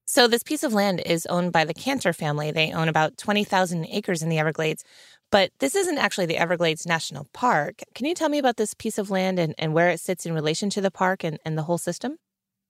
So, 0.09 0.29
this 0.29 0.45
piece 0.45 0.63
of 0.63 0.73
land 0.73 1.03
is 1.05 1.27
owned 1.27 1.51
by 1.51 1.65
the 1.65 1.75
Kanter 1.75 2.15
family. 2.15 2.53
They 2.53 2.73
own 2.73 2.89
about 2.89 3.19
20,000 3.19 3.87
acres 3.87 4.23
in 4.23 4.29
the 4.29 4.39
Everglades. 4.39 4.85
But 5.33 5.51
this 5.59 5.75
isn't 5.75 5.99
actually 5.99 6.27
the 6.27 6.37
Everglades 6.37 6.87
National 6.87 7.27
Park. 7.33 7.83
Can 7.95 8.07
you 8.07 8.15
tell 8.15 8.29
me 8.29 8.39
about 8.39 8.57
this 8.57 8.75
piece 8.75 8.99
of 8.99 9.11
land 9.11 9.41
and, 9.41 9.55
and 9.59 9.75
where 9.75 9.89
it 9.89 9.99
sits 9.99 10.25
in 10.25 10.33
relation 10.33 10.71
to 10.71 10.81
the 10.81 10.93
park 10.93 11.25
and, 11.25 11.41
and 11.45 11.59
the 11.59 11.65
whole 11.65 11.79
system? 11.79 12.19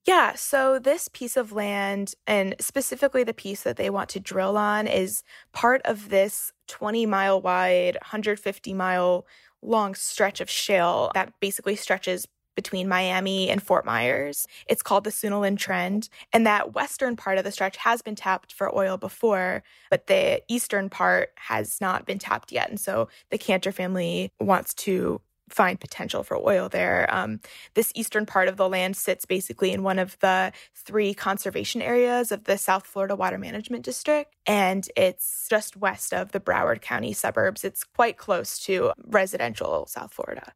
Yeah, 0.07 0.35
so 0.35 0.79
this 0.79 1.09
piece 1.09 1.37
of 1.37 1.51
land, 1.53 2.15
and 2.29 2.55
specifically 2.61 3.25
the 3.25 3.35
piece 3.35 3.63
that 3.65 3.77
they 3.77 3.91
want 3.91 4.09
to 4.11 4.21
drill 4.21 4.57
on, 4.57 4.87
is 4.87 5.25
part 5.53 5.83
of 5.85 6.11
this 6.11 6.53
20 6.69 7.07
mile 7.07 7.41
wide, 7.41 7.97
150 7.97 8.73
mile 8.73 9.27
long 9.63 9.95
stretch 9.95 10.41
of 10.41 10.49
shale 10.49 11.11
that 11.15 11.33
basically 11.41 11.75
stretches 11.75 12.27
between 12.55 12.89
Miami 12.89 13.51
and 13.51 13.63
Fort 13.63 13.85
Myers. 13.85 14.47
It's 14.67 14.83
called 14.83 15.05
the 15.05 15.11
Sunniland 15.11 15.59
Trend. 15.59 16.09
And 16.33 16.47
that 16.47 16.73
western 16.75 17.15
part 17.17 17.37
of 17.37 17.45
the 17.45 17.51
stretch 17.53 17.77
has 17.79 18.01
been 18.01 18.15
tapped 18.15 18.53
for 18.53 18.75
oil 18.75 18.97
before, 18.97 19.63
but 19.91 20.07
the 20.07 20.41
eastern 20.49 20.89
part 20.89 21.31
has 21.37 21.81
not 21.81 22.07
been 22.07 22.19
tapped 22.19 22.53
yet. 22.53 22.71
And 22.71 22.81
so 22.81 23.09
the 23.31 23.39
Kanter 23.39 23.75
family 23.75 24.33
wants 24.41 24.73
to 24.75 25.21
find 25.49 25.79
potential 25.79 26.23
for 26.23 26.37
oil 26.37 26.69
there. 26.69 27.07
Um, 27.13 27.41
this 27.75 27.93
eastern 27.95 28.27
part 28.27 28.49
of 28.49 28.57
the 28.57 28.69
land 28.69 28.97
sits 28.97 29.25
basically 29.25 29.73
in 29.73 29.83
one 29.83 29.99
of 29.99 30.19
the 30.21 30.53
three 30.75 31.15
conservation 31.15 31.81
areas 31.81 32.33
of 32.33 32.45
the 32.45 32.59
South 32.59 32.87
Florida 32.87 33.17
Water 33.17 33.39
Management 33.39 33.85
District, 33.85 34.35
and 34.47 34.89
it's 34.97 35.47
just 35.49 35.77
west 35.77 36.13
of 36.13 36.33
the 36.33 36.41
Broward 36.41 36.81
County 36.81 37.13
suburbs. 37.13 37.65
It's 37.65 37.85
quite 37.85 38.17
close 38.17 38.59
to 38.61 38.93
residential 39.05 39.87
South 39.87 40.13
Florida. 40.13 40.53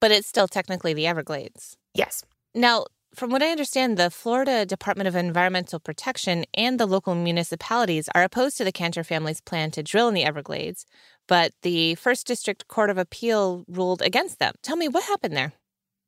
But 0.00 0.10
it's 0.10 0.28
still 0.28 0.48
technically 0.48 0.92
the 0.92 1.06
Everglades. 1.06 1.76
Yes. 1.94 2.24
Now, 2.54 2.86
from 3.14 3.30
what 3.30 3.42
I 3.42 3.50
understand, 3.50 3.96
the 3.96 4.10
Florida 4.10 4.66
Department 4.66 5.08
of 5.08 5.16
Environmental 5.16 5.80
Protection 5.80 6.44
and 6.52 6.78
the 6.78 6.84
local 6.84 7.14
municipalities 7.14 8.10
are 8.14 8.22
opposed 8.22 8.58
to 8.58 8.64
the 8.64 8.72
Kanter 8.72 9.06
family's 9.06 9.40
plan 9.40 9.70
to 9.70 9.82
drill 9.82 10.08
in 10.08 10.14
the 10.14 10.24
Everglades, 10.24 10.84
but 11.26 11.52
the 11.62 11.94
First 11.96 12.26
District 12.26 12.68
Court 12.68 12.90
of 12.90 12.98
Appeal 12.98 13.64
ruled 13.68 14.02
against 14.02 14.38
them. 14.38 14.54
Tell 14.62 14.76
me 14.76 14.88
what 14.88 15.04
happened 15.04 15.36
there. 15.36 15.52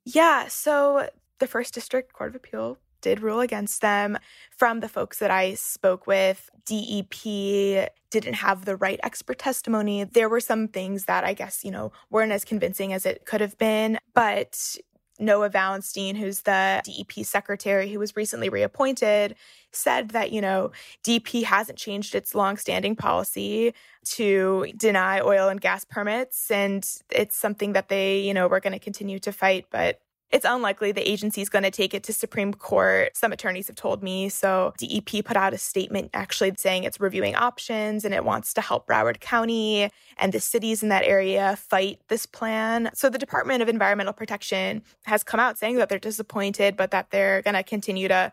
Yeah, 0.05 0.49
so 0.49 1.09
the 1.39 1.47
First 1.47 1.75
District 1.75 2.13
Court 2.13 2.31
of 2.31 2.37
Appeal 2.37 2.79
did 3.01 3.21
rule 3.21 3.41
against 3.41 3.81
them. 3.81 4.19
From 4.51 4.81
the 4.81 4.89
folks 4.89 5.19
that 5.19 5.31
I 5.31 5.55
spoke 5.55 6.07
with, 6.07 6.51
DEP 6.67 7.91
didn't 8.11 8.35
have 8.35 8.65
the 8.65 8.77
right 8.77 8.99
expert 9.03 9.39
testimony. 9.39 10.05
There 10.05 10.29
were 10.29 10.41
some 10.41 10.69
things 10.69 11.05
that 11.05 11.25
I 11.25 11.35
guess, 11.35 11.65
you 11.65 11.71
know, 11.71 11.93
weren't 12.11 12.33
as 12.33 12.45
convincing 12.45 12.93
as 12.93 13.07
it 13.07 13.25
could 13.25 13.41
have 13.41 13.57
been, 13.59 13.99
but 14.15 14.77
Noah 15.19 15.51
Valenstein, 15.51 16.17
who's 16.17 16.41
the 16.43 16.83
DEP 16.85 17.25
secretary 17.25 17.91
who 17.91 17.99
was 17.99 18.17
recently 18.17 18.49
reappointed, 18.49 19.35
said 19.73 20.11
that, 20.11 20.33
you 20.33 20.41
know, 20.41 20.73
DEP 21.05 21.29
hasn't 21.45 21.79
changed 21.79 22.15
its 22.15 22.35
longstanding 22.35 22.97
policy 22.97 23.75
to 24.05 24.67
deny 24.77 25.21
oil 25.21 25.49
and 25.49 25.61
gas 25.61 25.85
permits. 25.85 26.51
And 26.51 26.89
it's 27.11 27.37
something 27.37 27.73
that 27.75 27.89
they, 27.89 28.21
you 28.21 28.35
know, 28.35 28.49
were 28.49 28.61
going 28.61 28.73
to 28.73 28.79
continue 28.79 29.19
to 29.21 29.33
fight. 29.33 29.67
But 29.71 30.01
it's 30.31 30.45
unlikely 30.45 30.93
the 30.93 31.09
agency 31.09 31.41
is 31.41 31.49
going 31.49 31.63
to 31.63 31.71
take 31.71 31.95
it 31.95 32.03
to 32.05 32.13
Supreme 32.13 32.53
Court. 32.53 33.17
Some 33.17 33.33
attorneys 33.33 33.67
have 33.69 33.77
told 33.77 34.03
me. 34.03 34.29
So 34.29 34.75
DEP 34.79 35.25
put 35.25 35.37
out 35.37 35.55
a 35.55 35.59
statement 35.59 36.11
actually 36.13 36.53
saying 36.57 36.85
it's 36.85 37.01
reviewing 37.01 37.35
options 37.35 38.05
and 38.05 38.13
it 38.13 38.25
wants 38.25 38.53
to 38.55 38.61
help 38.61 38.87
Broward 38.87 39.21
County 39.21 39.91
and 40.19 40.33
the 40.33 40.41
cities 40.41 40.83
in 40.83 40.91
that 40.91 41.05
area 41.05 41.57
fight 41.57 42.01
this 42.09 42.27
plan. 42.27 42.91
So 42.95 43.09
the 43.09 43.19
Department 43.19 43.63
of 43.63 43.69
Environmental 43.69 44.13
Protection 44.13 44.83
has 45.05 45.23
come 45.23 45.41
out 45.41 45.57
saying 45.57 45.77
that 45.77 45.89
they're 45.89 45.99
disappointed, 45.99 46.77
but 46.77 46.91
that 46.91 47.11
they're 47.11 47.41
going 47.43 47.55
to 47.55 47.63
continue 47.63 48.09
to 48.09 48.31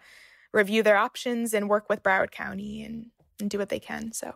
review 0.52 0.84
their 0.84 0.98
options 0.98 1.54
and 1.54 1.70
work 1.70 1.90
with 1.90 2.04
Broward 2.04 2.32
County 2.32 2.84
and, 2.84 3.08
and 3.40 3.50
do 3.50 3.58
what 3.58 3.70
they 3.70 3.80
can. 3.80 4.12
So 4.12 4.36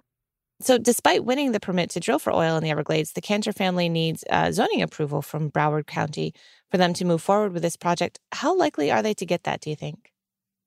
so, 0.61 0.77
despite 0.77 1.23
winning 1.23 1.53
the 1.53 1.59
permit 1.59 1.89
to 1.91 1.99
drill 1.99 2.19
for 2.19 2.33
oil 2.33 2.57
in 2.57 2.63
the 2.63 2.69
Everglades, 2.69 3.13
the 3.13 3.21
Kanter 3.21 3.55
family 3.55 3.87
needs 3.87 4.25
uh, 4.29 4.51
zoning 4.51 4.81
approval 4.81 5.21
from 5.21 5.49
Broward 5.49 5.87
County 5.87 6.33
for 6.69 6.77
them 6.77 6.93
to 6.95 7.05
move 7.05 7.21
forward 7.21 7.53
with 7.53 7.63
this 7.63 7.77
project. 7.77 8.19
How 8.33 8.55
likely 8.55 8.91
are 8.91 9.01
they 9.01 9.13
to 9.15 9.25
get 9.25 9.43
that, 9.43 9.61
do 9.61 9.69
you 9.69 9.75
think? 9.75 10.11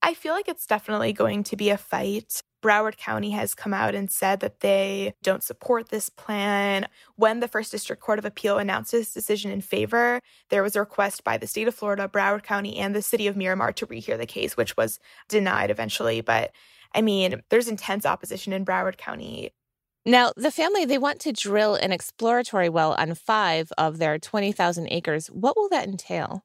I 0.01 0.15
feel 0.15 0.33
like 0.33 0.49
it's 0.49 0.67
definitely 0.67 1.13
going 1.13 1.45
to 1.45 1.57
be 1.57 1.71
a 1.71 1.77
fight. 1.77 2.43
Broward 2.63 2.97
County 2.97 3.31
has 3.31 3.55
come 3.55 3.75
out 3.75 3.95
and 3.95 4.11
said 4.11 4.41
that 4.41 4.61
they 4.61 5.15
don't 5.23 5.43
support 5.43 5.89
this 5.89 6.09
plan. 6.09 6.89
When 7.17 7.41
the 7.41 7.49
First 7.49 7.71
District 7.71 8.01
Court 8.01 8.19
of 8.19 8.25
Appeal 8.25 8.59
announced 8.59 8.95
its 8.95 9.13
decision 9.13 9.51
in 9.51 9.61
favor, 9.61 10.21
there 10.49 10.63
was 10.63 10.75
a 10.75 10.81
request 10.81 11.23
by 11.23 11.37
the 11.37 11.47
state 11.47 11.69
of 11.69 11.75
Florida, 11.75 12.09
Broward 12.09 12.45
County, 12.45 12.79
and 12.79 12.95
the 12.95 13.03
city 13.03 13.27
of 13.27 13.37
Miramar 13.37 13.73
to 13.75 13.87
rehear 13.87 14.17
the 14.17 14.27
case, 14.27 14.57
which 14.57 14.77
was 14.77 14.99
denied 15.29 15.71
eventually. 15.71 16.21
But 16.21 16.53
I 16.95 17.03
mean, 17.03 17.43
there's 17.51 17.69
intense 17.69 18.07
opposition 18.07 18.53
in 18.53 18.65
Broward 18.65 18.97
County. 18.97 19.53
Now, 20.05 20.33
the 20.37 20.51
family, 20.51 20.85
they 20.85 20.99
want 20.99 21.21
to 21.21 21.33
drill 21.33 21.77
an 21.77 21.93
exploratory 21.93 22.69
well 22.69 22.95
on 22.95 23.15
five 23.15 23.71
of 23.79 23.99
their 23.99 24.19
20,000 24.19 24.89
acres. 24.91 25.29
What 25.29 25.57
will 25.57 25.69
that 25.69 25.87
entail? 25.87 26.45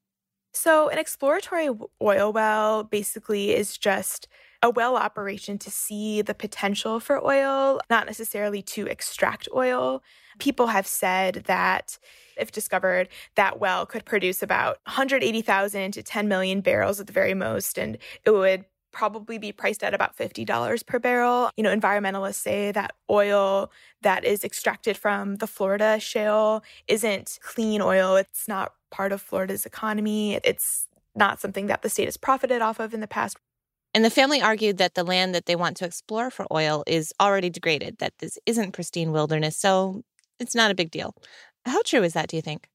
So, 0.54 0.90
an 0.90 0.98
exploratory 1.00 1.70
oil 2.02 2.32
well 2.34 2.84
basically 2.84 3.56
is 3.56 3.78
just 3.78 4.28
a 4.64 4.70
well 4.70 4.96
operation 4.96 5.58
to 5.60 5.72
see 5.72 6.22
the 6.22 6.34
potential 6.34 7.00
for 7.00 7.24
oil, 7.24 7.80
not 7.90 8.06
necessarily 8.08 8.62
to 8.64 8.88
extract 8.88 9.48
oil. 9.56 10.04
People 10.40 10.68
have 10.68 10.88
said 10.88 11.44
that 11.48 11.98
if 12.38 12.52
discovered, 12.52 13.10
that 13.36 13.60
well 13.60 13.86
could 13.86 14.06
produce 14.06 14.44
about 14.44 14.78
180,000 14.86 15.92
to 15.92 16.04
10 16.04 16.28
million 16.28 16.62
barrels 16.62 17.00
at 17.00 17.08
the 17.08 17.14
very 17.14 17.34
most, 17.34 17.78
and 17.78 17.98
it 18.26 18.32
would 18.32 18.66
probably 18.92 19.38
be 19.38 19.52
priced 19.52 19.84
at 19.84 19.94
about 19.94 20.18
$50 20.18 20.86
per 20.86 21.00
barrel. 21.00 21.50
You 21.58 21.64
know, 21.64 21.76
environmentalists 21.76 22.36
say 22.36 22.72
that 22.72 22.94
oil 23.10 23.72
that 24.02 24.26
is 24.26 24.44
extracted 24.44 24.98
from 24.98 25.36
the 25.36 25.48
Florida 25.48 26.00
shale 26.00 26.64
isn't 26.88 27.40
clean 27.42 27.82
oil. 27.82 28.16
It's 28.16 28.48
not 28.48 28.74
part 28.90 29.12
of 29.12 29.22
Florida's 29.22 29.66
economy. 29.66 30.40
It's 30.44 30.88
not 31.16 31.40
something 31.40 31.68
that 31.68 31.82
the 31.82 31.90
state 31.90 32.06
has 32.06 32.18
profited 32.18 32.62
off 32.62 32.80
of 32.80 32.94
in 32.94 33.02
the 33.02 33.08
past. 33.08 33.38
And 33.94 34.06
the 34.06 34.10
family 34.10 34.42
argued 34.42 34.78
that 34.78 34.94
the 34.94 35.04
land 35.04 35.34
that 35.34 35.46
they 35.46 35.56
want 35.56 35.78
to 35.78 35.86
explore 35.86 36.30
for 36.30 36.46
oil 36.52 36.84
is 36.86 37.14
already 37.20 37.50
degraded, 37.50 37.98
that 37.98 38.14
this 38.20 38.38
isn't 38.46 38.74
pristine 38.74 39.12
wilderness, 39.12 39.58
so 39.58 40.04
it's 40.40 40.54
not 40.54 40.70
a 40.72 40.76
big 40.76 40.92
deal. 40.92 41.16
How 41.66 41.82
true 41.82 42.04
is 42.04 42.14
that, 42.14 42.30
do 42.30 42.36
you 42.36 42.42
think? 42.42 42.68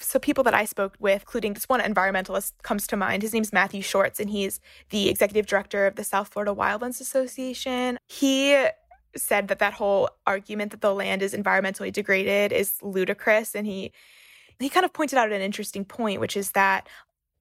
So 0.00 0.18
people 0.18 0.44
that 0.44 0.54
I 0.54 0.64
spoke 0.64 0.94
with, 1.00 1.22
including 1.22 1.54
this 1.54 1.68
one 1.68 1.80
environmentalist 1.80 2.52
comes 2.62 2.86
to 2.88 2.96
mind. 2.96 3.22
His 3.22 3.32
name's 3.32 3.52
Matthew 3.52 3.82
Schwartz, 3.82 4.20
and 4.20 4.30
he's 4.30 4.60
the 4.90 5.08
executive 5.08 5.46
director 5.46 5.86
of 5.86 5.96
the 5.96 6.04
South 6.04 6.28
Florida 6.28 6.54
Wildlands 6.54 7.00
Association. 7.00 7.98
He 8.06 8.66
said 9.16 9.48
that 9.48 9.58
that 9.58 9.72
whole 9.72 10.08
argument 10.26 10.70
that 10.70 10.82
the 10.82 10.94
land 10.94 11.22
is 11.22 11.34
environmentally 11.34 11.92
degraded 11.92 12.52
is 12.52 12.74
ludicrous, 12.82 13.54
and 13.54 13.66
he 13.66 13.92
he 14.60 14.68
kind 14.68 14.84
of 14.84 14.92
pointed 14.92 15.18
out 15.18 15.32
an 15.32 15.40
interesting 15.40 15.84
point, 15.84 16.20
which 16.20 16.36
is 16.36 16.52
that 16.52 16.88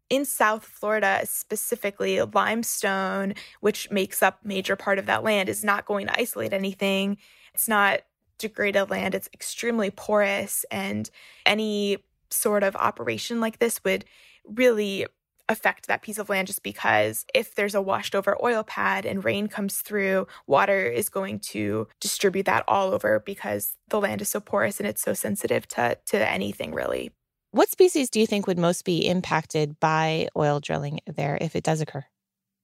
in 0.10 0.24
South 0.24 0.64
Florida, 0.64 1.22
specifically, 1.26 2.22
limestone, 2.22 3.34
which 3.60 3.92
makes 3.92 4.24
up 4.24 4.40
major 4.44 4.76
part 4.76 5.00
of 5.00 5.06
that 5.08 5.24
land, 5.24 5.50
is 5.50 5.64
not 5.64 5.86
going 5.86 6.08
to 6.08 6.20
isolate 6.20 6.54
anything. 6.54 7.18
It's 7.54 7.68
not 7.68 8.02
degraded 8.38 8.90
land. 8.90 9.16
It's 9.16 9.30
extremely 9.34 9.92
porous, 9.92 10.66
and 10.72 11.10
any 11.46 11.98
sort 12.30 12.64
of 12.64 12.76
operation 12.76 13.40
like 13.40 13.60
this 13.60 13.82
would 13.84 14.06
really 14.46 15.06
affect 15.50 15.88
that 15.88 16.02
piece 16.02 16.18
of 16.18 16.30
land 16.30 16.48
just 16.48 16.64
because 16.64 17.26
if 17.34 17.56
there's 17.56 17.76
a 17.76 17.82
washed 17.82 18.16
over 18.16 18.38
oil 18.44 18.64
pad 18.64 19.06
and 19.06 19.24
rain 19.24 19.48
comes 19.48 19.78
through, 19.78 20.28
water 20.46 20.86
is 20.86 21.10
going 21.10 21.40
to 21.40 21.88
distribute 22.02 22.46
that 22.46 22.64
all 22.68 22.94
over 22.94 23.20
because 23.20 23.76
the 23.90 24.00
land 24.00 24.22
is 24.22 24.30
so 24.30 24.40
porous 24.40 24.80
and 24.80 24.88
it's 24.88 25.02
so 25.02 25.14
sensitive 25.14 25.68
to, 25.68 25.98
to 26.06 26.30
anything 26.30 26.74
really. 26.74 27.12
What 27.52 27.70
species 27.70 28.10
do 28.10 28.20
you 28.20 28.28
think 28.28 28.46
would 28.46 28.60
most 28.60 28.84
be 28.84 29.08
impacted 29.08 29.80
by 29.80 30.28
oil 30.36 30.60
drilling 30.60 31.00
there 31.08 31.38
if 31.40 31.56
it 31.56 31.64
does 31.64 31.82
occur? 31.82 32.04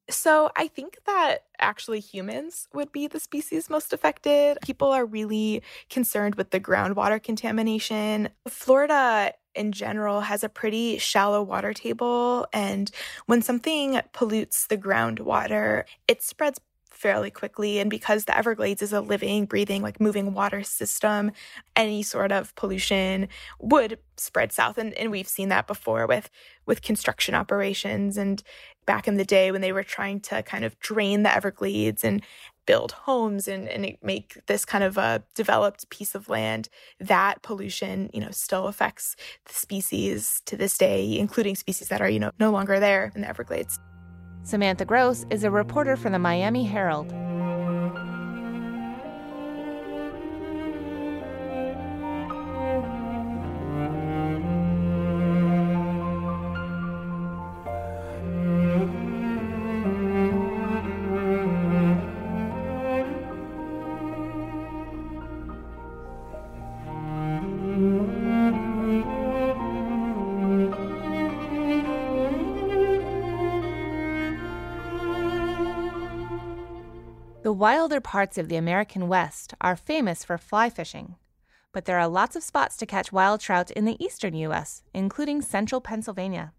So 0.09 0.51
I 0.57 0.67
think 0.67 0.97
that 1.05 1.45
actually 1.59 2.01
humans 2.01 2.67
would 2.73 2.91
be 2.91 3.07
the 3.07 3.21
species 3.21 3.69
most 3.69 3.93
affected. 3.93 4.57
People 4.61 4.91
are 4.91 5.05
really 5.05 5.63
concerned 5.89 6.35
with 6.35 6.51
the 6.51 6.59
groundwater 6.59 7.23
contamination. 7.23 8.27
Florida 8.49 9.33
in 9.55 9.71
general 9.71 10.21
has 10.21 10.43
a 10.43 10.49
pretty 10.49 10.97
shallow 10.97 11.41
water 11.41 11.73
table 11.73 12.47
and 12.53 12.91
when 13.25 13.41
something 13.41 13.99
pollutes 14.13 14.67
the 14.67 14.77
groundwater, 14.77 15.83
it 16.07 16.21
spreads 16.21 16.59
fairly 16.93 17.31
quickly. 17.31 17.79
And 17.79 17.89
because 17.89 18.25
the 18.25 18.37
Everglades 18.37 18.81
is 18.81 18.93
a 18.93 19.01
living, 19.01 19.45
breathing, 19.45 19.81
like 19.81 19.99
moving 19.99 20.33
water 20.33 20.63
system, 20.63 21.31
any 21.75 22.03
sort 22.03 22.31
of 22.31 22.55
pollution 22.55 23.27
would 23.59 23.99
spread 24.17 24.51
south. 24.51 24.77
And, 24.77 24.93
and 24.93 25.11
we've 25.11 25.27
seen 25.27 25.49
that 25.49 25.67
before 25.67 26.07
with 26.07 26.29
with 26.65 26.81
construction 26.81 27.35
operations 27.35 28.15
and 28.15 28.41
back 28.85 29.07
in 29.07 29.15
the 29.15 29.25
day 29.25 29.51
when 29.51 29.61
they 29.61 29.73
were 29.73 29.83
trying 29.83 30.19
to 30.21 30.43
kind 30.43 30.63
of 30.63 30.79
drain 30.79 31.23
the 31.23 31.33
Everglades 31.33 32.03
and 32.03 32.23
build 32.65 32.91
homes 32.91 33.47
and, 33.47 33.67
and 33.67 33.97
make 34.01 34.39
this 34.47 34.65
kind 34.65 34.83
of 34.83 34.97
a 34.97 35.23
developed 35.35 35.89
piece 35.89 36.15
of 36.15 36.29
land, 36.29 36.69
that 36.99 37.41
pollution, 37.41 38.09
you 38.13 38.21
know, 38.21 38.31
still 38.31 38.67
affects 38.67 39.15
the 39.45 39.53
species 39.53 40.41
to 40.45 40.55
this 40.55 40.77
day, 40.77 41.17
including 41.17 41.55
species 41.55 41.89
that 41.89 42.01
are, 42.01 42.09
you 42.09 42.19
know, 42.19 42.31
no 42.39 42.51
longer 42.51 42.79
there 42.79 43.11
in 43.15 43.21
the 43.21 43.27
Everglades. 43.27 43.79
Samantha 44.43 44.85
Gross 44.85 45.25
is 45.29 45.43
a 45.43 45.51
reporter 45.51 45.95
for 45.95 46.09
the 46.09 46.19
Miami 46.19 46.63
Herald. 46.63 47.13
Wilder 77.63 78.01
parts 78.01 78.37
of 78.37 78.49
the 78.49 78.57
American 78.57 79.07
West 79.07 79.53
are 79.61 79.77
famous 79.77 80.25
for 80.25 80.37
fly 80.37 80.69
fishing, 80.69 81.15
but 81.71 81.85
there 81.85 81.97
are 81.97 82.09
lots 82.09 82.35
of 82.35 82.43
spots 82.43 82.75
to 82.75 82.85
catch 82.85 83.13
wild 83.13 83.39
trout 83.39 83.71
in 83.71 83.85
the 83.85 83.95
eastern 84.03 84.35
U.S., 84.35 84.83
including 84.93 85.41
central 85.41 85.79
Pennsylvania. 85.79 86.51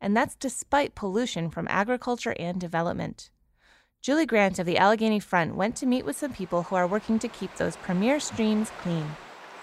And 0.00 0.16
that's 0.16 0.34
despite 0.34 0.96
pollution 0.96 1.50
from 1.50 1.68
agriculture 1.70 2.34
and 2.36 2.60
development. 2.60 3.30
Julie 4.02 4.26
Grant 4.26 4.58
of 4.58 4.66
the 4.66 4.76
Allegheny 4.76 5.20
Front 5.20 5.54
went 5.54 5.76
to 5.76 5.86
meet 5.86 6.04
with 6.04 6.16
some 6.16 6.32
people 6.32 6.64
who 6.64 6.74
are 6.74 6.88
working 6.88 7.20
to 7.20 7.28
keep 7.28 7.54
those 7.54 7.76
premier 7.76 8.18
streams 8.18 8.72
clean. 8.80 9.14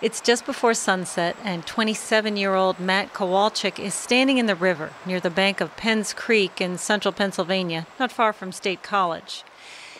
It's 0.02 0.22
just 0.22 0.46
before 0.46 0.74
sunset, 0.74 1.36
and 1.44 1.66
27 1.66 2.38
year 2.38 2.56
old 2.56 2.80
Matt 2.80 3.12
Kowalczyk 3.12 3.78
is 3.78 3.94
standing 3.94 4.38
in 4.38 4.46
the 4.46 4.56
river 4.56 4.94
near 5.06 5.20
the 5.20 5.30
bank 5.30 5.60
of 5.60 5.76
Penns 5.76 6.14
Creek 6.14 6.62
in 6.62 6.78
central 6.78 7.12
Pennsylvania, 7.12 7.88
not 8.00 8.10
far 8.10 8.32
from 8.32 8.54
State 8.54 8.82
College. 8.84 9.44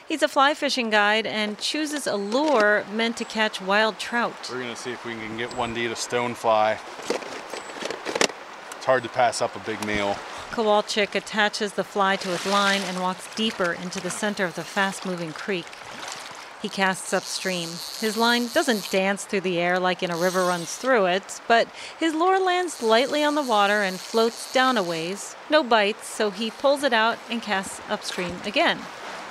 He's 0.08 0.24
a 0.24 0.28
fly 0.28 0.54
fishing 0.54 0.90
guide 0.90 1.26
and 1.26 1.58
chooses 1.58 2.06
a 2.06 2.16
lure 2.16 2.86
meant 2.92 3.18
to 3.18 3.26
catch 3.26 3.62
wild 3.62 3.98
trout. 4.00 4.50
We're 4.52 4.60
gonna 4.60 4.76
see 4.76 4.92
if 4.92 5.06
we 5.06 5.14
can 5.14 5.38
get 5.38 5.56
one 5.56 5.74
to 5.76 5.82
eat 5.82 5.92
a 5.92 5.96
stonefly. 5.96 6.78
It's 8.76 8.86
hard 8.86 9.04
to 9.04 9.10
pass 9.10 9.42
up 9.42 9.56
a 9.56 9.60
big 9.60 9.86
meal. 9.86 10.18
Kowalczyk 10.52 11.16
attaches 11.16 11.74
the 11.74 11.84
fly 11.84 12.18
to 12.18 12.28
his 12.28 12.46
line 12.46 12.82
and 12.82 13.00
walks 13.00 13.34
deeper 13.36 13.72
into 13.72 14.02
the 14.02 14.10
center 14.10 14.44
of 14.44 14.56
the 14.56 14.64
fast 14.64 15.06
moving 15.06 15.32
creek. 15.32 15.66
He 16.62 16.68
casts 16.68 17.14
upstream. 17.14 17.70
His 17.70 18.18
line 18.18 18.48
doesn't 18.48 18.92
dance 18.92 19.24
through 19.24 19.42
the 19.42 19.60
air 19.60 19.80
like 19.80 20.04
in 20.04 20.12
a 20.12 20.18
river 20.18 20.46
runs 20.46 20.76
through 20.76 21.06
it, 21.06 21.40
but 21.48 21.68
his 22.00 22.14
lure 22.14 22.40
lands 22.40 22.84
lightly 22.84 23.24
on 23.24 23.36
the 23.36 23.42
water 23.42 23.82
and 23.82 24.00
floats 24.00 24.52
down 24.52 24.78
a 24.78 24.84
ways. 24.84 25.36
No 25.50 25.64
bites, 25.64 26.08
so 26.08 26.32
he 26.32 26.52
pulls 26.52 26.84
it 26.84 26.94
out 26.94 27.18
and 27.30 27.42
casts 27.42 27.80
upstream 27.90 28.36
again 28.46 28.80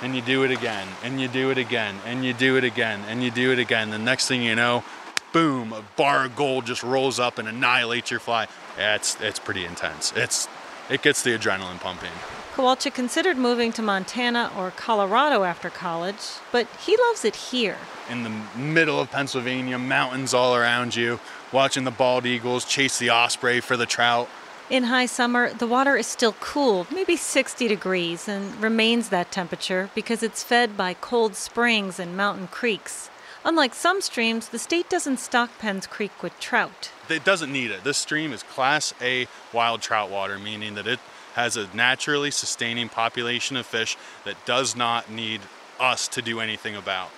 and 0.01 0.15
you 0.15 0.21
do 0.21 0.43
it 0.43 0.51
again, 0.51 0.87
and 1.03 1.21
you 1.21 1.27
do 1.27 1.51
it 1.51 1.57
again, 1.57 1.95
and 2.05 2.25
you 2.25 2.33
do 2.33 2.57
it 2.57 2.63
again, 2.63 3.01
and 3.07 3.23
you 3.23 3.31
do 3.31 3.51
it 3.51 3.59
again. 3.59 3.89
The 3.89 3.99
next 3.99 4.27
thing 4.27 4.41
you 4.41 4.55
know, 4.55 4.83
boom, 5.31 5.73
a 5.73 5.83
bar 5.95 6.25
of 6.25 6.35
gold 6.35 6.65
just 6.65 6.83
rolls 6.83 7.19
up 7.19 7.37
and 7.37 7.47
annihilates 7.47 8.11
your 8.11 8.19
fly. 8.19 8.47
Yeah, 8.77 8.95
it's 8.95 9.19
it's 9.21 9.39
pretty 9.39 9.65
intense. 9.65 10.13
It's 10.15 10.47
it 10.89 11.01
gets 11.01 11.23
the 11.23 11.37
adrenaline 11.37 11.79
pumping. 11.79 12.11
Kowalczyk 12.55 12.93
considered 12.93 13.37
moving 13.37 13.71
to 13.73 13.81
Montana 13.81 14.51
or 14.57 14.71
Colorado 14.71 15.43
after 15.43 15.69
college, 15.69 16.33
but 16.51 16.67
he 16.85 16.97
loves 16.97 17.23
it 17.23 17.35
here. 17.35 17.77
In 18.09 18.23
the 18.23 18.31
middle 18.57 18.99
of 18.99 19.09
Pennsylvania, 19.09 19.79
mountains 19.79 20.33
all 20.33 20.53
around 20.53 20.93
you, 20.93 21.21
watching 21.53 21.85
the 21.85 21.91
bald 21.91 22.25
eagles 22.25 22.65
chase 22.65 22.99
the 22.99 23.09
osprey 23.09 23.61
for 23.61 23.77
the 23.77 23.85
trout. 23.85 24.27
In 24.71 24.83
high 24.83 25.05
summer, 25.05 25.53
the 25.53 25.67
water 25.67 25.97
is 25.97 26.07
still 26.07 26.31
cool, 26.39 26.87
maybe 26.89 27.17
60 27.17 27.67
degrees, 27.67 28.29
and 28.29 28.55
remains 28.63 29.09
that 29.09 29.29
temperature 29.29 29.89
because 29.93 30.23
it's 30.23 30.43
fed 30.43 30.77
by 30.77 30.93
cold 30.93 31.35
springs 31.35 31.99
and 31.99 32.15
mountain 32.15 32.47
creeks. 32.47 33.09
Unlike 33.43 33.75
some 33.75 33.99
streams, 33.99 34.47
the 34.47 34.57
state 34.57 34.89
doesn't 34.89 35.19
stock 35.19 35.49
Penns 35.59 35.87
Creek 35.87 36.23
with 36.23 36.39
trout. 36.39 36.91
It 37.09 37.25
doesn't 37.25 37.51
need 37.51 37.69
it. 37.69 37.83
This 37.83 37.97
stream 37.97 38.31
is 38.31 38.43
Class 38.43 38.93
A 39.01 39.27
wild 39.51 39.81
trout 39.81 40.09
water, 40.09 40.39
meaning 40.39 40.75
that 40.75 40.87
it 40.87 41.01
has 41.33 41.57
a 41.57 41.67
naturally 41.75 42.31
sustaining 42.31 42.87
population 42.87 43.57
of 43.57 43.65
fish 43.65 43.97
that 44.23 44.37
does 44.45 44.73
not 44.73 45.11
need 45.11 45.41
us 45.81 46.07
to 46.07 46.21
do 46.21 46.39
anything 46.39 46.77
about. 46.77 47.09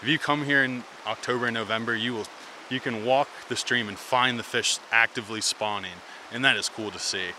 If 0.00 0.08
you 0.08 0.18
come 0.18 0.46
here 0.46 0.64
in 0.64 0.82
October 1.06 1.44
and 1.44 1.54
November, 1.54 1.94
you 1.94 2.14
will 2.14 2.26
you 2.70 2.80
can 2.80 3.04
walk 3.04 3.28
the 3.50 3.56
stream 3.56 3.86
and 3.86 3.98
find 3.98 4.38
the 4.38 4.42
fish 4.42 4.78
actively 4.90 5.42
spawning 5.42 5.92
and 6.32 6.44
that 6.44 6.56
is 6.56 6.68
cool 6.68 6.90
to 6.90 6.98
see. 6.98 7.30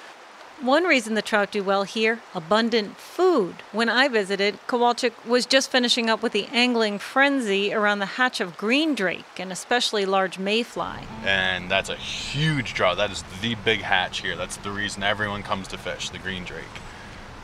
One 0.62 0.84
reason 0.86 1.16
the 1.16 1.22
trout 1.22 1.52
do 1.52 1.64
well 1.64 1.84
here 1.84 2.22
abundant 2.34 2.98
food. 2.98 3.56
When 3.72 3.90
I 3.90 4.08
visited, 4.08 4.60
Kowalczyk 4.68 5.26
was 5.26 5.46
just 5.46 5.70
finishing 5.70 6.10
up 6.10 6.22
with 6.22 6.32
the 6.32 6.46
angling 6.54 7.00
frenzy 7.00 7.74
around 7.74 8.00
the 8.00 8.06
hatch 8.06 8.40
of 8.40 8.56
green 8.56 8.96
drake, 8.96 9.40
an 9.40 9.52
especially 9.52 10.06
large 10.06 10.40
mayfly. 10.40 11.02
And 11.26 11.70
that's 11.70 11.90
a 11.90 11.98
huge 11.98 12.76
draw. 12.76 12.96
That 12.96 13.12
is 13.12 13.24
the 13.42 13.56
big 13.56 13.82
hatch 13.82 14.22
here. 14.22 14.38
That's 14.38 14.58
the 14.58 14.72
reason 14.72 15.04
everyone 15.04 15.44
comes 15.44 15.68
to 15.70 15.78
fish 15.78 16.10
the 16.12 16.20
green 16.20 16.46
drake. 16.46 16.64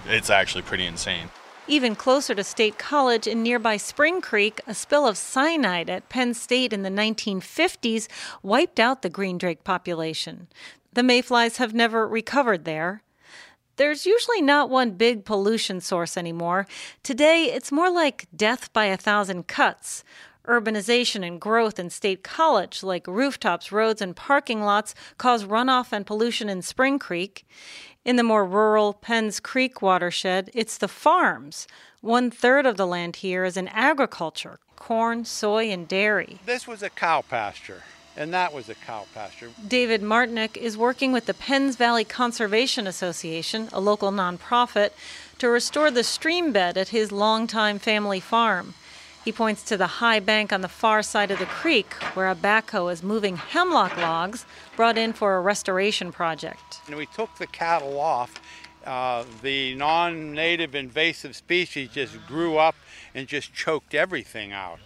It's 0.05 0.29
actually 0.29 0.61
pretty 0.61 0.85
insane. 0.85 1.29
Even 1.67 1.95
closer 1.95 2.33
to 2.33 2.43
State 2.43 2.79
College 2.79 3.27
in 3.27 3.43
nearby 3.43 3.77
Spring 3.77 4.21
Creek, 4.21 4.59
a 4.65 4.73
spill 4.73 5.05
of 5.05 5.17
cyanide 5.17 5.87
at 5.87 6.09
Penn 6.09 6.33
State 6.33 6.73
in 6.73 6.81
the 6.81 6.89
1950s 6.89 8.07
wiped 8.41 8.79
out 8.79 9.03
the 9.03 9.09
green 9.09 9.37
drake 9.37 9.63
population. 9.63 10.47
The 10.93 11.03
mayflies 11.03 11.57
have 11.57 11.73
never 11.73 12.07
recovered 12.07 12.65
there. 12.65 13.03
There's 13.75 14.05
usually 14.05 14.41
not 14.41 14.69
one 14.69 14.91
big 14.91 15.23
pollution 15.23 15.79
source 15.79 16.17
anymore. 16.17 16.67
Today, 17.03 17.45
it's 17.45 17.71
more 17.71 17.89
like 17.89 18.27
death 18.35 18.73
by 18.73 18.85
a 18.85 18.97
thousand 18.97 19.47
cuts. 19.47 20.03
Urbanization 20.45 21.25
and 21.25 21.39
growth 21.39 21.79
in 21.79 21.89
State 21.89 22.23
College, 22.23 22.83
like 22.83 23.07
rooftops, 23.07 23.71
roads, 23.71 24.01
and 24.01 24.15
parking 24.15 24.63
lots, 24.63 24.95
cause 25.17 25.45
runoff 25.45 25.93
and 25.93 26.05
pollution 26.05 26.49
in 26.49 26.61
Spring 26.61 26.97
Creek. 26.99 27.45
In 28.03 28.15
the 28.15 28.23
more 28.23 28.45
rural 28.45 28.93
Penns 28.93 29.39
Creek 29.39 29.81
watershed, 29.81 30.49
it's 30.53 30.77
the 30.77 30.87
farms. 30.87 31.67
One 32.01 32.31
third 32.31 32.65
of 32.65 32.77
the 32.77 32.87
land 32.87 33.17
here 33.17 33.45
is 33.45 33.55
in 33.55 33.67
agriculture 33.69 34.59
corn, 34.75 35.23
soy, 35.23 35.69
and 35.69 35.87
dairy. 35.87 36.39
This 36.45 36.65
was 36.65 36.81
a 36.81 36.89
cow 36.89 37.21
pasture 37.21 37.83
and 38.19 38.33
that 38.33 38.53
was 38.53 38.67
a 38.67 38.75
cow 38.75 39.05
pasture. 39.13 39.49
David 39.65 40.01
Martinick 40.01 40.57
is 40.57 40.77
working 40.77 41.13
with 41.13 41.25
the 41.25 41.33
Penns 41.33 41.77
Valley 41.77 42.03
Conservation 42.03 42.85
Association, 42.85 43.69
a 43.71 43.79
local 43.79 44.11
nonprofit, 44.11 44.91
to 45.39 45.47
restore 45.47 45.89
the 45.89 46.03
stream 46.03 46.51
bed 46.51 46.77
at 46.77 46.89
his 46.89 47.13
longtime 47.13 47.79
family 47.79 48.19
farm. 48.19 48.73
He 49.23 49.31
points 49.31 49.63
to 49.63 49.77
the 49.77 49.87
high 49.87 50.19
bank 50.19 50.51
on 50.51 50.61
the 50.61 50.67
far 50.67 51.01
side 51.01 51.31
of 51.31 51.39
the 51.39 51.45
creek 51.45 51.93
where 52.13 52.29
a 52.29 52.35
backhoe 52.35 52.91
is 52.91 53.01
moving 53.01 53.37
hemlock 53.37 53.95
logs 53.95 54.45
brought 54.75 54.97
in 54.97 55.13
for 55.13 55.37
a 55.37 55.41
restoration 55.41 56.11
project. 56.11 56.81
And 56.87 56.97
we 56.97 57.05
took 57.05 57.33
the 57.37 57.47
cattle 57.47 57.99
off. 57.99 58.33
Uh, 58.85 59.23
the 59.41 59.75
non 59.75 60.33
native 60.33 60.75
invasive 60.75 61.35
species 61.35 61.89
just 61.89 62.25
grew 62.27 62.57
up 62.57 62.75
and 63.13 63.27
just 63.27 63.53
choked 63.53 63.93
everything 63.93 64.51
out. 64.51 64.79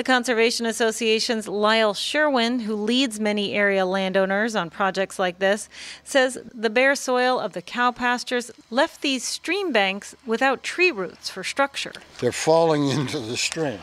The 0.00 0.04
Conservation 0.04 0.64
Association's 0.64 1.46
Lyle 1.46 1.92
Sherwin, 1.92 2.60
who 2.60 2.74
leads 2.74 3.20
many 3.20 3.52
area 3.52 3.84
landowners 3.84 4.56
on 4.56 4.70
projects 4.70 5.18
like 5.18 5.40
this, 5.40 5.68
says 6.02 6.38
the 6.54 6.70
bare 6.70 6.94
soil 6.94 7.38
of 7.38 7.52
the 7.52 7.60
cow 7.60 7.90
pastures 7.90 8.50
left 8.70 9.02
these 9.02 9.24
stream 9.24 9.72
banks 9.72 10.16
without 10.24 10.62
tree 10.62 10.90
roots 10.90 11.28
for 11.28 11.44
structure. 11.44 11.92
They're 12.18 12.32
falling 12.32 12.88
into 12.88 13.18
the 13.18 13.36
stream. 13.36 13.78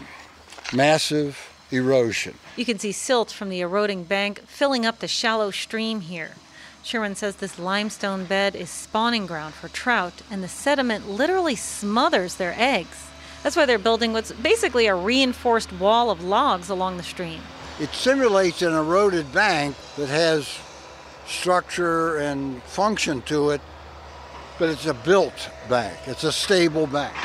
Massive 0.73 1.53
erosion. 1.69 2.34
You 2.56 2.65
can 2.65 2.80
see 2.80 2.93
silt 2.93 3.32
from 3.32 3.49
the 3.49 3.62
eroding 3.62 4.03
bank 4.03 4.39
filling 4.47 4.88
up 4.88 4.97
the 4.97 5.08
shallow 5.08 5.51
stream 5.51 6.01
here. 6.01 6.32
Sherwin 6.82 7.13
says 7.13 7.36
this 7.36 7.60
limestone 7.60 8.25
bed 8.25 8.56
is 8.56 8.71
spawning 8.71 9.27
ground 9.27 9.53
for 9.53 9.67
trout, 9.67 10.23
and 10.32 10.43
the 10.43 10.47
sediment 10.47 11.08
literally 11.08 11.56
smothers 11.56 12.38
their 12.38 12.56
eggs. 12.58 13.06
That's 13.47 13.55
why 13.55 13.65
they're 13.65 13.79
building 13.79 14.12
what's 14.12 14.33
basically 14.33 14.88
a 14.88 14.93
reinforced 14.93 15.71
wall 15.71 16.12
of 16.12 16.21
logs 16.21 16.67
along 16.67 16.97
the 16.97 17.03
stream. 17.03 17.39
It 17.79 17.93
simulates 17.93 18.62
an 18.62 18.73
eroded 18.73 19.31
bank 19.31 19.77
that 19.95 20.10
has 20.10 20.60
structure 21.25 22.17
and 22.17 22.62
function 22.63 23.21
to 23.21 23.51
it, 23.51 23.62
but 24.60 24.67
it's 24.67 24.86
a 24.86 24.93
built 24.93 25.49
bank. 25.69 25.97
It's 26.07 26.25
a 26.25 26.31
stable 26.33 26.88
bank. 26.88 27.15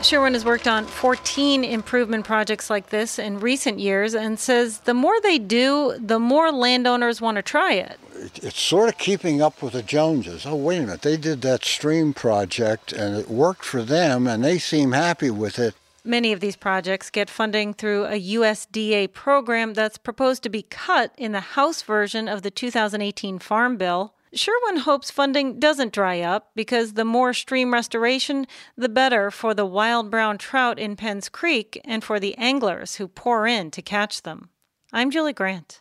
Sherwin 0.00 0.34
has 0.34 0.44
worked 0.44 0.68
on 0.68 0.86
14 0.86 1.64
improvement 1.64 2.24
projects 2.24 2.70
like 2.70 2.90
this 2.90 3.18
in 3.18 3.40
recent 3.40 3.80
years 3.80 4.14
and 4.14 4.38
says 4.38 4.78
the 4.78 4.94
more 4.94 5.20
they 5.22 5.40
do, 5.40 5.98
the 5.98 6.20
more 6.20 6.52
landowners 6.52 7.20
want 7.20 7.34
to 7.34 7.42
try 7.42 7.72
it. 7.72 7.98
It's 8.20 8.60
sort 8.60 8.90
of 8.90 8.98
keeping 8.98 9.40
up 9.40 9.62
with 9.62 9.72
the 9.72 9.82
Joneses. 9.82 10.44
Oh, 10.44 10.54
wait 10.54 10.78
a 10.78 10.80
minute, 10.82 11.02
they 11.02 11.16
did 11.16 11.40
that 11.42 11.64
stream 11.64 12.12
project 12.12 12.92
and 12.92 13.16
it 13.16 13.30
worked 13.30 13.64
for 13.64 13.82
them 13.82 14.26
and 14.26 14.44
they 14.44 14.58
seem 14.58 14.92
happy 14.92 15.30
with 15.30 15.58
it. 15.58 15.74
Many 16.04 16.32
of 16.32 16.40
these 16.40 16.56
projects 16.56 17.10
get 17.10 17.30
funding 17.30 17.74
through 17.74 18.06
a 18.06 18.20
USDA 18.20 19.12
program 19.12 19.74
that's 19.74 19.98
proposed 19.98 20.42
to 20.42 20.48
be 20.48 20.62
cut 20.62 21.14
in 21.18 21.32
the 21.32 21.40
House 21.40 21.82
version 21.82 22.26
of 22.26 22.42
the 22.42 22.50
2018 22.50 23.38
Farm 23.38 23.76
Bill. 23.76 24.14
Sherwin 24.32 24.78
hopes 24.78 25.10
funding 25.10 25.58
doesn't 25.58 25.92
dry 25.92 26.20
up 26.20 26.50
because 26.54 26.94
the 26.94 27.04
more 27.04 27.34
stream 27.34 27.72
restoration, 27.72 28.46
the 28.76 28.88
better 28.88 29.30
for 29.30 29.54
the 29.54 29.66
wild 29.66 30.10
brown 30.10 30.38
trout 30.38 30.78
in 30.78 30.96
Penn's 30.96 31.28
Creek 31.28 31.80
and 31.84 32.04
for 32.04 32.20
the 32.20 32.36
anglers 32.36 32.96
who 32.96 33.08
pour 33.08 33.46
in 33.46 33.70
to 33.72 33.82
catch 33.82 34.22
them. 34.22 34.50
I'm 34.92 35.10
Julie 35.10 35.32
Grant. 35.32 35.80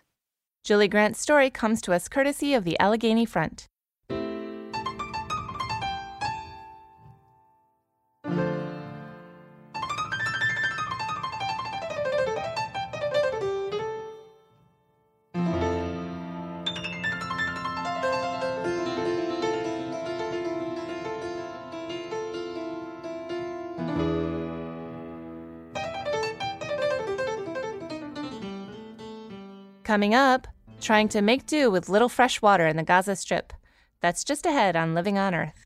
Julie 0.63 0.87
Grant's 0.89 1.19
story 1.21 1.49
comes 1.49 1.81
to 1.81 1.93
us 1.93 2.07
courtesy 2.07 2.53
of 2.53 2.63
the 2.63 2.77
Allegheny 2.79 3.25
Front. 3.25 3.67
Coming 29.89 30.13
up, 30.13 30.45
trying 30.81 31.09
to 31.09 31.19
make 31.19 31.47
do 31.47 31.71
with 31.71 31.89
little 31.89 32.09
fresh 32.09 32.43
water 32.43 32.67
in 32.67 32.77
the 32.77 32.83
Gaza 32.83 33.15
Strip. 33.15 33.51
That's 34.01 34.23
just 34.23 34.45
ahead 34.45 34.75
on 34.75 34.93
Living 34.93 35.17
on 35.17 35.33
Earth. 35.33 35.65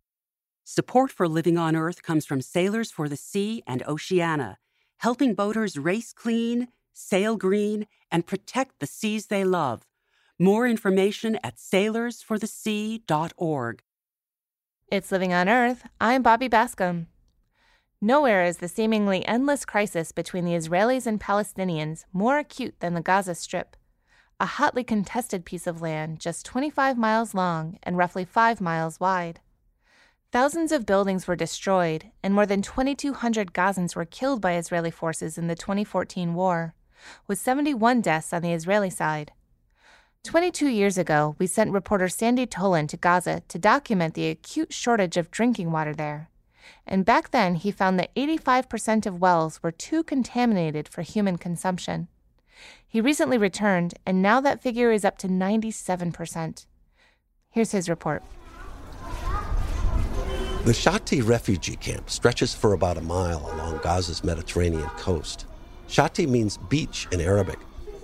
Support 0.64 1.12
for 1.12 1.28
Living 1.28 1.58
on 1.58 1.76
Earth 1.76 2.02
comes 2.02 2.26
from 2.26 2.40
Sailors 2.40 2.90
for 2.90 3.10
the 3.10 3.18
Sea 3.18 3.64
and 3.68 3.84
Oceana, 3.86 4.60
helping 5.00 5.34
boaters 5.34 5.78
race 5.78 6.14
clean, 6.14 6.70
sail 6.94 7.36
green, 7.36 7.86
and 8.10 8.26
protect 8.26 8.80
the 8.80 8.88
seas 8.88 9.28
they 9.28 9.44
love. 9.44 9.86
More 10.40 10.70
information 10.70 11.38
at 11.44 11.58
sailorsforthesea.org. 11.58 13.84
It's 14.88 15.12
Living 15.12 15.34
on 15.34 15.50
Earth. 15.50 15.84
I'm 16.00 16.24
Bobby 16.24 16.48
Bascomb. 16.48 17.08
Nowhere 18.00 18.46
is 18.46 18.60
the 18.60 18.70
seemingly 18.70 19.26
endless 19.26 19.66
crisis 19.66 20.14
between 20.14 20.46
the 20.46 20.54
Israelis 20.54 21.06
and 21.06 21.20
Palestinians 21.20 22.06
more 22.14 22.40
acute 22.40 22.76
than 22.80 22.94
the 22.94 23.02
Gaza 23.02 23.36
Strip 23.36 23.76
a 24.40 24.46
hotly 24.46 24.84
contested 24.84 25.46
piece 25.46 25.68
of 25.68 25.82
land 25.82 26.20
just 26.20 26.46
25 26.46 26.98
miles 26.98 27.34
long 27.34 27.78
and 27.84 27.98
roughly 27.98 28.26
5 28.26 28.60
miles 28.60 29.00
wide. 29.00 29.40
Thousands 30.32 30.72
of 30.72 30.86
buildings 30.86 31.28
were 31.28 31.36
destroyed, 31.36 32.06
and 32.24 32.34
more 32.34 32.48
than 32.48 32.64
2,200 32.64 33.54
Gazans 33.54 33.96
were 33.96 34.06
killed 34.06 34.42
by 34.42 34.56
Israeli 34.56 34.90
forces 34.90 35.38
in 35.38 35.48
the 35.48 35.56
2014 35.56 36.34
war, 36.34 36.74
with 37.28 37.38
71 37.38 38.02
deaths 38.02 38.34
on 38.34 38.42
the 38.42 38.52
Israeli 38.52 38.90
side. 38.90 39.32
22 40.24 40.68
years 40.68 40.98
ago, 40.98 41.36
we 41.38 41.46
sent 41.46 41.72
reporter 41.72 42.08
Sandy 42.08 42.48
Tolan 42.48 42.88
to 42.88 42.98
Gaza 42.98 43.44
to 43.48 43.60
document 43.60 44.14
the 44.14 44.30
acute 44.30 44.74
shortage 44.74 45.18
of 45.18 45.30
drinking 45.30 45.72
water 45.72 45.94
there. 45.94 46.30
And 46.88 47.06
back 47.06 47.32
then, 47.32 47.56
he 47.56 47.72
found 47.72 48.00
that 48.00 48.16
85% 48.16 49.06
of 49.06 49.20
wells 49.20 49.62
were 49.62 49.72
too 49.72 50.02
contaminated 50.02 50.88
for 50.88 51.02
human 51.02 51.38
consumption. 51.38 52.08
He 52.94 53.02
recently 53.02 53.40
returned, 53.40 53.96
and 54.06 54.22
now 54.22 54.40
that 54.42 54.62
figure 54.62 54.92
is 54.92 55.04
up 55.04 55.18
to 55.18 55.28
97%. 55.28 56.68
Here's 57.50 57.72
his 57.72 57.90
report. 57.90 58.22
The 60.64 60.74
Shati 60.74 61.28
refugee 61.28 61.76
camp 61.76 62.12
stretches 62.12 62.54
for 62.54 62.74
about 62.74 63.00
a 63.00 63.02
mile 63.02 63.52
along 63.52 63.80
Gaza's 63.80 64.24
Mediterranean 64.24 64.88
coast. 64.90 65.48
Shati 65.90 66.30
means 66.30 66.60
beach 66.70 67.08
in 67.12 67.20
Arabic, 67.20 67.58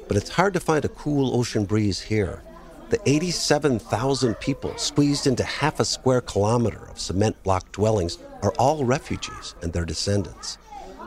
but 0.07 0.17
it's 0.17 0.31
hard 0.31 0.55
to 0.55 0.59
find 0.59 0.83
a 0.83 0.89
cool 0.89 1.37
ocean 1.39 1.65
breeze 1.65 2.01
here. 2.01 2.41
The 2.89 2.99
87,000 3.05 4.39
people 4.39 4.75
squeezed 4.79 5.27
into 5.27 5.43
half 5.43 5.79
a 5.79 5.85
square 5.85 6.21
kilometer 6.21 6.87
of 6.89 6.99
cement 6.99 7.35
block 7.43 7.71
dwellings 7.73 8.17
are 8.41 8.53
all 8.57 8.83
refugees 8.83 9.53
and 9.61 9.71
their 9.71 9.85
descendants. 9.85 10.57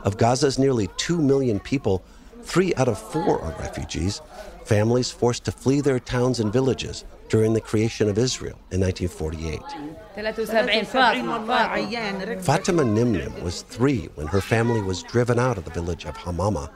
Of 0.05 0.17
Gaza's 0.17 0.57
nearly 0.57 0.87
2 0.95 1.21
million 1.21 1.59
people, 1.59 2.05
Three 2.43 2.73
out 2.75 2.87
of 2.87 2.99
four 2.99 3.41
are 3.41 3.55
refugees, 3.59 4.21
families 4.65 5.09
forced 5.09 5.45
to 5.45 5.51
flee 5.51 5.81
their 5.81 5.99
towns 5.99 6.39
and 6.39 6.53
villages 6.53 7.05
during 7.29 7.53
the 7.53 7.61
creation 7.61 8.09
of 8.09 8.17
Israel 8.17 8.59
in 8.71 8.81
1948. 8.81 9.59
Fatima 12.43 12.83
Nimnim 12.83 13.41
was 13.41 13.63
three 13.63 14.09
when 14.15 14.27
her 14.27 14.41
family 14.41 14.81
was 14.81 15.03
driven 15.03 15.39
out 15.39 15.57
of 15.57 15.65
the 15.65 15.71
village 15.71 16.05
of 16.05 16.15
Hamama. 16.17 16.69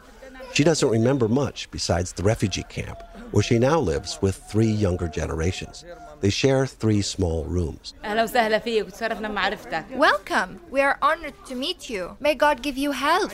She 0.53 0.63
doesn't 0.63 0.89
remember 0.89 1.27
much 1.27 1.69
besides 1.69 2.13
the 2.13 2.23
refugee 2.23 2.63
camp, 2.63 3.03
where 3.31 3.43
she 3.43 3.59
now 3.59 3.79
lives 3.79 4.17
with 4.21 4.35
three 4.49 4.71
younger 4.71 5.07
generations. 5.07 5.85
They 6.19 6.29
share 6.29 6.65
three 6.65 7.01
small 7.01 7.45
rooms. 7.45 7.93
Welcome. 9.91 10.59
We 10.69 10.81
are 10.81 10.97
honored 11.01 11.33
to 11.45 11.55
meet 11.55 11.89
you. 11.89 12.17
May 12.19 12.33
God 12.33 12.61
give 12.61 12.77
you 12.77 12.91
health. 12.91 13.33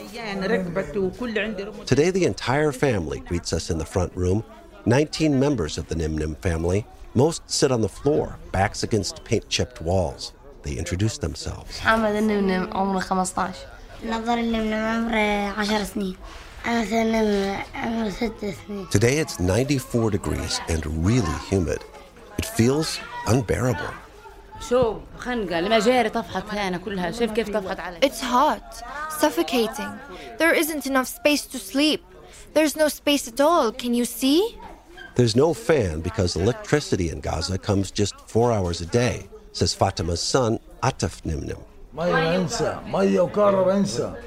Today, 1.85 2.11
the 2.11 2.25
entire 2.25 2.71
family 2.71 3.19
greets 3.19 3.53
us 3.53 3.69
in 3.69 3.77
the 3.77 3.85
front 3.85 4.15
room 4.15 4.43
19 4.85 5.39
members 5.39 5.77
of 5.77 5.87
the 5.87 5.95
Nim 5.95 6.17
Nim 6.17 6.35
family. 6.35 6.85
Most 7.13 7.49
sit 7.49 7.71
on 7.71 7.81
the 7.81 7.89
floor, 7.89 8.37
backs 8.51 8.83
against 8.83 9.23
paint 9.23 9.47
chipped 9.47 9.81
walls. 9.81 10.33
They 10.63 10.75
introduce 10.75 11.17
themselves. 11.17 11.79
Today 18.91 19.17
it's 19.19 19.39
94 19.39 20.11
degrees 20.11 20.61
and 20.69 21.05
really 21.05 21.37
humid. 21.49 21.83
It 22.37 22.45
feels 22.45 22.99
unbearable. 23.27 23.93
It's 28.01 28.21
hot, 28.21 28.83
suffocating. 29.19 29.91
There 30.37 30.53
isn't 30.53 30.85
enough 30.85 31.07
space 31.07 31.45
to 31.47 31.59
sleep. 31.59 32.03
There's 32.53 32.75
no 32.75 32.87
space 32.87 33.27
at 33.27 33.41
all. 33.41 33.71
Can 33.71 33.93
you 33.93 34.05
see? 34.05 34.57
There's 35.15 35.35
no 35.35 35.53
fan 35.53 36.01
because 36.01 36.35
electricity 36.35 37.09
in 37.09 37.19
Gaza 37.19 37.57
comes 37.57 37.91
just 37.91 38.15
four 38.27 38.51
hours 38.51 38.81
a 38.81 38.85
day, 38.85 39.27
says 39.51 39.73
Fatima's 39.73 40.21
son, 40.21 40.59
Ataf 40.81 41.21
Nimnim. 41.23 41.61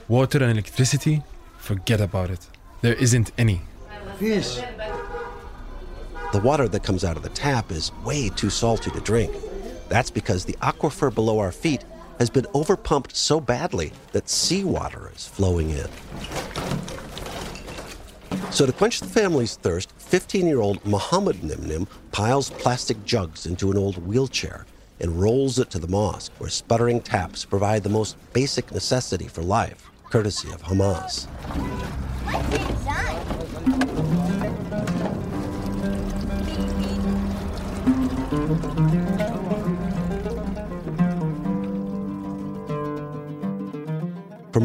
Water 0.08 0.42
and 0.42 0.52
electricity? 0.52 1.22
Forget 1.58 2.00
about 2.00 2.30
it. 2.30 2.46
There 2.82 2.94
isn't 2.94 3.32
any. 3.36 3.62
The 6.36 6.42
water 6.42 6.68
that 6.68 6.82
comes 6.82 7.02
out 7.02 7.16
of 7.16 7.22
the 7.22 7.30
tap 7.30 7.72
is 7.72 7.92
way 8.04 8.28
too 8.28 8.50
salty 8.50 8.90
to 8.90 9.00
drink. 9.00 9.34
That's 9.88 10.10
because 10.10 10.44
the 10.44 10.52
aquifer 10.60 11.12
below 11.12 11.38
our 11.38 11.50
feet 11.50 11.82
has 12.18 12.28
been 12.28 12.44
overpumped 12.52 13.16
so 13.16 13.40
badly 13.40 13.90
that 14.12 14.28
seawater 14.28 15.10
is 15.16 15.26
flowing 15.26 15.70
in. 15.70 15.88
So, 18.50 18.66
to 18.66 18.72
quench 18.72 19.00
the 19.00 19.08
family's 19.08 19.56
thirst, 19.56 19.90
15 19.96 20.46
year 20.46 20.60
old 20.60 20.84
Muhammad 20.84 21.36
Nimnim 21.36 21.88
piles 22.12 22.50
plastic 22.50 23.02
jugs 23.06 23.46
into 23.46 23.70
an 23.70 23.78
old 23.78 24.06
wheelchair 24.06 24.66
and 25.00 25.18
rolls 25.18 25.58
it 25.58 25.70
to 25.70 25.78
the 25.78 25.88
mosque, 25.88 26.32
where 26.36 26.50
sputtering 26.50 27.00
taps 27.00 27.46
provide 27.46 27.82
the 27.82 27.88
most 27.88 28.14
basic 28.34 28.70
necessity 28.72 29.26
for 29.26 29.40
life, 29.40 29.88
courtesy 30.10 30.50
of 30.52 30.62
Hamas. 30.64 31.28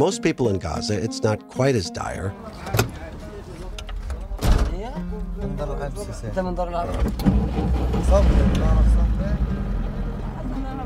Most 0.01 0.23
people 0.23 0.49
in 0.49 0.57
Gaza, 0.57 0.99
it's 0.99 1.21
not 1.21 1.47
quite 1.47 1.75
as 1.75 1.91
dire. 1.91 2.33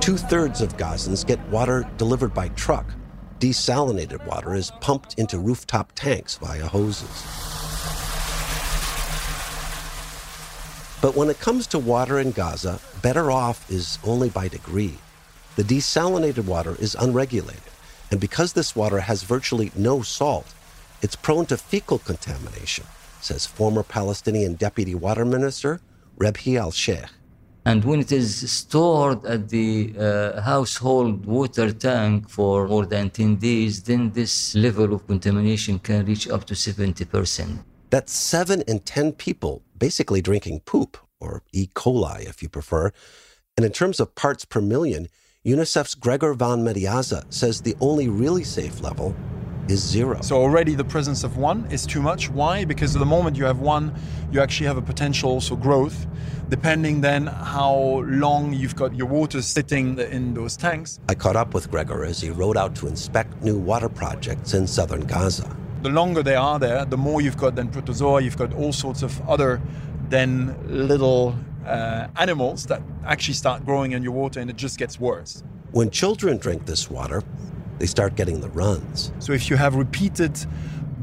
Two 0.01 0.17
thirds 0.17 0.59
of 0.59 0.75
Gazans 0.75 1.25
get 1.25 1.39
water 1.47 1.89
delivered 1.95 2.33
by 2.33 2.49
truck. 2.49 2.85
Desalinated 3.39 4.25
water 4.27 4.53
is 4.53 4.71
pumped 4.81 5.17
into 5.17 5.39
rooftop 5.39 5.93
tanks 5.95 6.35
via 6.35 6.65
hoses. 6.65 7.07
But 11.01 11.15
when 11.15 11.29
it 11.29 11.39
comes 11.39 11.67
to 11.67 11.79
water 11.79 12.19
in 12.19 12.31
Gaza, 12.31 12.81
better 13.01 13.31
off 13.31 13.71
is 13.71 13.97
only 14.03 14.27
by 14.27 14.49
degree. 14.49 14.95
The 15.55 15.63
desalinated 15.63 16.43
water 16.43 16.75
is 16.81 16.95
unregulated, 16.95 17.61
and 18.11 18.19
because 18.19 18.53
this 18.53 18.75
water 18.75 18.99
has 18.99 19.23
virtually 19.23 19.71
no 19.75 20.01
salt, 20.01 20.53
it's 21.01 21.15
prone 21.15 21.45
to 21.47 21.57
fecal 21.57 21.99
contamination, 21.99 22.85
says 23.21 23.45
former 23.45 23.83
Palestinian 23.83 24.55
Deputy 24.55 24.95
Water 24.95 25.25
Minister 25.25 25.79
Rebhi 26.17 26.57
al 26.59 26.71
Sheikh. 26.71 27.09
And 27.67 27.83
when 27.83 27.99
it 27.99 28.11
is 28.11 28.51
stored 28.51 29.25
at 29.25 29.49
the 29.49 29.93
uh, 29.97 30.41
household 30.41 31.25
water 31.25 31.71
tank 31.71 32.29
for 32.29 32.67
more 32.67 32.85
than 32.85 33.09
10 33.09 33.37
days, 33.37 33.81
then 33.81 34.11
this 34.11 34.53
level 34.53 34.93
of 34.93 35.07
contamination 35.07 35.79
can 35.79 36.05
reach 36.05 36.29
up 36.29 36.45
to 36.45 36.53
70%. 36.53 37.63
That's 37.89 38.13
7 38.13 38.61
in 38.67 38.79
10 38.81 39.13
people 39.13 39.63
basically 39.77 40.21
drinking 40.21 40.59
poop, 40.61 40.97
or 41.19 41.41
E. 41.53 41.67
coli 41.73 42.29
if 42.29 42.43
you 42.43 42.49
prefer. 42.49 42.91
And 43.57 43.65
in 43.65 43.71
terms 43.71 43.99
of 43.99 44.13
parts 44.13 44.45
per 44.45 44.61
million, 44.61 45.07
UNICEF's 45.45 45.93
Gregor 45.93 46.33
van 46.33 46.63
Medeazza 46.63 47.23
says 47.31 47.61
the 47.61 47.75
only 47.79 48.09
really 48.09 48.43
safe 48.43 48.81
level 48.81 49.15
is 49.69 49.79
zero. 49.79 50.19
So 50.23 50.37
already 50.37 50.73
the 50.73 50.83
presence 50.83 51.23
of 51.23 51.37
one 51.37 51.67
is 51.69 51.85
too 51.85 52.01
much. 52.01 52.31
Why? 52.31 52.65
Because 52.65 52.95
the 52.95 53.05
moment 53.05 53.37
you 53.37 53.45
have 53.45 53.59
one, 53.59 53.93
you 54.31 54.41
actually 54.41 54.65
have 54.65 54.77
a 54.77 54.81
potential 54.81 55.29
also 55.29 55.55
growth, 55.55 56.07
depending 56.49 57.01
then 57.01 57.27
how 57.27 58.03
long 58.07 58.53
you've 58.53 58.75
got 58.75 58.95
your 58.95 59.05
water 59.05 59.39
sitting 59.43 59.99
in 59.99 60.33
those 60.33 60.57
tanks. 60.57 60.99
I 61.09 61.13
caught 61.13 61.35
up 61.35 61.53
with 61.53 61.69
Gregor 61.69 62.03
as 62.05 62.19
he 62.19 62.31
rode 62.31 62.57
out 62.57 62.73
to 62.77 62.87
inspect 62.87 63.43
new 63.43 63.59
water 63.59 63.87
projects 63.87 64.55
in 64.55 64.65
southern 64.65 65.01
Gaza. 65.01 65.55
The 65.83 65.89
longer 65.89 66.23
they 66.23 66.33
are 66.33 66.57
there, 66.57 66.85
the 66.85 66.97
more 66.97 67.21
you've 67.21 67.37
got 67.37 67.55
then 67.55 67.67
protozoa, 67.67 68.21
you've 68.21 68.37
got 68.37 68.51
all 68.55 68.73
sorts 68.73 69.03
of 69.03 69.21
other 69.29 69.61
then 70.09 70.57
little 70.67 71.35
uh, 71.65 72.07
animals 72.17 72.65
that 72.67 72.81
actually 73.05 73.33
start 73.33 73.65
growing 73.65 73.93
in 73.93 74.03
your 74.03 74.13
water 74.13 74.39
and 74.39 74.49
it 74.49 74.55
just 74.55 74.77
gets 74.77 74.99
worse. 74.99 75.43
When 75.71 75.89
children 75.89 76.37
drink 76.37 76.65
this 76.65 76.89
water, 76.89 77.21
they 77.79 77.85
start 77.85 78.15
getting 78.15 78.39
the 78.41 78.49
runs. 78.49 79.11
So 79.19 79.33
if 79.33 79.49
you 79.49 79.57
have 79.57 79.75
repeated 79.75 80.37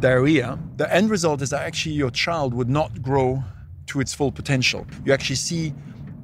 diarrhea, 0.00 0.58
the 0.76 0.92
end 0.92 1.10
result 1.10 1.42
is 1.42 1.50
that 1.50 1.62
actually 1.62 1.94
your 1.94 2.10
child 2.10 2.54
would 2.54 2.70
not 2.70 3.02
grow 3.02 3.44
to 3.86 4.00
its 4.00 4.14
full 4.14 4.32
potential. 4.32 4.86
You 5.04 5.12
actually 5.12 5.36
see 5.36 5.74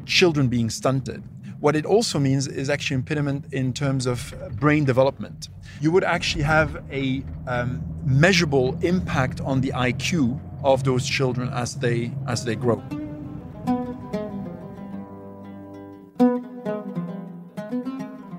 children 0.07 0.49
being 0.49 0.71
stunted. 0.71 1.23
What 1.61 1.75
it 1.75 1.85
also 1.85 2.19
means 2.19 2.47
is 2.47 2.71
actually 2.71 2.95
impediment 2.97 3.53
in 3.53 3.73
terms 3.73 4.07
of 4.07 4.33
brain 4.61 4.85
development. 4.85 5.49
You 5.81 5.91
would 5.91 6.05
actually 6.05 6.45
have 6.45 6.83
a 6.91 7.23
um, 7.49 7.83
measurable 8.05 8.79
impact 8.83 9.41
on 9.41 9.61
the 9.61 9.71
IQ 9.71 10.41
of 10.63 10.85
those 10.85 11.07
children 11.07 11.49
as 11.53 11.75
they 11.77 12.13
as 12.27 12.45
they 12.45 12.55
grow. 12.55 12.83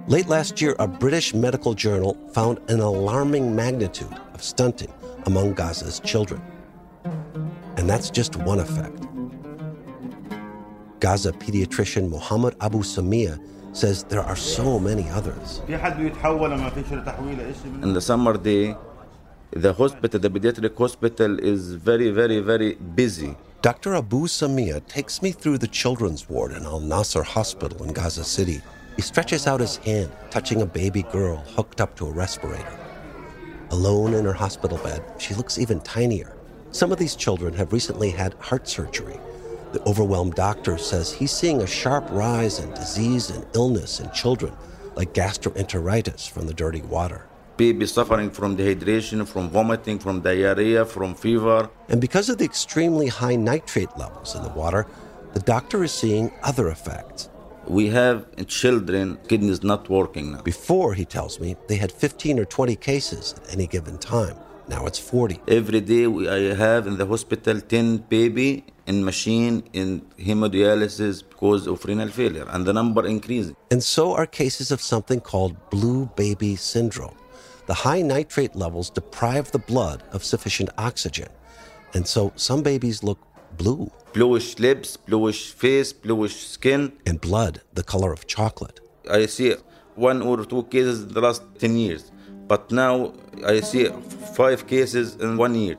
Late 0.10 0.28
last 0.28 0.60
year, 0.60 0.76
a 0.80 0.88
British 0.88 1.36
medical 1.36 1.76
journal 1.76 2.18
found 2.34 2.58
an 2.68 2.80
alarming 2.80 3.56
magnitude 3.56 4.12
of 4.34 4.42
stunting 4.42 4.92
among 5.28 5.54
Gaza's 5.54 6.00
children. 6.00 6.42
And 7.78 7.88
that's 7.88 8.10
just 8.10 8.36
one 8.36 8.60
effect. 8.60 9.04
Gaza 11.00 11.32
pediatrician 11.32 12.10
Mohammed 12.10 12.56
Abu 12.60 12.80
Samia 12.80 13.40
says 13.72 14.04
there 14.06 14.24
are 14.24 14.36
so 14.36 14.80
many 14.80 15.08
others. 15.12 15.62
In 15.68 15.78
the 17.94 18.02
summer 18.02 18.36
day, 18.36 18.76
the 19.52 19.74
hospital, 19.74 20.20
the 20.20 20.32
pediatric 20.32 20.76
hospital, 20.76 21.40
is 21.40 21.76
very, 21.76 22.10
very, 22.10 22.40
very 22.40 22.74
busy. 22.96 23.36
Dr. 23.62 23.94
Abu 23.94 24.26
Samia 24.26 24.84
takes 24.88 25.22
me 25.22 25.32
through 25.32 25.60
the 25.60 25.68
children's 25.68 26.28
ward 26.28 26.54
in 26.54 26.64
Al 26.64 26.80
Nasser 26.80 27.22
Hospital 27.22 27.84
in 27.84 27.94
Gaza 27.94 28.24
City. 28.24 28.64
He 29.00 29.04
stretches 29.04 29.48
out 29.48 29.62
his 29.62 29.78
hand, 29.78 30.12
touching 30.30 30.62
a 30.62 30.66
baby 30.66 31.04
girl 31.04 31.38
hooked 31.38 31.80
up 31.80 31.96
to 31.96 32.08
a 32.08 32.12
respirator. 32.12 32.78
Alone 33.70 34.14
in 34.14 34.26
her 34.26 34.34
hospital 34.34 34.78
bed, 34.80 35.02
she 35.18 35.34
looks 35.34 35.58
even 35.58 35.80
tinier. 35.80 36.36
Some 36.72 36.92
of 36.92 36.98
these 36.98 37.16
children 37.16 37.54
have 37.54 37.72
recently 37.72 38.10
had 38.10 38.34
heart 38.42 38.68
surgery. 38.68 39.18
The 39.72 39.82
overwhelmed 39.88 40.36
doctor 40.36 40.78
says 40.78 41.14
he's 41.14 41.32
seeing 41.32 41.62
a 41.62 41.66
sharp 41.66 42.10
rise 42.12 42.60
in 42.60 42.72
disease 42.72 43.30
and 43.30 43.46
illness 43.54 44.02
in 44.02 44.12
children, 44.12 44.52
like 44.96 45.14
gastroenteritis 45.14 46.30
from 46.30 46.48
the 46.48 46.54
dirty 46.54 46.82
water. 46.82 47.26
Babies 47.56 47.94
suffering 47.94 48.30
from 48.30 48.58
dehydration, 48.58 49.26
from 49.26 49.50
vomiting, 49.50 49.98
from 50.00 50.20
diarrhea, 50.20 50.84
from 50.86 51.16
fever. 51.16 51.70
And 51.88 52.02
because 52.02 52.28
of 52.28 52.38
the 52.38 52.44
extremely 52.44 53.08
high 53.08 53.38
nitrate 53.38 53.98
levels 53.98 54.36
in 54.36 54.44
the 54.44 54.50
water, 54.50 54.88
the 55.36 55.40
doctor 55.40 55.86
is 55.86 55.94
seeing 55.94 56.34
other 56.44 56.68
effects. 56.68 57.30
We 57.70 57.86
have 57.90 58.26
children, 58.48 59.20
kidneys 59.28 59.62
not 59.64 59.90
working 59.90 60.32
now. 60.32 60.42
Before, 60.42 60.96
he 60.96 61.06
tells 61.06 61.40
me, 61.40 61.56
they 61.68 61.76
had 61.76 61.92
15 61.92 62.40
or 62.40 62.46
20 62.46 62.76
cases 62.76 63.36
at 63.38 63.54
any 63.54 63.68
given 63.68 64.00
time. 64.00 64.36
Now 64.68 64.88
it's 64.88 64.98
40. 64.98 65.40
Every 65.48 65.80
day 65.80 66.08
we, 66.08 66.28
I 66.28 66.56
have 66.56 66.88
in 66.88 66.98
the 66.98 67.06
hospital 67.06 67.62
10 67.62 67.98
baby 68.10 68.66
in 68.88 69.06
machine 69.06 69.64
in 69.74 70.02
hemodialysis 70.18 71.24
because 71.30 71.68
of 71.68 71.86
renal 71.86 72.08
failure 72.10 72.48
and 72.50 72.66
the 72.66 72.74
number 72.74 73.06
increasing. 73.06 73.56
And 73.70 73.84
so 73.84 74.16
are 74.16 74.26
cases 74.26 74.72
of 74.72 74.82
something 74.82 75.20
called 75.22 75.56
blue 75.70 76.08
baby 76.16 76.56
syndrome. 76.56 77.18
The 77.68 77.76
high 77.76 78.02
nitrate 78.02 78.56
levels 78.56 78.90
deprive 78.90 79.52
the 79.52 79.60
blood 79.60 80.02
of 80.12 80.24
sufficient 80.24 80.72
oxygen. 80.80 81.30
And 81.94 82.08
so 82.08 82.34
some 82.36 82.64
babies 82.64 83.04
look 83.04 83.20
blue. 83.58 83.92
Bluish 84.14 84.58
lips, 84.58 84.98
bluish 84.98 85.52
face, 85.52 85.94
bluish 85.94 86.48
skin. 86.48 86.94
And 87.06 87.22
blood, 87.22 87.62
the 87.74 87.84
color 87.84 88.12
of 88.12 88.26
chocolate. 88.26 88.80
I 89.10 89.28
see 89.28 89.56
one 89.96 90.22
or 90.22 90.46
two 90.46 90.64
cases 90.64 91.04
in 91.04 91.10
the 91.10 91.22
last 91.22 91.44
10 91.60 91.76
years. 91.78 92.12
But 92.48 92.72
now 92.72 93.14
I 93.46 93.60
see 93.60 93.88
five 94.36 94.66
cases 94.66 95.16
in 95.18 95.38
one 95.38 95.54
year. 95.54 95.78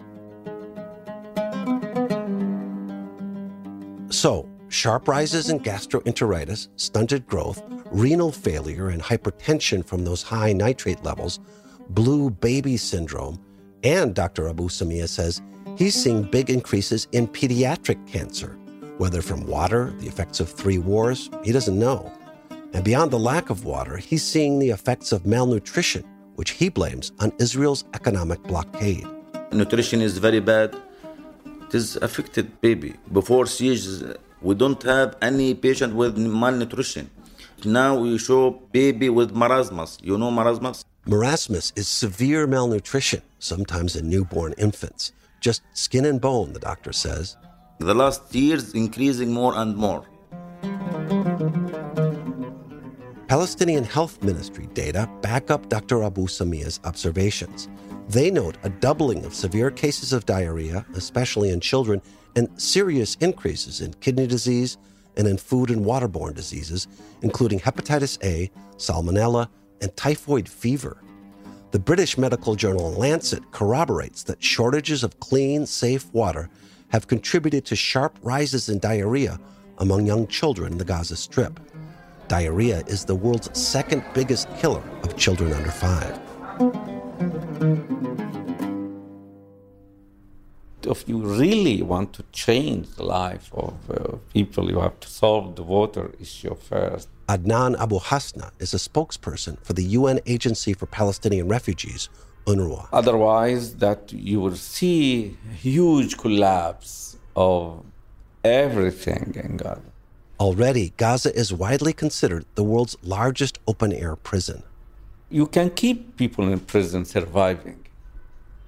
So, 4.10 4.48
sharp 4.68 5.08
rises 5.08 5.50
in 5.50 5.58
gastroenteritis, 5.60 6.68
stunted 6.76 7.26
growth, 7.26 7.62
renal 7.90 8.30
failure, 8.30 8.90
and 8.90 9.02
hypertension 9.02 9.84
from 9.84 10.04
those 10.04 10.22
high 10.22 10.52
nitrate 10.52 11.02
levels, 11.02 11.40
blue 11.88 12.30
baby 12.30 12.76
syndrome, 12.76 13.40
and 13.82 14.14
Dr. 14.14 14.48
Abu 14.48 14.68
Samia 14.68 15.08
says 15.08 15.42
he's 15.76 15.94
seeing 15.94 16.22
big 16.22 16.50
increases 16.50 17.08
in 17.12 17.28
pediatric 17.28 18.06
cancer. 18.06 18.56
Whether 18.98 19.22
from 19.22 19.46
water, 19.46 19.92
the 19.98 20.06
effects 20.06 20.40
of 20.40 20.50
three 20.50 20.78
wars, 20.78 21.30
he 21.42 21.52
doesn't 21.52 21.78
know. 21.78 22.12
And 22.72 22.84
beyond 22.84 23.10
the 23.10 23.18
lack 23.18 23.50
of 23.50 23.64
water, 23.64 23.96
he's 23.96 24.22
seeing 24.22 24.58
the 24.58 24.70
effects 24.70 25.12
of 25.12 25.26
malnutrition, 25.26 26.04
which 26.36 26.50
he 26.50 26.68
blames 26.68 27.12
on 27.18 27.32
Israel's 27.38 27.84
economic 27.94 28.42
blockade. 28.44 29.06
Nutrition 29.52 30.00
is 30.00 30.18
very 30.18 30.40
bad. 30.40 30.76
It 31.68 31.74
is 31.74 31.96
affected 31.96 32.60
baby. 32.60 32.94
Before 33.12 33.46
siege, 33.46 33.86
we 34.42 34.54
don't 34.54 34.82
have 34.82 35.16
any 35.22 35.54
patient 35.54 35.94
with 35.94 36.16
malnutrition. 36.16 37.10
Now 37.64 37.98
we 37.98 38.16
show 38.18 38.50
baby 38.72 39.10
with 39.10 39.34
marasmus. 39.34 39.98
You 40.02 40.16
know 40.16 40.30
marasmus? 40.30 40.84
Marasmus 41.06 41.72
is 41.76 41.88
severe 41.88 42.46
malnutrition, 42.46 43.22
sometimes 43.38 43.96
in 43.96 44.08
newborn 44.08 44.54
infants. 44.58 45.12
Just 45.40 45.62
skin 45.72 46.04
and 46.04 46.20
bone, 46.20 46.52
the 46.52 46.60
doctor 46.60 46.92
says. 46.92 47.36
The 47.78 47.94
last 47.94 48.34
years 48.34 48.74
increasing 48.74 49.32
more 49.32 49.54
and 49.56 49.74
more. 49.74 50.06
Palestinian 53.26 53.84
Health 53.84 54.22
Ministry 54.22 54.68
data 54.74 55.08
back 55.22 55.50
up 55.50 55.68
Dr. 55.68 56.02
Abu 56.02 56.26
Samia's 56.26 56.80
observations. 56.84 57.68
They 58.08 58.30
note 58.30 58.58
a 58.64 58.68
doubling 58.68 59.24
of 59.24 59.34
severe 59.34 59.70
cases 59.70 60.12
of 60.12 60.26
diarrhea, 60.26 60.84
especially 60.94 61.50
in 61.50 61.60
children, 61.60 62.02
and 62.36 62.48
serious 62.60 63.14
increases 63.20 63.80
in 63.80 63.94
kidney 63.94 64.26
disease 64.26 64.78
and 65.16 65.26
in 65.26 65.38
food 65.38 65.70
and 65.70 65.86
waterborne 65.86 66.34
diseases, 66.34 66.88
including 67.22 67.60
hepatitis 67.60 68.18
A, 68.24 68.50
salmonella, 68.76 69.48
and 69.80 69.96
typhoid 69.96 70.48
fever. 70.48 71.00
The 71.72 71.78
British 71.78 72.18
medical 72.18 72.56
journal 72.56 72.90
Lancet 72.94 73.52
corroborates 73.52 74.24
that 74.24 74.42
shortages 74.42 75.04
of 75.04 75.20
clean, 75.20 75.66
safe 75.66 76.12
water 76.12 76.50
have 76.88 77.06
contributed 77.06 77.64
to 77.66 77.76
sharp 77.76 78.18
rises 78.22 78.68
in 78.68 78.80
diarrhea 78.80 79.38
among 79.78 80.04
young 80.04 80.26
children 80.26 80.72
in 80.72 80.78
the 80.78 80.84
Gaza 80.84 81.16
Strip. 81.16 81.60
Diarrhea 82.26 82.82
is 82.88 83.04
the 83.04 83.14
world's 83.14 83.56
second 83.56 84.02
biggest 84.14 84.48
killer 84.56 84.82
of 85.04 85.16
children 85.16 85.52
under 85.52 85.70
five. 85.70 86.18
If 90.82 91.08
you 91.08 91.18
really 91.18 91.82
want 91.82 92.12
to 92.14 92.24
change 92.32 92.96
the 92.96 93.04
life 93.04 93.48
of 93.54 93.74
uh, 93.88 94.16
people, 94.32 94.68
you 94.72 94.80
have 94.80 94.98
to 94.98 95.08
solve 95.08 95.54
the 95.54 95.62
water 95.62 96.10
issue 96.18 96.56
first. 96.56 97.08
Adnan 97.30 97.78
Abu 97.78 98.00
Hasna 98.00 98.50
is 98.58 98.74
a 98.74 98.76
spokesperson 98.76 99.56
for 99.64 99.72
the 99.72 99.84
UN 99.98 100.18
Agency 100.26 100.72
for 100.74 100.86
Palestinian 100.86 101.46
Refugees, 101.46 102.08
UNRWA. 102.46 102.88
Otherwise, 102.92 103.76
that 103.76 104.12
you 104.12 104.40
will 104.40 104.56
see 104.56 105.36
huge 105.54 106.18
collapse 106.18 107.16
of 107.36 107.84
everything 108.42 109.36
in 109.44 109.58
Gaza. 109.58 109.92
Already, 110.40 110.92
Gaza 110.96 111.32
is 111.32 111.52
widely 111.52 111.92
considered 111.92 112.46
the 112.56 112.64
world's 112.64 112.96
largest 113.04 113.60
open 113.68 113.92
air 113.92 114.16
prison. 114.16 114.64
You 115.28 115.46
can 115.46 115.70
keep 115.70 116.16
people 116.16 116.52
in 116.52 116.58
prison 116.58 117.04
surviving 117.04 117.86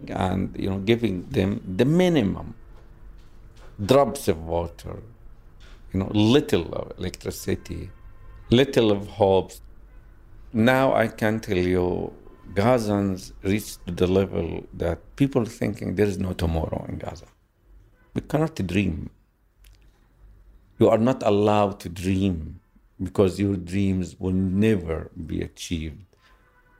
and 0.06 0.54
you 0.56 0.70
know 0.70 0.78
giving 0.78 1.26
them 1.36 1.50
the 1.78 1.84
minimum 1.84 2.54
drops 3.84 4.28
of 4.28 4.46
water, 4.46 5.02
you 5.92 5.98
know, 5.98 6.10
little 6.14 6.72
of 6.74 6.92
electricity, 6.96 7.90
little 8.52 8.92
of 8.92 9.08
hope. 9.08 9.52
Now 10.52 10.94
I 10.94 11.08
can 11.08 11.40
tell 11.40 11.56
you 11.56 12.12
Gazans 12.54 13.32
reached 13.42 13.78
the 13.86 14.06
level 14.06 14.66
that 14.74 14.98
people 15.16 15.44
thinking 15.46 15.94
there 15.94 16.06
is 16.06 16.18
no 16.18 16.34
tomorrow 16.34 16.84
in 16.88 16.98
Gaza. 16.98 17.26
We 18.14 18.20
cannot 18.20 18.54
dream. 18.66 19.08
You 20.78 20.90
are 20.90 20.98
not 20.98 21.22
allowed 21.22 21.80
to 21.80 21.88
dream 21.88 22.60
because 23.02 23.40
your 23.40 23.56
dreams 23.56 24.16
will 24.20 24.32
never 24.32 25.10
be 25.26 25.40
achieved, 25.40 26.04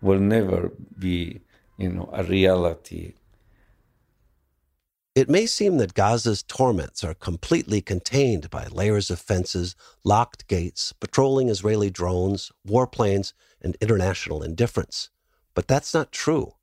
will 0.03 0.20
never 0.20 0.73
be, 0.99 1.41
you 1.79 1.89
know, 1.89 2.11
a 2.12 2.23
reality. 2.25 3.14
It 5.15 5.29
may 5.29 5.45
seem 5.45 5.77
that 5.77 5.93
Gaza's 5.93 6.43
torments 6.43 7.05
are 7.05 7.13
completely 7.13 7.83
contained 7.83 8.49
by 8.49 8.67
layers 8.69 9.11
of 9.11 9.19
fences, 9.19 9.77
locked 10.05 10.49
gates, 10.49 10.95
patrolling 10.95 11.51
Israeli 11.51 11.91
drones, 11.91 12.51
warplanes, 12.67 13.35
and 13.61 13.77
international 13.83 14.43
indifference. 14.43 15.11
But 15.55 15.69
that's 15.69 15.93
not 15.93 16.13
true. 16.13 16.55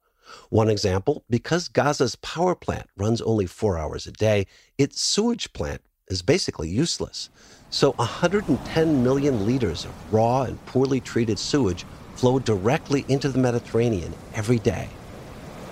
One 0.50 0.68
example 0.68 1.26
because 1.30 1.68
Gaza's 1.68 2.16
power 2.16 2.56
plant 2.56 2.88
runs 2.98 3.22
only 3.22 3.46
four 3.46 3.78
hours 3.78 4.08
a 4.08 4.12
day, 4.12 4.48
its 4.80 5.00
sewage 5.00 5.54
plant 5.54 5.82
is 6.08 6.24
basically 6.24 6.70
useless. 6.70 7.30
So 7.70 7.92
110 7.92 9.04
million 9.04 9.46
liters 9.46 9.86
of 9.86 9.94
raw 10.12 10.42
and 10.42 10.66
poorly 10.66 11.02
treated 11.02 11.38
sewage 11.38 11.86
flow 12.16 12.40
directly 12.40 13.06
into 13.10 13.30
the 13.30 13.38
Mediterranean 13.38 14.16
every 14.34 14.58
day. 14.58 14.90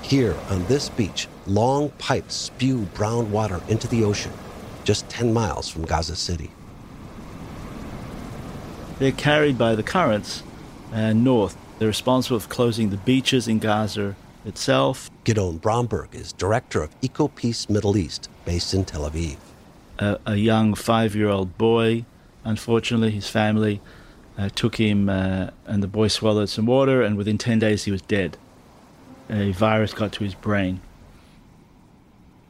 Here 0.02 0.36
on 0.50 0.66
this 0.66 0.90
beach, 0.90 1.28
long 1.46 1.90
pipes 1.98 2.36
spew 2.36 2.88
brown 2.94 3.32
water 3.32 3.62
into 3.68 3.88
the 3.88 4.04
ocean, 4.04 4.32
just 4.84 5.10
10 5.10 5.34
miles 5.34 5.70
from 5.70 5.86
Gaza 5.86 6.16
City. 6.16 6.52
They're 9.00 9.12
carried 9.12 9.58
by 9.58 9.76
the 9.76 9.84
currents 9.84 10.44
and 10.92 11.24
north. 11.24 11.58
They're 11.78 11.88
responsible 11.88 12.40
for 12.40 12.50
closing 12.50 12.90
the 12.90 12.98
beaches 12.98 13.48
in 13.48 13.60
Gaza 13.60 14.16
itself. 14.46 15.12
Gidon 15.26 15.62
Bromberg 15.62 16.16
is 16.16 16.34
director 16.34 16.82
of 16.82 17.00
EcoPeace 17.02 17.70
Middle 17.70 17.98
East, 17.98 18.30
based 18.46 18.74
in 18.74 18.86
Tel 18.86 19.10
Aviv. 19.10 19.38
A, 20.00 20.20
a 20.26 20.36
young 20.36 20.74
five 20.74 21.16
year 21.16 21.30
old 21.30 21.58
boy, 21.58 22.06
unfortunately, 22.44 23.12
his 23.12 23.30
family 23.30 23.82
uh, 24.38 24.50
took 24.56 24.78
him, 24.78 25.10
uh, 25.10 25.50
and 25.66 25.84
the 25.84 25.88
boy 25.88 26.08
swallowed 26.08 26.50
some 26.50 26.66
water, 26.66 27.02
and 27.02 27.18
within 27.18 27.38
10 27.38 27.60
days 27.60 27.84
he 27.84 27.92
was 27.92 28.02
dead. 28.02 28.38
A 29.30 29.52
virus 29.52 29.94
got 29.94 30.14
to 30.14 30.24
his 30.24 30.36
brain. 30.36 30.80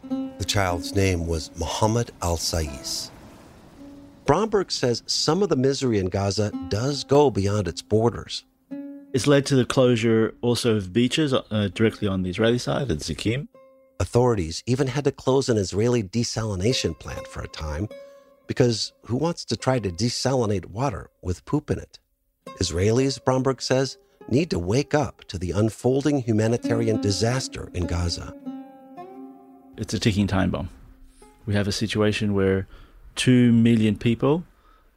The 0.09 0.45
child's 0.45 0.95
name 0.95 1.25
was 1.25 1.49
Mohammed 1.57 2.11
Al 2.21 2.37
Sais. 2.37 3.11
Bromberg 4.25 4.71
says 4.71 5.03
some 5.07 5.41
of 5.41 5.49
the 5.49 5.55
misery 5.55 5.97
in 5.97 6.07
Gaza 6.07 6.51
does 6.69 7.03
go 7.03 7.31
beyond 7.31 7.67
its 7.67 7.81
borders. 7.81 8.43
It's 9.13 9.25
led 9.25 9.45
to 9.47 9.55
the 9.55 9.65
closure 9.65 10.35
also 10.41 10.75
of 10.75 10.93
beaches 10.93 11.33
uh, 11.33 11.69
directly 11.73 12.07
on 12.07 12.21
the 12.21 12.29
Israeli 12.29 12.59
side 12.59 12.91
at 12.91 12.99
Zikim. 12.99 13.47
Authorities 13.99 14.61
even 14.67 14.87
had 14.87 15.05
to 15.05 15.11
close 15.11 15.49
an 15.49 15.57
Israeli 15.57 16.03
desalination 16.03 16.97
plant 16.99 17.25
for 17.27 17.41
a 17.41 17.47
time 17.47 17.87
because 18.45 18.93
who 19.05 19.15
wants 19.15 19.43
to 19.45 19.57
try 19.57 19.79
to 19.79 19.89
desalinate 19.89 20.67
water 20.67 21.09
with 21.23 21.45
poop 21.45 21.71
in 21.71 21.79
it? 21.79 21.97
Israelis, 22.59 23.23
Bromberg 23.23 23.61
says, 23.61 23.97
need 24.29 24.49
to 24.49 24.59
wake 24.59 24.93
up 24.93 25.23
to 25.25 25.37
the 25.37 25.51
unfolding 25.51 26.21
humanitarian 26.21 27.01
disaster 27.01 27.69
in 27.73 27.87
Gaza. 27.87 28.33
It's 29.77 29.93
a 29.93 29.99
ticking 29.99 30.27
time 30.27 30.49
bomb. 30.49 30.69
We 31.45 31.53
have 31.53 31.67
a 31.67 31.71
situation 31.71 32.33
where 32.33 32.67
2 33.15 33.51
million 33.51 33.97
people 33.97 34.43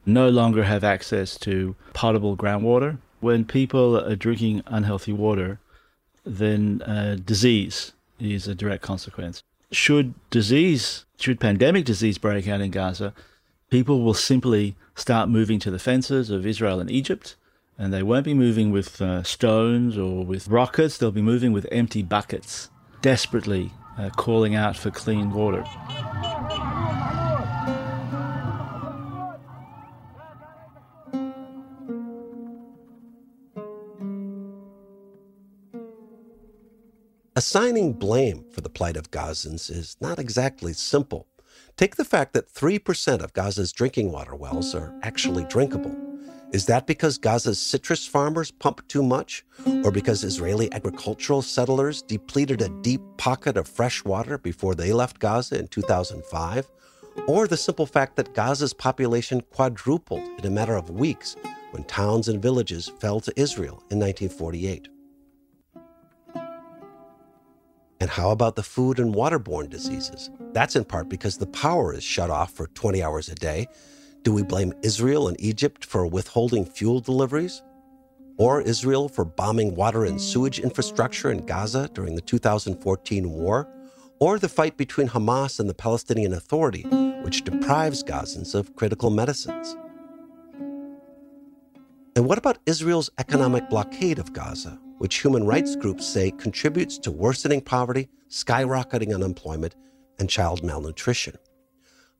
no 0.06 0.28
longer 0.28 0.64
have 0.64 0.82
access 0.82 1.38
to 1.38 1.76
potable 1.92 2.36
groundwater. 2.36 2.98
When 3.20 3.44
people 3.44 3.98
are 3.98 4.16
drinking 4.16 4.62
unhealthy 4.66 5.12
water, 5.12 5.60
then 6.24 6.82
uh, 6.82 7.16
disease 7.24 7.92
is 8.18 8.48
a 8.48 8.54
direct 8.54 8.82
consequence. 8.82 9.42
Should 9.70 10.14
disease, 10.30 11.04
should 11.18 11.38
pandemic 11.38 11.84
disease 11.84 12.18
break 12.18 12.48
out 12.48 12.60
in 12.60 12.70
Gaza, 12.70 13.14
people 13.70 14.02
will 14.02 14.14
simply 14.14 14.76
start 14.94 15.28
moving 15.28 15.58
to 15.60 15.70
the 15.70 15.78
fences 15.78 16.30
of 16.30 16.46
Israel 16.46 16.80
and 16.80 16.90
Egypt, 16.90 17.36
and 17.80 17.94
they 17.94 18.02
won't 18.02 18.26
be 18.26 18.34
moving 18.34 18.70
with 18.70 19.00
uh, 19.00 19.22
stones 19.22 19.96
or 19.96 20.22
with 20.22 20.48
rockets. 20.48 20.98
They'll 20.98 21.10
be 21.10 21.22
moving 21.22 21.50
with 21.50 21.66
empty 21.72 22.02
buckets, 22.02 22.68
desperately 23.00 23.72
uh, 23.98 24.10
calling 24.10 24.54
out 24.54 24.76
for 24.76 24.90
clean 24.90 25.32
water. 25.32 25.64
Assigning 37.34 37.94
blame 37.94 38.44
for 38.50 38.60
the 38.60 38.68
plight 38.68 38.98
of 38.98 39.10
Gazans 39.10 39.70
is 39.70 39.96
not 40.02 40.18
exactly 40.18 40.74
simple. 40.74 41.26
Take 41.78 41.96
the 41.96 42.04
fact 42.04 42.34
that 42.34 42.52
3% 42.52 43.22
of 43.22 43.32
Gaza's 43.32 43.72
drinking 43.72 44.12
water 44.12 44.34
wells 44.34 44.74
are 44.74 44.94
actually 45.02 45.44
drinkable. 45.44 46.09
Is 46.52 46.66
that 46.66 46.88
because 46.88 47.16
Gaza's 47.16 47.60
citrus 47.60 48.08
farmers 48.08 48.50
pump 48.50 48.86
too 48.88 49.04
much? 49.04 49.44
Or 49.84 49.92
because 49.92 50.24
Israeli 50.24 50.72
agricultural 50.72 51.42
settlers 51.42 52.02
depleted 52.02 52.60
a 52.60 52.68
deep 52.82 53.00
pocket 53.18 53.56
of 53.56 53.68
fresh 53.68 54.04
water 54.04 54.36
before 54.36 54.74
they 54.74 54.92
left 54.92 55.20
Gaza 55.20 55.60
in 55.60 55.68
2005? 55.68 56.68
Or 57.28 57.46
the 57.46 57.56
simple 57.56 57.86
fact 57.86 58.16
that 58.16 58.34
Gaza's 58.34 58.72
population 58.72 59.42
quadrupled 59.52 60.26
in 60.40 60.46
a 60.46 60.50
matter 60.50 60.74
of 60.74 60.90
weeks 60.90 61.36
when 61.70 61.84
towns 61.84 62.26
and 62.28 62.42
villages 62.42 62.90
fell 62.98 63.20
to 63.20 63.32
Israel 63.36 63.84
in 63.90 64.00
1948? 64.00 64.88
And 68.00 68.10
how 68.10 68.30
about 68.30 68.56
the 68.56 68.62
food 68.64 68.98
and 68.98 69.14
waterborne 69.14 69.68
diseases? 69.68 70.30
That's 70.52 70.74
in 70.74 70.84
part 70.84 71.08
because 71.08 71.38
the 71.38 71.46
power 71.46 71.94
is 71.94 72.02
shut 72.02 72.30
off 72.30 72.50
for 72.52 72.66
20 72.66 73.02
hours 73.04 73.28
a 73.28 73.36
day. 73.36 73.68
Do 74.22 74.34
we 74.34 74.42
blame 74.42 74.74
Israel 74.82 75.28
and 75.28 75.40
Egypt 75.40 75.82
for 75.82 76.06
withholding 76.06 76.66
fuel 76.66 77.00
deliveries? 77.00 77.62
Or 78.36 78.60
Israel 78.60 79.08
for 79.08 79.24
bombing 79.24 79.74
water 79.74 80.04
and 80.04 80.20
sewage 80.20 80.58
infrastructure 80.58 81.30
in 81.30 81.46
Gaza 81.46 81.88
during 81.94 82.16
the 82.16 82.20
2014 82.20 83.30
war? 83.30 83.66
Or 84.18 84.38
the 84.38 84.48
fight 84.48 84.76
between 84.76 85.08
Hamas 85.08 85.58
and 85.58 85.70
the 85.70 85.74
Palestinian 85.74 86.34
Authority, 86.34 86.82
which 87.22 87.44
deprives 87.44 88.04
Gazans 88.04 88.54
of 88.54 88.76
critical 88.76 89.08
medicines? 89.08 89.74
And 92.14 92.26
what 92.26 92.36
about 92.36 92.58
Israel's 92.66 93.08
economic 93.18 93.70
blockade 93.70 94.18
of 94.18 94.34
Gaza, 94.34 94.78
which 94.98 95.22
human 95.22 95.46
rights 95.46 95.76
groups 95.76 96.06
say 96.06 96.30
contributes 96.30 96.98
to 96.98 97.10
worsening 97.10 97.62
poverty, 97.62 98.10
skyrocketing 98.28 99.14
unemployment, 99.14 99.76
and 100.18 100.28
child 100.28 100.62
malnutrition. 100.62 101.36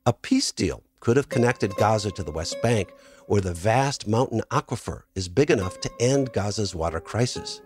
A 0.07 0.15
peace 0.15 0.51
deal 0.51 0.83
could 1.01 1.17
have 1.17 1.29
connected 1.29 1.75
Gaza 1.77 2.11
to 2.13 2.23
the 2.23 2.31
West 2.31 2.61
Bank, 2.63 2.93
where 3.27 3.41
the 3.41 3.55
vast 3.55 4.07
mountain 4.07 4.43
aquifer 4.51 5.03
is 5.15 5.29
big 5.29 5.51
enough 5.51 5.81
to 5.81 5.91
end 5.99 6.33
Gaza's 6.33 6.75
water 6.75 7.01
crisis. 7.01 7.61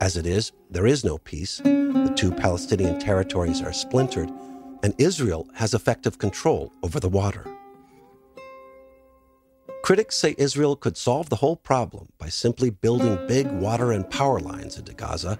As 0.00 0.16
it 0.16 0.26
is, 0.26 0.52
there 0.70 0.86
is 0.86 1.04
no 1.04 1.18
peace. 1.18 1.58
The 1.58 2.12
two 2.16 2.30
Palestinian 2.30 2.98
territories 2.98 3.62
are 3.62 3.72
splintered, 3.72 4.30
and 4.82 4.94
Israel 4.98 5.48
has 5.54 5.74
effective 5.74 6.18
control 6.18 6.72
over 6.82 7.00
the 7.00 7.08
water. 7.08 7.44
Critics 9.82 10.16
say 10.16 10.34
Israel 10.36 10.76
could 10.76 10.96
solve 10.96 11.28
the 11.28 11.36
whole 11.36 11.56
problem 11.56 12.08
by 12.18 12.28
simply 12.28 12.70
building 12.70 13.24
big 13.26 13.46
water 13.50 13.92
and 13.92 14.08
power 14.10 14.40
lines 14.40 14.76
into 14.76 14.92
Gaza, 14.92 15.38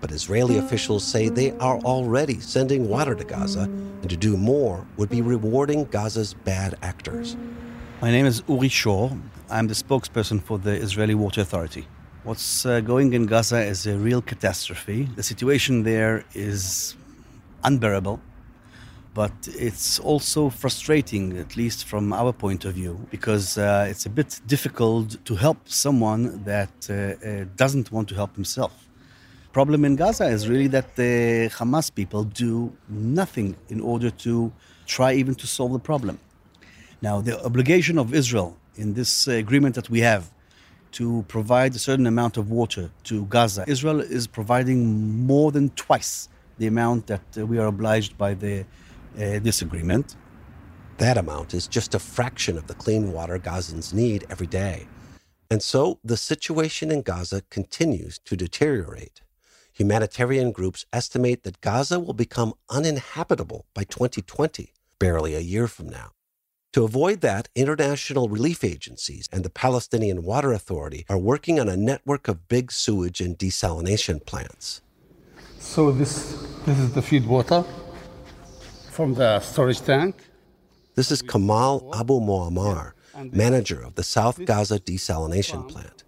but 0.00 0.10
Israeli 0.10 0.58
officials 0.58 1.04
say 1.04 1.28
they 1.28 1.52
are 1.58 1.78
already 1.80 2.40
sending 2.40 2.88
water 2.88 3.14
to 3.14 3.24
Gaza, 3.24 3.64
and 4.02 4.08
to 4.08 4.16
do 4.16 4.36
more 4.36 4.86
would 4.96 5.10
be 5.10 5.22
rewarding 5.22 5.84
Gaza's 5.84 6.34
bad 6.34 6.76
actors. 6.82 7.36
My 8.00 8.10
name 8.10 8.26
is 8.26 8.42
Uri 8.48 8.68
Shor. 8.68 9.12
I'm 9.50 9.68
the 9.68 9.74
spokesperson 9.74 10.42
for 10.42 10.58
the 10.58 10.72
Israeli 10.72 11.14
Water 11.14 11.40
Authority. 11.40 11.86
What's 12.24 12.66
uh, 12.66 12.80
going 12.80 13.12
in 13.12 13.26
Gaza 13.26 13.60
is 13.62 13.86
a 13.86 13.96
real 13.96 14.22
catastrophe. 14.22 15.08
The 15.16 15.22
situation 15.22 15.82
there 15.82 16.24
is 16.34 16.96
unbearable 17.64 18.20
but 19.14 19.32
it's 19.58 19.98
also 19.98 20.50
frustrating, 20.50 21.36
at 21.36 21.56
least 21.56 21.84
from 21.84 22.12
our 22.12 22.32
point 22.32 22.64
of 22.64 22.74
view, 22.74 23.06
because 23.10 23.58
uh, 23.58 23.86
it's 23.88 24.06
a 24.06 24.10
bit 24.10 24.40
difficult 24.46 25.22
to 25.24 25.34
help 25.34 25.68
someone 25.68 26.44
that 26.44 26.70
uh, 26.88 26.94
uh, 26.94 27.44
doesn't 27.56 27.90
want 27.90 28.08
to 28.08 28.14
help 28.14 28.34
himself. 28.34 28.89
Problem 29.52 29.84
in 29.84 29.96
Gaza 29.96 30.26
is 30.26 30.48
really 30.48 30.68
that 30.68 30.94
the 30.94 31.50
Hamas 31.52 31.92
people 31.92 32.22
do 32.22 32.72
nothing 32.88 33.56
in 33.68 33.80
order 33.80 34.08
to 34.08 34.52
try 34.86 35.12
even 35.14 35.34
to 35.34 35.46
solve 35.48 35.72
the 35.72 35.80
problem. 35.80 36.20
Now, 37.02 37.20
the 37.20 37.44
obligation 37.44 37.98
of 37.98 38.14
Israel 38.14 38.56
in 38.76 38.94
this 38.94 39.26
agreement 39.26 39.74
that 39.74 39.90
we 39.90 40.00
have 40.00 40.30
to 40.92 41.24
provide 41.26 41.74
a 41.74 41.80
certain 41.80 42.06
amount 42.06 42.36
of 42.36 42.48
water 42.50 42.92
to 43.04 43.24
Gaza, 43.26 43.64
Israel 43.66 44.00
is 44.00 44.28
providing 44.28 45.26
more 45.26 45.50
than 45.50 45.70
twice 45.70 46.28
the 46.58 46.68
amount 46.68 47.08
that 47.08 47.24
we 47.36 47.58
are 47.58 47.66
obliged 47.66 48.16
by 48.16 48.34
the 48.34 48.64
uh, 49.18 49.40
disagreement. 49.40 50.14
That 50.98 51.16
amount 51.18 51.54
is 51.54 51.66
just 51.66 51.96
a 51.96 51.98
fraction 51.98 52.56
of 52.56 52.68
the 52.68 52.74
clean 52.74 53.12
water 53.12 53.38
Gazans 53.38 53.92
need 53.92 54.26
every 54.30 54.46
day. 54.46 54.86
And 55.50 55.60
so 55.60 55.98
the 56.04 56.16
situation 56.16 56.92
in 56.92 57.02
Gaza 57.02 57.42
continues 57.50 58.20
to 58.26 58.36
deteriorate. 58.36 59.22
Humanitarian 59.80 60.52
groups 60.52 60.84
estimate 60.92 61.42
that 61.44 61.62
Gaza 61.62 61.98
will 61.98 62.12
become 62.12 62.52
uninhabitable 62.68 63.64
by 63.72 63.84
2020, 63.84 64.74
barely 64.98 65.34
a 65.34 65.40
year 65.40 65.66
from 65.66 65.88
now. 65.88 66.10
To 66.74 66.84
avoid 66.84 67.22
that, 67.22 67.48
international 67.54 68.28
relief 68.28 68.62
agencies 68.62 69.26
and 69.32 69.42
the 69.42 69.48
Palestinian 69.48 70.22
Water 70.22 70.52
Authority 70.52 71.06
are 71.08 71.16
working 71.16 71.58
on 71.58 71.70
a 71.70 71.78
network 71.78 72.28
of 72.28 72.46
big 72.46 72.70
sewage 72.70 73.22
and 73.22 73.38
desalination 73.38 74.22
plants. 74.26 74.82
So 75.58 75.90
this 75.92 76.36
this 76.66 76.78
is 76.78 76.92
the 76.92 77.00
feed 77.00 77.26
water 77.26 77.64
from 78.90 79.14
the 79.14 79.40
storage 79.40 79.80
tank. 79.80 80.14
This 80.94 81.10
is 81.10 81.22
Kamal 81.22 81.90
Abu 81.94 82.20
Muammar, 82.20 82.92
manager 83.32 83.80
of 83.80 83.94
the 83.94 84.02
South 84.02 84.44
Gaza 84.44 84.78
desalination 84.78 85.66
plant. 85.66 86.04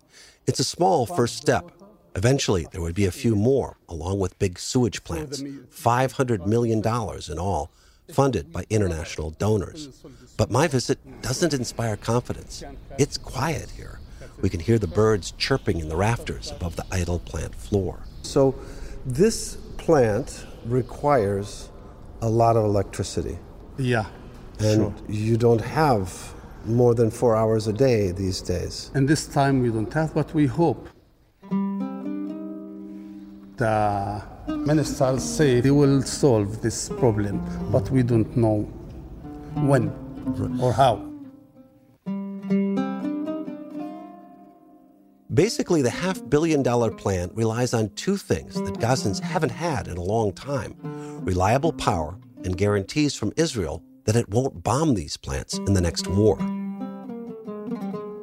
It's 0.46 0.60
a 0.60 0.64
small 0.64 1.06
first 1.06 1.38
step. 1.38 1.72
Eventually, 2.14 2.66
there 2.70 2.80
would 2.80 2.94
be 2.94 3.06
a 3.06 3.10
few 3.10 3.34
more, 3.34 3.76
along 3.88 4.18
with 4.18 4.38
big 4.38 4.58
sewage 4.58 5.02
plants, 5.04 5.42
$500 5.42 6.46
million 6.46 6.78
in 6.78 7.38
all, 7.38 7.70
funded 8.12 8.52
by 8.52 8.66
international 8.68 9.30
donors. 9.30 9.88
But 10.36 10.50
my 10.50 10.68
visit 10.68 10.98
doesn't 11.22 11.54
inspire 11.54 11.96
confidence. 11.96 12.62
It's 12.98 13.16
quiet 13.16 13.70
here. 13.70 14.00
We 14.40 14.50
can 14.50 14.60
hear 14.60 14.78
the 14.78 14.88
birds 14.88 15.32
chirping 15.38 15.78
in 15.80 15.88
the 15.88 15.96
rafters 15.96 16.50
above 16.50 16.76
the 16.76 16.84
idle 16.90 17.20
plant 17.20 17.54
floor. 17.54 18.00
So, 18.22 18.54
this 19.06 19.56
plant 19.78 20.46
requires 20.64 21.70
a 22.20 22.28
lot 22.28 22.56
of 22.56 22.64
electricity. 22.64 23.38
Yeah. 23.78 24.06
And 24.58 24.76
sure. 24.80 24.94
you 25.08 25.36
don't 25.36 25.60
have 25.60 26.34
more 26.64 26.94
than 26.94 27.10
four 27.10 27.36
hours 27.36 27.66
a 27.66 27.72
day 27.72 28.12
these 28.12 28.40
days. 28.40 28.90
And 28.94 29.08
this 29.08 29.26
time 29.26 29.60
we 29.60 29.70
don't 29.70 29.92
have, 29.92 30.14
but 30.14 30.32
we 30.34 30.46
hope. 30.46 30.88
The 33.62 34.20
ministers 34.48 35.22
say 35.22 35.60
they 35.60 35.70
will 35.70 36.02
solve 36.02 36.62
this 36.62 36.88
problem, 36.88 37.40
but 37.70 37.88
we 37.92 38.02
don't 38.02 38.36
know 38.36 38.62
when 39.54 39.84
or 40.60 40.72
how. 40.72 40.94
Basically, 45.32 45.80
the 45.80 45.90
half 45.90 46.28
billion 46.28 46.64
dollar 46.64 46.90
plan 46.90 47.30
relies 47.34 47.72
on 47.72 47.90
two 47.90 48.16
things 48.16 48.54
that 48.54 48.74
Gazans 48.80 49.20
haven't 49.20 49.52
had 49.52 49.86
in 49.86 49.96
a 49.96 50.02
long 50.02 50.32
time 50.32 50.74
reliable 51.24 51.72
power 51.72 52.18
and 52.44 52.58
guarantees 52.58 53.14
from 53.14 53.32
Israel 53.36 53.80
that 54.06 54.16
it 54.16 54.28
won't 54.28 54.64
bomb 54.64 54.94
these 54.94 55.16
plants 55.16 55.58
in 55.58 55.72
the 55.72 55.80
next 55.80 56.08
war. 56.08 56.36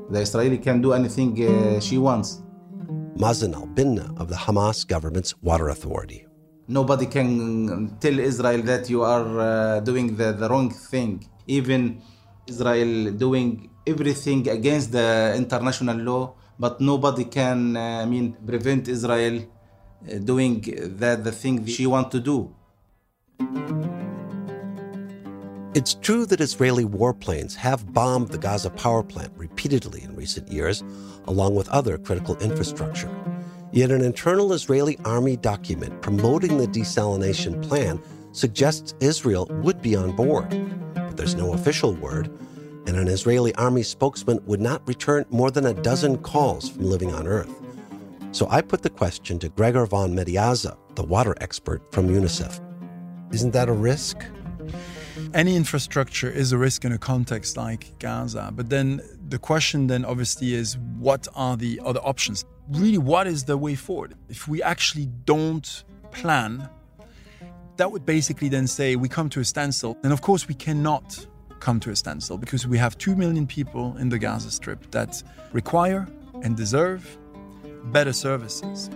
The 0.09 0.19
Israeli 0.19 0.57
can 0.57 0.81
do 0.81 0.91
anything 0.91 1.31
uh, 1.47 1.79
she 1.79 1.97
wants. 1.97 2.41
Mazen 3.19 3.53
al 3.53 3.67
Binna 3.67 4.13
of 4.17 4.29
the 4.29 4.35
Hamas 4.35 4.87
government's 4.87 5.35
water 5.41 5.67
authority. 5.67 6.25
Nobody 6.69 7.05
can 7.05 7.97
tell 7.99 8.17
Israel 8.17 8.61
that 8.61 8.89
you 8.89 9.03
are 9.03 9.27
uh, 9.39 9.79
doing 9.81 10.15
the, 10.15 10.31
the 10.31 10.47
wrong 10.47 10.69
thing. 10.71 11.27
Even 11.45 12.01
Israel 12.47 13.11
doing 13.11 13.69
everything 13.85 14.47
against 14.47 14.93
the 14.93 15.33
international 15.35 15.97
law, 15.97 16.33
but 16.57 16.79
nobody 16.79 17.25
can, 17.25 17.75
uh, 17.75 18.03
I 18.03 18.05
mean, 18.05 18.37
prevent 18.47 18.87
Israel 18.87 19.35
uh, 19.41 20.17
doing 20.19 20.61
that 21.01 21.25
the 21.25 21.33
thing 21.33 21.65
she 21.65 21.85
want 21.87 22.11
to 22.11 22.21
do. 22.21 22.55
It's 25.79 25.93
true 25.93 26.25
that 26.25 26.41
Israeli 26.41 26.83
warplanes 26.83 27.55
have 27.55 27.93
bombed 27.93 28.27
the 28.27 28.37
Gaza 28.37 28.69
power 28.69 29.01
plant 29.01 29.31
repeatedly 29.37 30.03
in 30.03 30.13
recent 30.13 30.51
years, 30.51 30.83
along 31.23 31.55
with 31.55 31.69
other 31.69 31.97
critical 31.97 32.35
infrastructure. 32.39 33.09
Yet 33.71 33.89
an 33.89 34.03
internal 34.03 34.51
Israeli 34.51 34.99
army 35.05 35.37
document 35.37 36.01
promoting 36.01 36.57
the 36.57 36.67
desalination 36.67 37.63
plan 37.65 38.01
suggests 38.33 38.93
Israel 38.99 39.47
would 39.63 39.81
be 39.81 39.95
on 39.95 40.17
board. 40.17 40.49
But 40.95 41.15
there's 41.15 41.35
no 41.35 41.53
official 41.53 41.93
word, 41.93 42.29
and 42.85 42.97
an 42.97 43.07
Israeli 43.07 43.55
army 43.55 43.83
spokesman 43.83 44.41
would 44.47 44.59
not 44.59 44.85
return 44.85 45.23
more 45.29 45.49
than 45.49 45.65
a 45.65 45.73
dozen 45.73 46.17
calls 46.17 46.69
from 46.69 46.89
living 46.89 47.13
on 47.13 47.25
Earth. 47.25 47.55
So 48.33 48.49
I 48.49 48.59
put 48.59 48.81
the 48.81 48.89
question 48.89 49.39
to 49.39 49.47
Gregor 49.47 49.85
von 49.85 50.13
Medeazza, 50.13 50.75
the 50.95 51.03
water 51.03 51.37
expert 51.39 51.89
from 51.93 52.09
UNICEF. 52.09 52.59
Isn't 53.31 53.51
that 53.51 53.69
a 53.69 53.73
risk? 53.73 54.25
Any 55.33 55.55
infrastructure 55.55 56.29
is 56.29 56.51
a 56.51 56.57
risk 56.57 56.85
in 56.85 56.91
a 56.91 56.97
context 56.97 57.57
like 57.57 57.97
Gaza. 57.99 58.51
But 58.55 58.69
then 58.69 59.01
the 59.29 59.39
question 59.39 59.87
then 59.87 60.05
obviously 60.05 60.53
is 60.53 60.77
what 60.97 61.27
are 61.35 61.55
the 61.57 61.79
other 61.83 61.99
options? 62.01 62.45
Really, 62.69 62.97
what 62.97 63.27
is 63.27 63.43
the 63.43 63.57
way 63.57 63.75
forward? 63.75 64.15
If 64.29 64.47
we 64.47 64.61
actually 64.61 65.07
don't 65.25 65.83
plan, 66.11 66.69
that 67.77 67.91
would 67.91 68.05
basically 68.05 68.49
then 68.49 68.67
say 68.67 68.95
we 68.95 69.07
come 69.07 69.29
to 69.29 69.39
a 69.39 69.45
standstill. 69.45 69.97
And 70.03 70.11
of 70.11 70.21
course, 70.21 70.47
we 70.47 70.55
cannot 70.55 71.25
come 71.59 71.79
to 71.81 71.91
a 71.91 71.95
standstill 71.95 72.37
because 72.37 72.67
we 72.67 72.77
have 72.77 72.97
2 72.97 73.15
million 73.15 73.45
people 73.47 73.95
in 73.97 74.09
the 74.09 74.19
Gaza 74.19 74.51
Strip 74.51 74.91
that 74.91 75.21
require 75.51 76.07
and 76.43 76.55
deserve 76.55 77.17
better 77.85 78.13
services. 78.13 78.89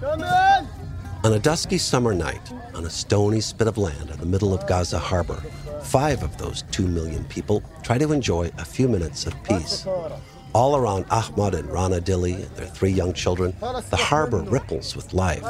Come 0.00 0.22
in! 0.22 0.77
On 1.24 1.32
a 1.32 1.38
dusky 1.38 1.78
summer 1.78 2.14
night, 2.14 2.52
on 2.74 2.84
a 2.86 2.90
stony 2.90 3.40
spit 3.40 3.66
of 3.66 3.76
land 3.76 4.08
in 4.10 4.18
the 4.20 4.26
middle 4.26 4.54
of 4.54 4.66
Gaza 4.68 5.00
harbor, 5.00 5.42
five 5.82 6.22
of 6.22 6.38
those 6.38 6.62
two 6.70 6.86
million 6.86 7.24
people 7.24 7.60
try 7.82 7.98
to 7.98 8.12
enjoy 8.12 8.52
a 8.58 8.64
few 8.64 8.88
minutes 8.88 9.26
of 9.26 9.34
peace. 9.42 9.84
All 10.52 10.76
around 10.76 11.06
Ahmad 11.10 11.56
and 11.56 11.68
Rana 11.70 12.00
Dili 12.00 12.34
and 12.34 12.56
their 12.56 12.66
three 12.66 12.92
young 12.92 13.12
children, 13.12 13.52
the 13.60 13.96
harbor 13.96 14.42
ripples 14.42 14.94
with 14.94 15.12
life. 15.12 15.44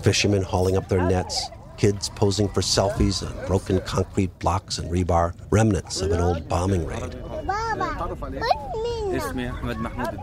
Fishermen 0.00 0.42
hauling 0.42 0.76
up 0.76 0.88
their 0.88 1.02
nets, 1.02 1.50
kids 1.76 2.08
posing 2.10 2.48
for 2.48 2.60
selfies 2.60 3.26
on 3.26 3.46
broken 3.48 3.80
concrete 3.80 4.38
blocks 4.38 4.78
and 4.78 4.90
rebar, 4.92 5.34
remnants 5.50 6.00
of 6.02 6.12
an 6.12 6.20
old 6.20 6.48
bombing 6.48 6.86
raid. 6.86 7.16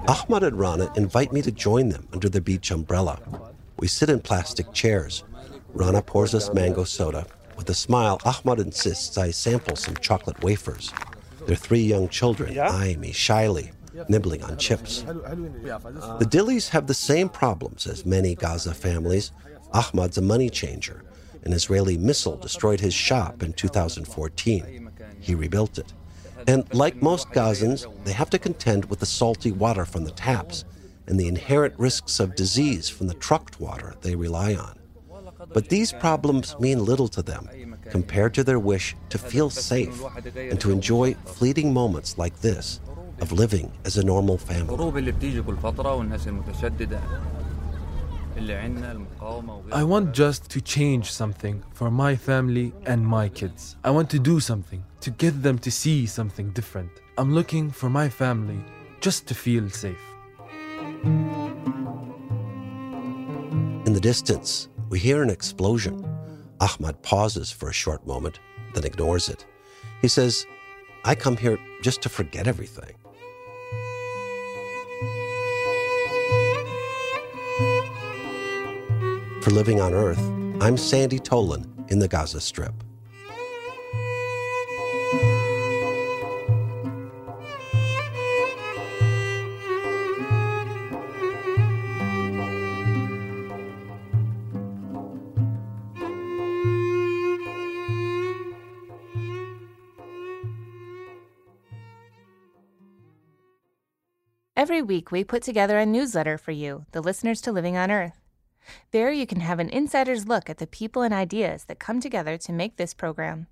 Ahmad 0.08 0.44
and 0.44 0.58
Rana 0.58 0.90
invite 0.96 1.34
me 1.34 1.42
to 1.42 1.52
join 1.52 1.90
them 1.90 2.08
under 2.14 2.30
the 2.30 2.40
beach 2.40 2.72
umbrella. 2.72 3.20
We 3.78 3.88
sit 3.88 4.10
in 4.10 4.22
plastic 4.22 4.74
chairs. 4.74 5.24
Rana 5.74 6.02
pours 6.02 6.34
us 6.34 6.54
mango 6.54 6.84
soda. 6.84 7.28
With 7.56 7.70
a 7.70 7.76
smile, 7.76 8.20
Ahmad 8.26 8.60
insists 8.60 9.18
I 9.18 9.32
sample 9.32 9.76
some 9.76 9.96
chocolate 9.98 10.44
wafers. 10.44 10.92
Their 11.46 11.56
three 11.56 11.82
young 11.82 12.10
children 12.10 12.58
eye 12.60 12.96
me 13.00 13.12
shyly, 13.12 13.72
nibbling 14.10 14.44
on 14.44 14.58
chips. 14.58 15.04
The 15.04 16.28
Dilis 16.30 16.70
have 16.70 16.88
the 16.88 16.94
same 16.94 17.30
problems 17.30 17.86
as 17.86 18.06
many 18.06 18.36
Gaza 18.36 18.74
families. 18.74 19.32
Ahmad's 19.74 20.18
a 20.18 20.22
money 20.22 20.50
changer. 20.50 21.04
An 21.44 21.54
Israeli 21.54 21.98
missile 21.98 22.38
destroyed 22.38 22.80
his 22.80 22.94
shop 22.94 23.44
in 23.44 23.54
2014. 23.54 24.92
He 25.20 25.36
rebuilt 25.36 25.78
it. 25.78 25.94
And 26.48 26.72
like 26.74 27.02
most 27.02 27.30
Gazans, 27.30 27.86
they 28.06 28.12
have 28.14 28.30
to 28.32 28.40
contend 28.40 28.86
with 28.86 29.00
the 29.00 29.06
salty 29.06 29.52
water 29.52 29.86
from 29.86 30.04
the 30.04 30.12
taps 30.12 30.66
and 31.08 31.20
the 31.20 31.28
inherent 31.28 31.74
risks 31.78 32.20
of 32.20 32.36
disease 32.36 32.90
from 32.90 33.08
the 33.08 33.14
trucked 33.14 33.60
water 33.60 33.96
they 34.02 34.16
rely 34.16 34.54
on. 34.56 34.78
But 35.54 35.70
these 35.70 35.94
problems 35.94 36.56
mean 36.60 36.84
little 36.84 37.08
to 37.10 37.22
them 37.22 37.76
compared 37.90 38.34
to 38.34 38.44
their 38.44 38.60
wish 38.60 38.96
to 39.10 39.18
feel 39.18 39.50
safe 39.50 40.04
and 40.36 40.60
to 40.60 40.72
enjoy 40.72 41.14
fleeting 41.26 41.74
moments 41.74 42.18
like 42.18 42.42
this 42.42 42.80
of 43.22 43.32
living 43.32 43.72
as 43.86 43.98
a 43.98 44.04
normal 44.04 44.38
family. 44.38 44.76
I 49.72 49.84
want 49.84 50.14
just 50.14 50.50
to 50.52 50.62
change 50.62 51.12
something 51.12 51.64
for 51.74 51.90
my 51.90 52.16
family 52.16 52.74
and 52.86 53.06
my 53.06 53.30
kids. 53.30 53.78
I 53.84 53.90
want 53.90 54.10
to 54.12 54.20
do 54.20 54.40
something 54.40 54.84
to 55.02 55.10
get 55.10 55.42
them 55.42 55.58
to 55.60 55.72
see 55.72 56.06
something 56.06 56.52
different. 56.52 56.92
I'm 57.18 57.34
looking 57.34 57.72
for 57.72 57.90
my 57.90 58.10
family 58.10 58.60
just 59.02 59.26
to 59.28 59.34
feel 59.34 59.70
safe. 59.70 60.17
In 63.86 63.94
the 63.94 64.00
distance, 64.00 64.70
we 64.90 65.00
hear 65.00 65.24
an 65.24 65.30
explosion. 65.30 66.06
Ahmad 66.60 67.02
pauses 67.02 67.52
for 67.52 67.70
a 67.70 67.74
short 67.74 68.06
moment, 68.06 68.40
then 68.74 68.84
ignores 68.84 69.30
it. 69.30 69.46
He 70.02 70.08
says, 70.08 70.46
I 71.06 71.16
come 71.16 71.38
here 71.38 71.58
just 71.82 72.02
to 72.02 72.10
forget 72.10 72.48
everything. 72.48 72.96
For 79.42 79.52
Living 79.52 79.80
on 79.80 79.94
Earth, 79.94 80.22
I'm 80.62 80.76
Sandy 80.76 81.20
Tolan 81.20 81.90
in 81.90 82.00
the 82.00 82.08
Gaza 82.08 82.42
Strip. 82.42 82.84
Every 104.58 104.82
week, 104.82 105.12
we 105.12 105.24
put 105.24 105.44
together 105.44 105.78
a 105.78 105.86
newsletter 105.86 106.36
for 106.36 106.50
you, 106.50 106.88
the 106.92 107.00
listeners 107.00 107.42
to 107.42 107.52
Living 107.52 107.78
on 107.78 107.92
Earth. 107.92 108.20
There, 108.90 109.12
you 109.12 109.28
can 109.28 109.42
have 109.42 109.60
an 109.60 109.70
insider's 109.70 110.28
look 110.28 110.50
at 110.50 110.58
the 110.58 110.66
people 110.66 111.04
and 111.04 111.14
ideas 111.14 111.66
that 111.66 111.78
come 111.78 112.02
together 112.02 112.40
to 112.40 112.52
make 112.52 112.76
this 112.76 112.96
program. 112.96 113.46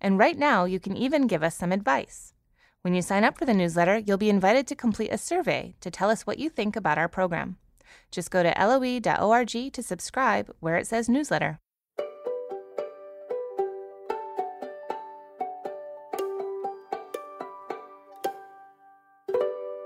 And 0.00 0.18
right 0.18 0.36
now, 0.36 0.64
you 0.64 0.80
can 0.80 0.96
even 0.96 1.28
give 1.28 1.44
us 1.44 1.56
some 1.56 1.70
advice. 1.70 2.34
When 2.82 2.94
you 2.94 3.00
sign 3.00 3.22
up 3.22 3.38
for 3.38 3.44
the 3.44 3.54
newsletter, 3.54 3.98
you'll 3.98 4.18
be 4.18 4.28
invited 4.28 4.66
to 4.66 4.74
complete 4.74 5.12
a 5.12 5.18
survey 5.18 5.76
to 5.82 5.88
tell 5.88 6.10
us 6.10 6.26
what 6.26 6.40
you 6.40 6.50
think 6.50 6.74
about 6.74 6.98
our 6.98 7.08
program. 7.08 7.56
Just 8.10 8.32
go 8.32 8.42
to 8.42 8.52
loe.org 8.58 9.72
to 9.72 9.82
subscribe 9.84 10.50
where 10.58 10.78
it 10.78 10.88
says 10.88 11.08
newsletter. 11.08 11.60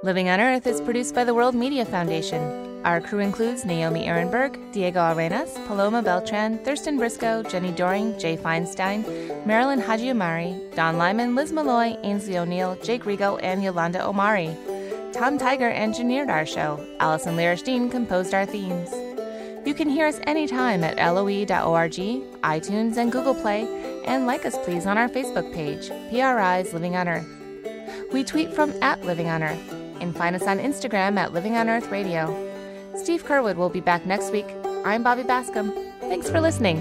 Living 0.04 0.28
on 0.28 0.38
Earth 0.38 0.66
is 0.66 0.82
produced 0.82 1.14
by 1.14 1.24
the 1.24 1.32
World 1.32 1.54
Media 1.54 1.82
Foundation. 1.82 2.42
Our 2.84 3.00
crew 3.00 3.20
includes 3.20 3.64
Naomi 3.64 4.04
Arenberg, 4.04 4.70
Diego 4.70 5.00
Arenas, 5.00 5.54
Paloma 5.66 6.02
Beltran, 6.02 6.62
Thurston 6.62 6.98
Briscoe, 6.98 7.42
Jenni 7.42 7.74
Doering, 7.74 8.18
Jay 8.18 8.36
Feinstein, 8.36 9.02
Marilyn 9.46 9.80
Hajiamari, 9.80 10.74
Don 10.74 10.98
Lyman, 10.98 11.34
Liz 11.34 11.52
Malloy, 11.52 11.96
Aynsley 12.04 12.36
O'Neill, 12.36 12.76
Jake 12.82 13.04
Rego, 13.04 13.40
and 13.42 13.62
Yolanda 13.64 14.06
Omari. 14.06 14.54
Tom 15.14 15.38
Tiger 15.38 15.70
engineered 15.70 16.28
our 16.28 16.44
show. 16.44 16.86
Allison 17.00 17.34
Lirish-Dean 17.34 17.88
composed 17.88 18.34
our 18.34 18.44
themes. 18.44 18.90
You 19.66 19.72
can 19.72 19.88
hear 19.88 20.06
us 20.06 20.20
anytime 20.24 20.84
at 20.84 20.98
loe.org, 20.98 21.48
iTunes, 21.48 22.98
and 22.98 23.10
Google 23.10 23.34
Play, 23.34 23.66
and 24.04 24.26
like 24.26 24.44
us 24.44 24.58
please 24.66 24.84
on 24.84 24.98
our 24.98 25.08
Facebook 25.08 25.50
page, 25.54 25.88
PRI's 26.10 26.74
Living 26.74 26.94
on 26.94 27.08
Earth. 27.08 28.12
We 28.12 28.22
tweet 28.22 28.52
from 28.52 28.70
at 28.82 29.02
Living 29.06 29.30
on 29.30 29.42
Earth 29.42 29.83
and 30.04 30.14
find 30.14 30.36
us 30.36 30.46
on 30.46 30.58
Instagram 30.58 31.16
at 31.16 31.32
Living 31.32 31.56
on 31.56 31.68
Earth 31.68 31.90
Radio. 31.90 32.28
Steve 32.94 33.24
Curwood 33.24 33.56
will 33.56 33.70
be 33.70 33.80
back 33.80 34.06
next 34.06 34.30
week. 34.30 34.46
I'm 34.84 35.02
Bobby 35.02 35.22
Bascomb. 35.22 35.72
Thanks 36.00 36.28
for 36.30 36.40
listening. 36.40 36.78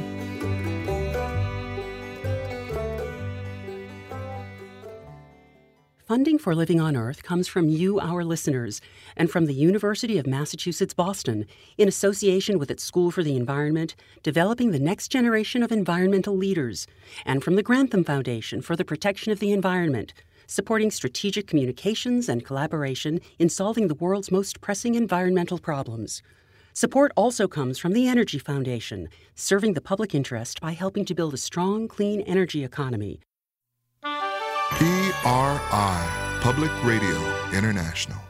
Funding 6.05 6.37
for 6.37 6.53
Living 6.53 6.81
on 6.81 6.97
Earth 6.97 7.23
comes 7.23 7.47
from 7.47 7.69
you, 7.69 7.97
our 7.99 8.25
listeners, 8.25 8.81
and 9.15 9.31
from 9.31 9.45
the 9.45 9.53
University 9.53 10.17
of 10.17 10.27
Massachusetts 10.27 10.93
Boston, 10.93 11.45
in 11.77 11.87
association 11.87 12.59
with 12.59 12.69
its 12.69 12.83
School 12.83 13.09
for 13.09 13.23
the 13.23 13.37
Environment, 13.37 13.95
developing 14.21 14.71
the 14.71 14.79
next 14.79 15.07
generation 15.07 15.63
of 15.63 15.71
environmental 15.71 16.35
leaders, 16.35 16.85
and 17.25 17.41
from 17.41 17.55
the 17.55 17.63
Grantham 17.63 18.03
Foundation 18.03 18.61
for 18.61 18.75
the 18.75 18.85
Protection 18.85 19.31
of 19.31 19.39
the 19.39 19.53
Environment 19.53 20.13
supporting 20.47 20.91
strategic 20.91 21.47
communications 21.47 22.29
and 22.29 22.45
collaboration 22.45 23.19
in 23.39 23.49
solving 23.49 23.87
the 23.87 23.95
world's 23.95 24.31
most 24.31 24.61
pressing 24.61 24.95
environmental 24.95 25.59
problems. 25.59 26.21
Support 26.73 27.11
also 27.15 27.47
comes 27.47 27.77
from 27.77 27.93
the 27.93 28.07
Energy 28.07 28.39
Foundation, 28.39 29.09
serving 29.35 29.73
the 29.73 29.81
public 29.81 30.15
interest 30.15 30.59
by 30.59 30.71
helping 30.71 31.05
to 31.05 31.13
build 31.13 31.33
a 31.33 31.37
strong, 31.37 31.87
clean 31.87 32.21
energy 32.21 32.63
economy. 32.63 33.19
PRI, 34.71 36.39
Public 36.41 36.71
Radio 36.83 37.15
International. 37.53 38.22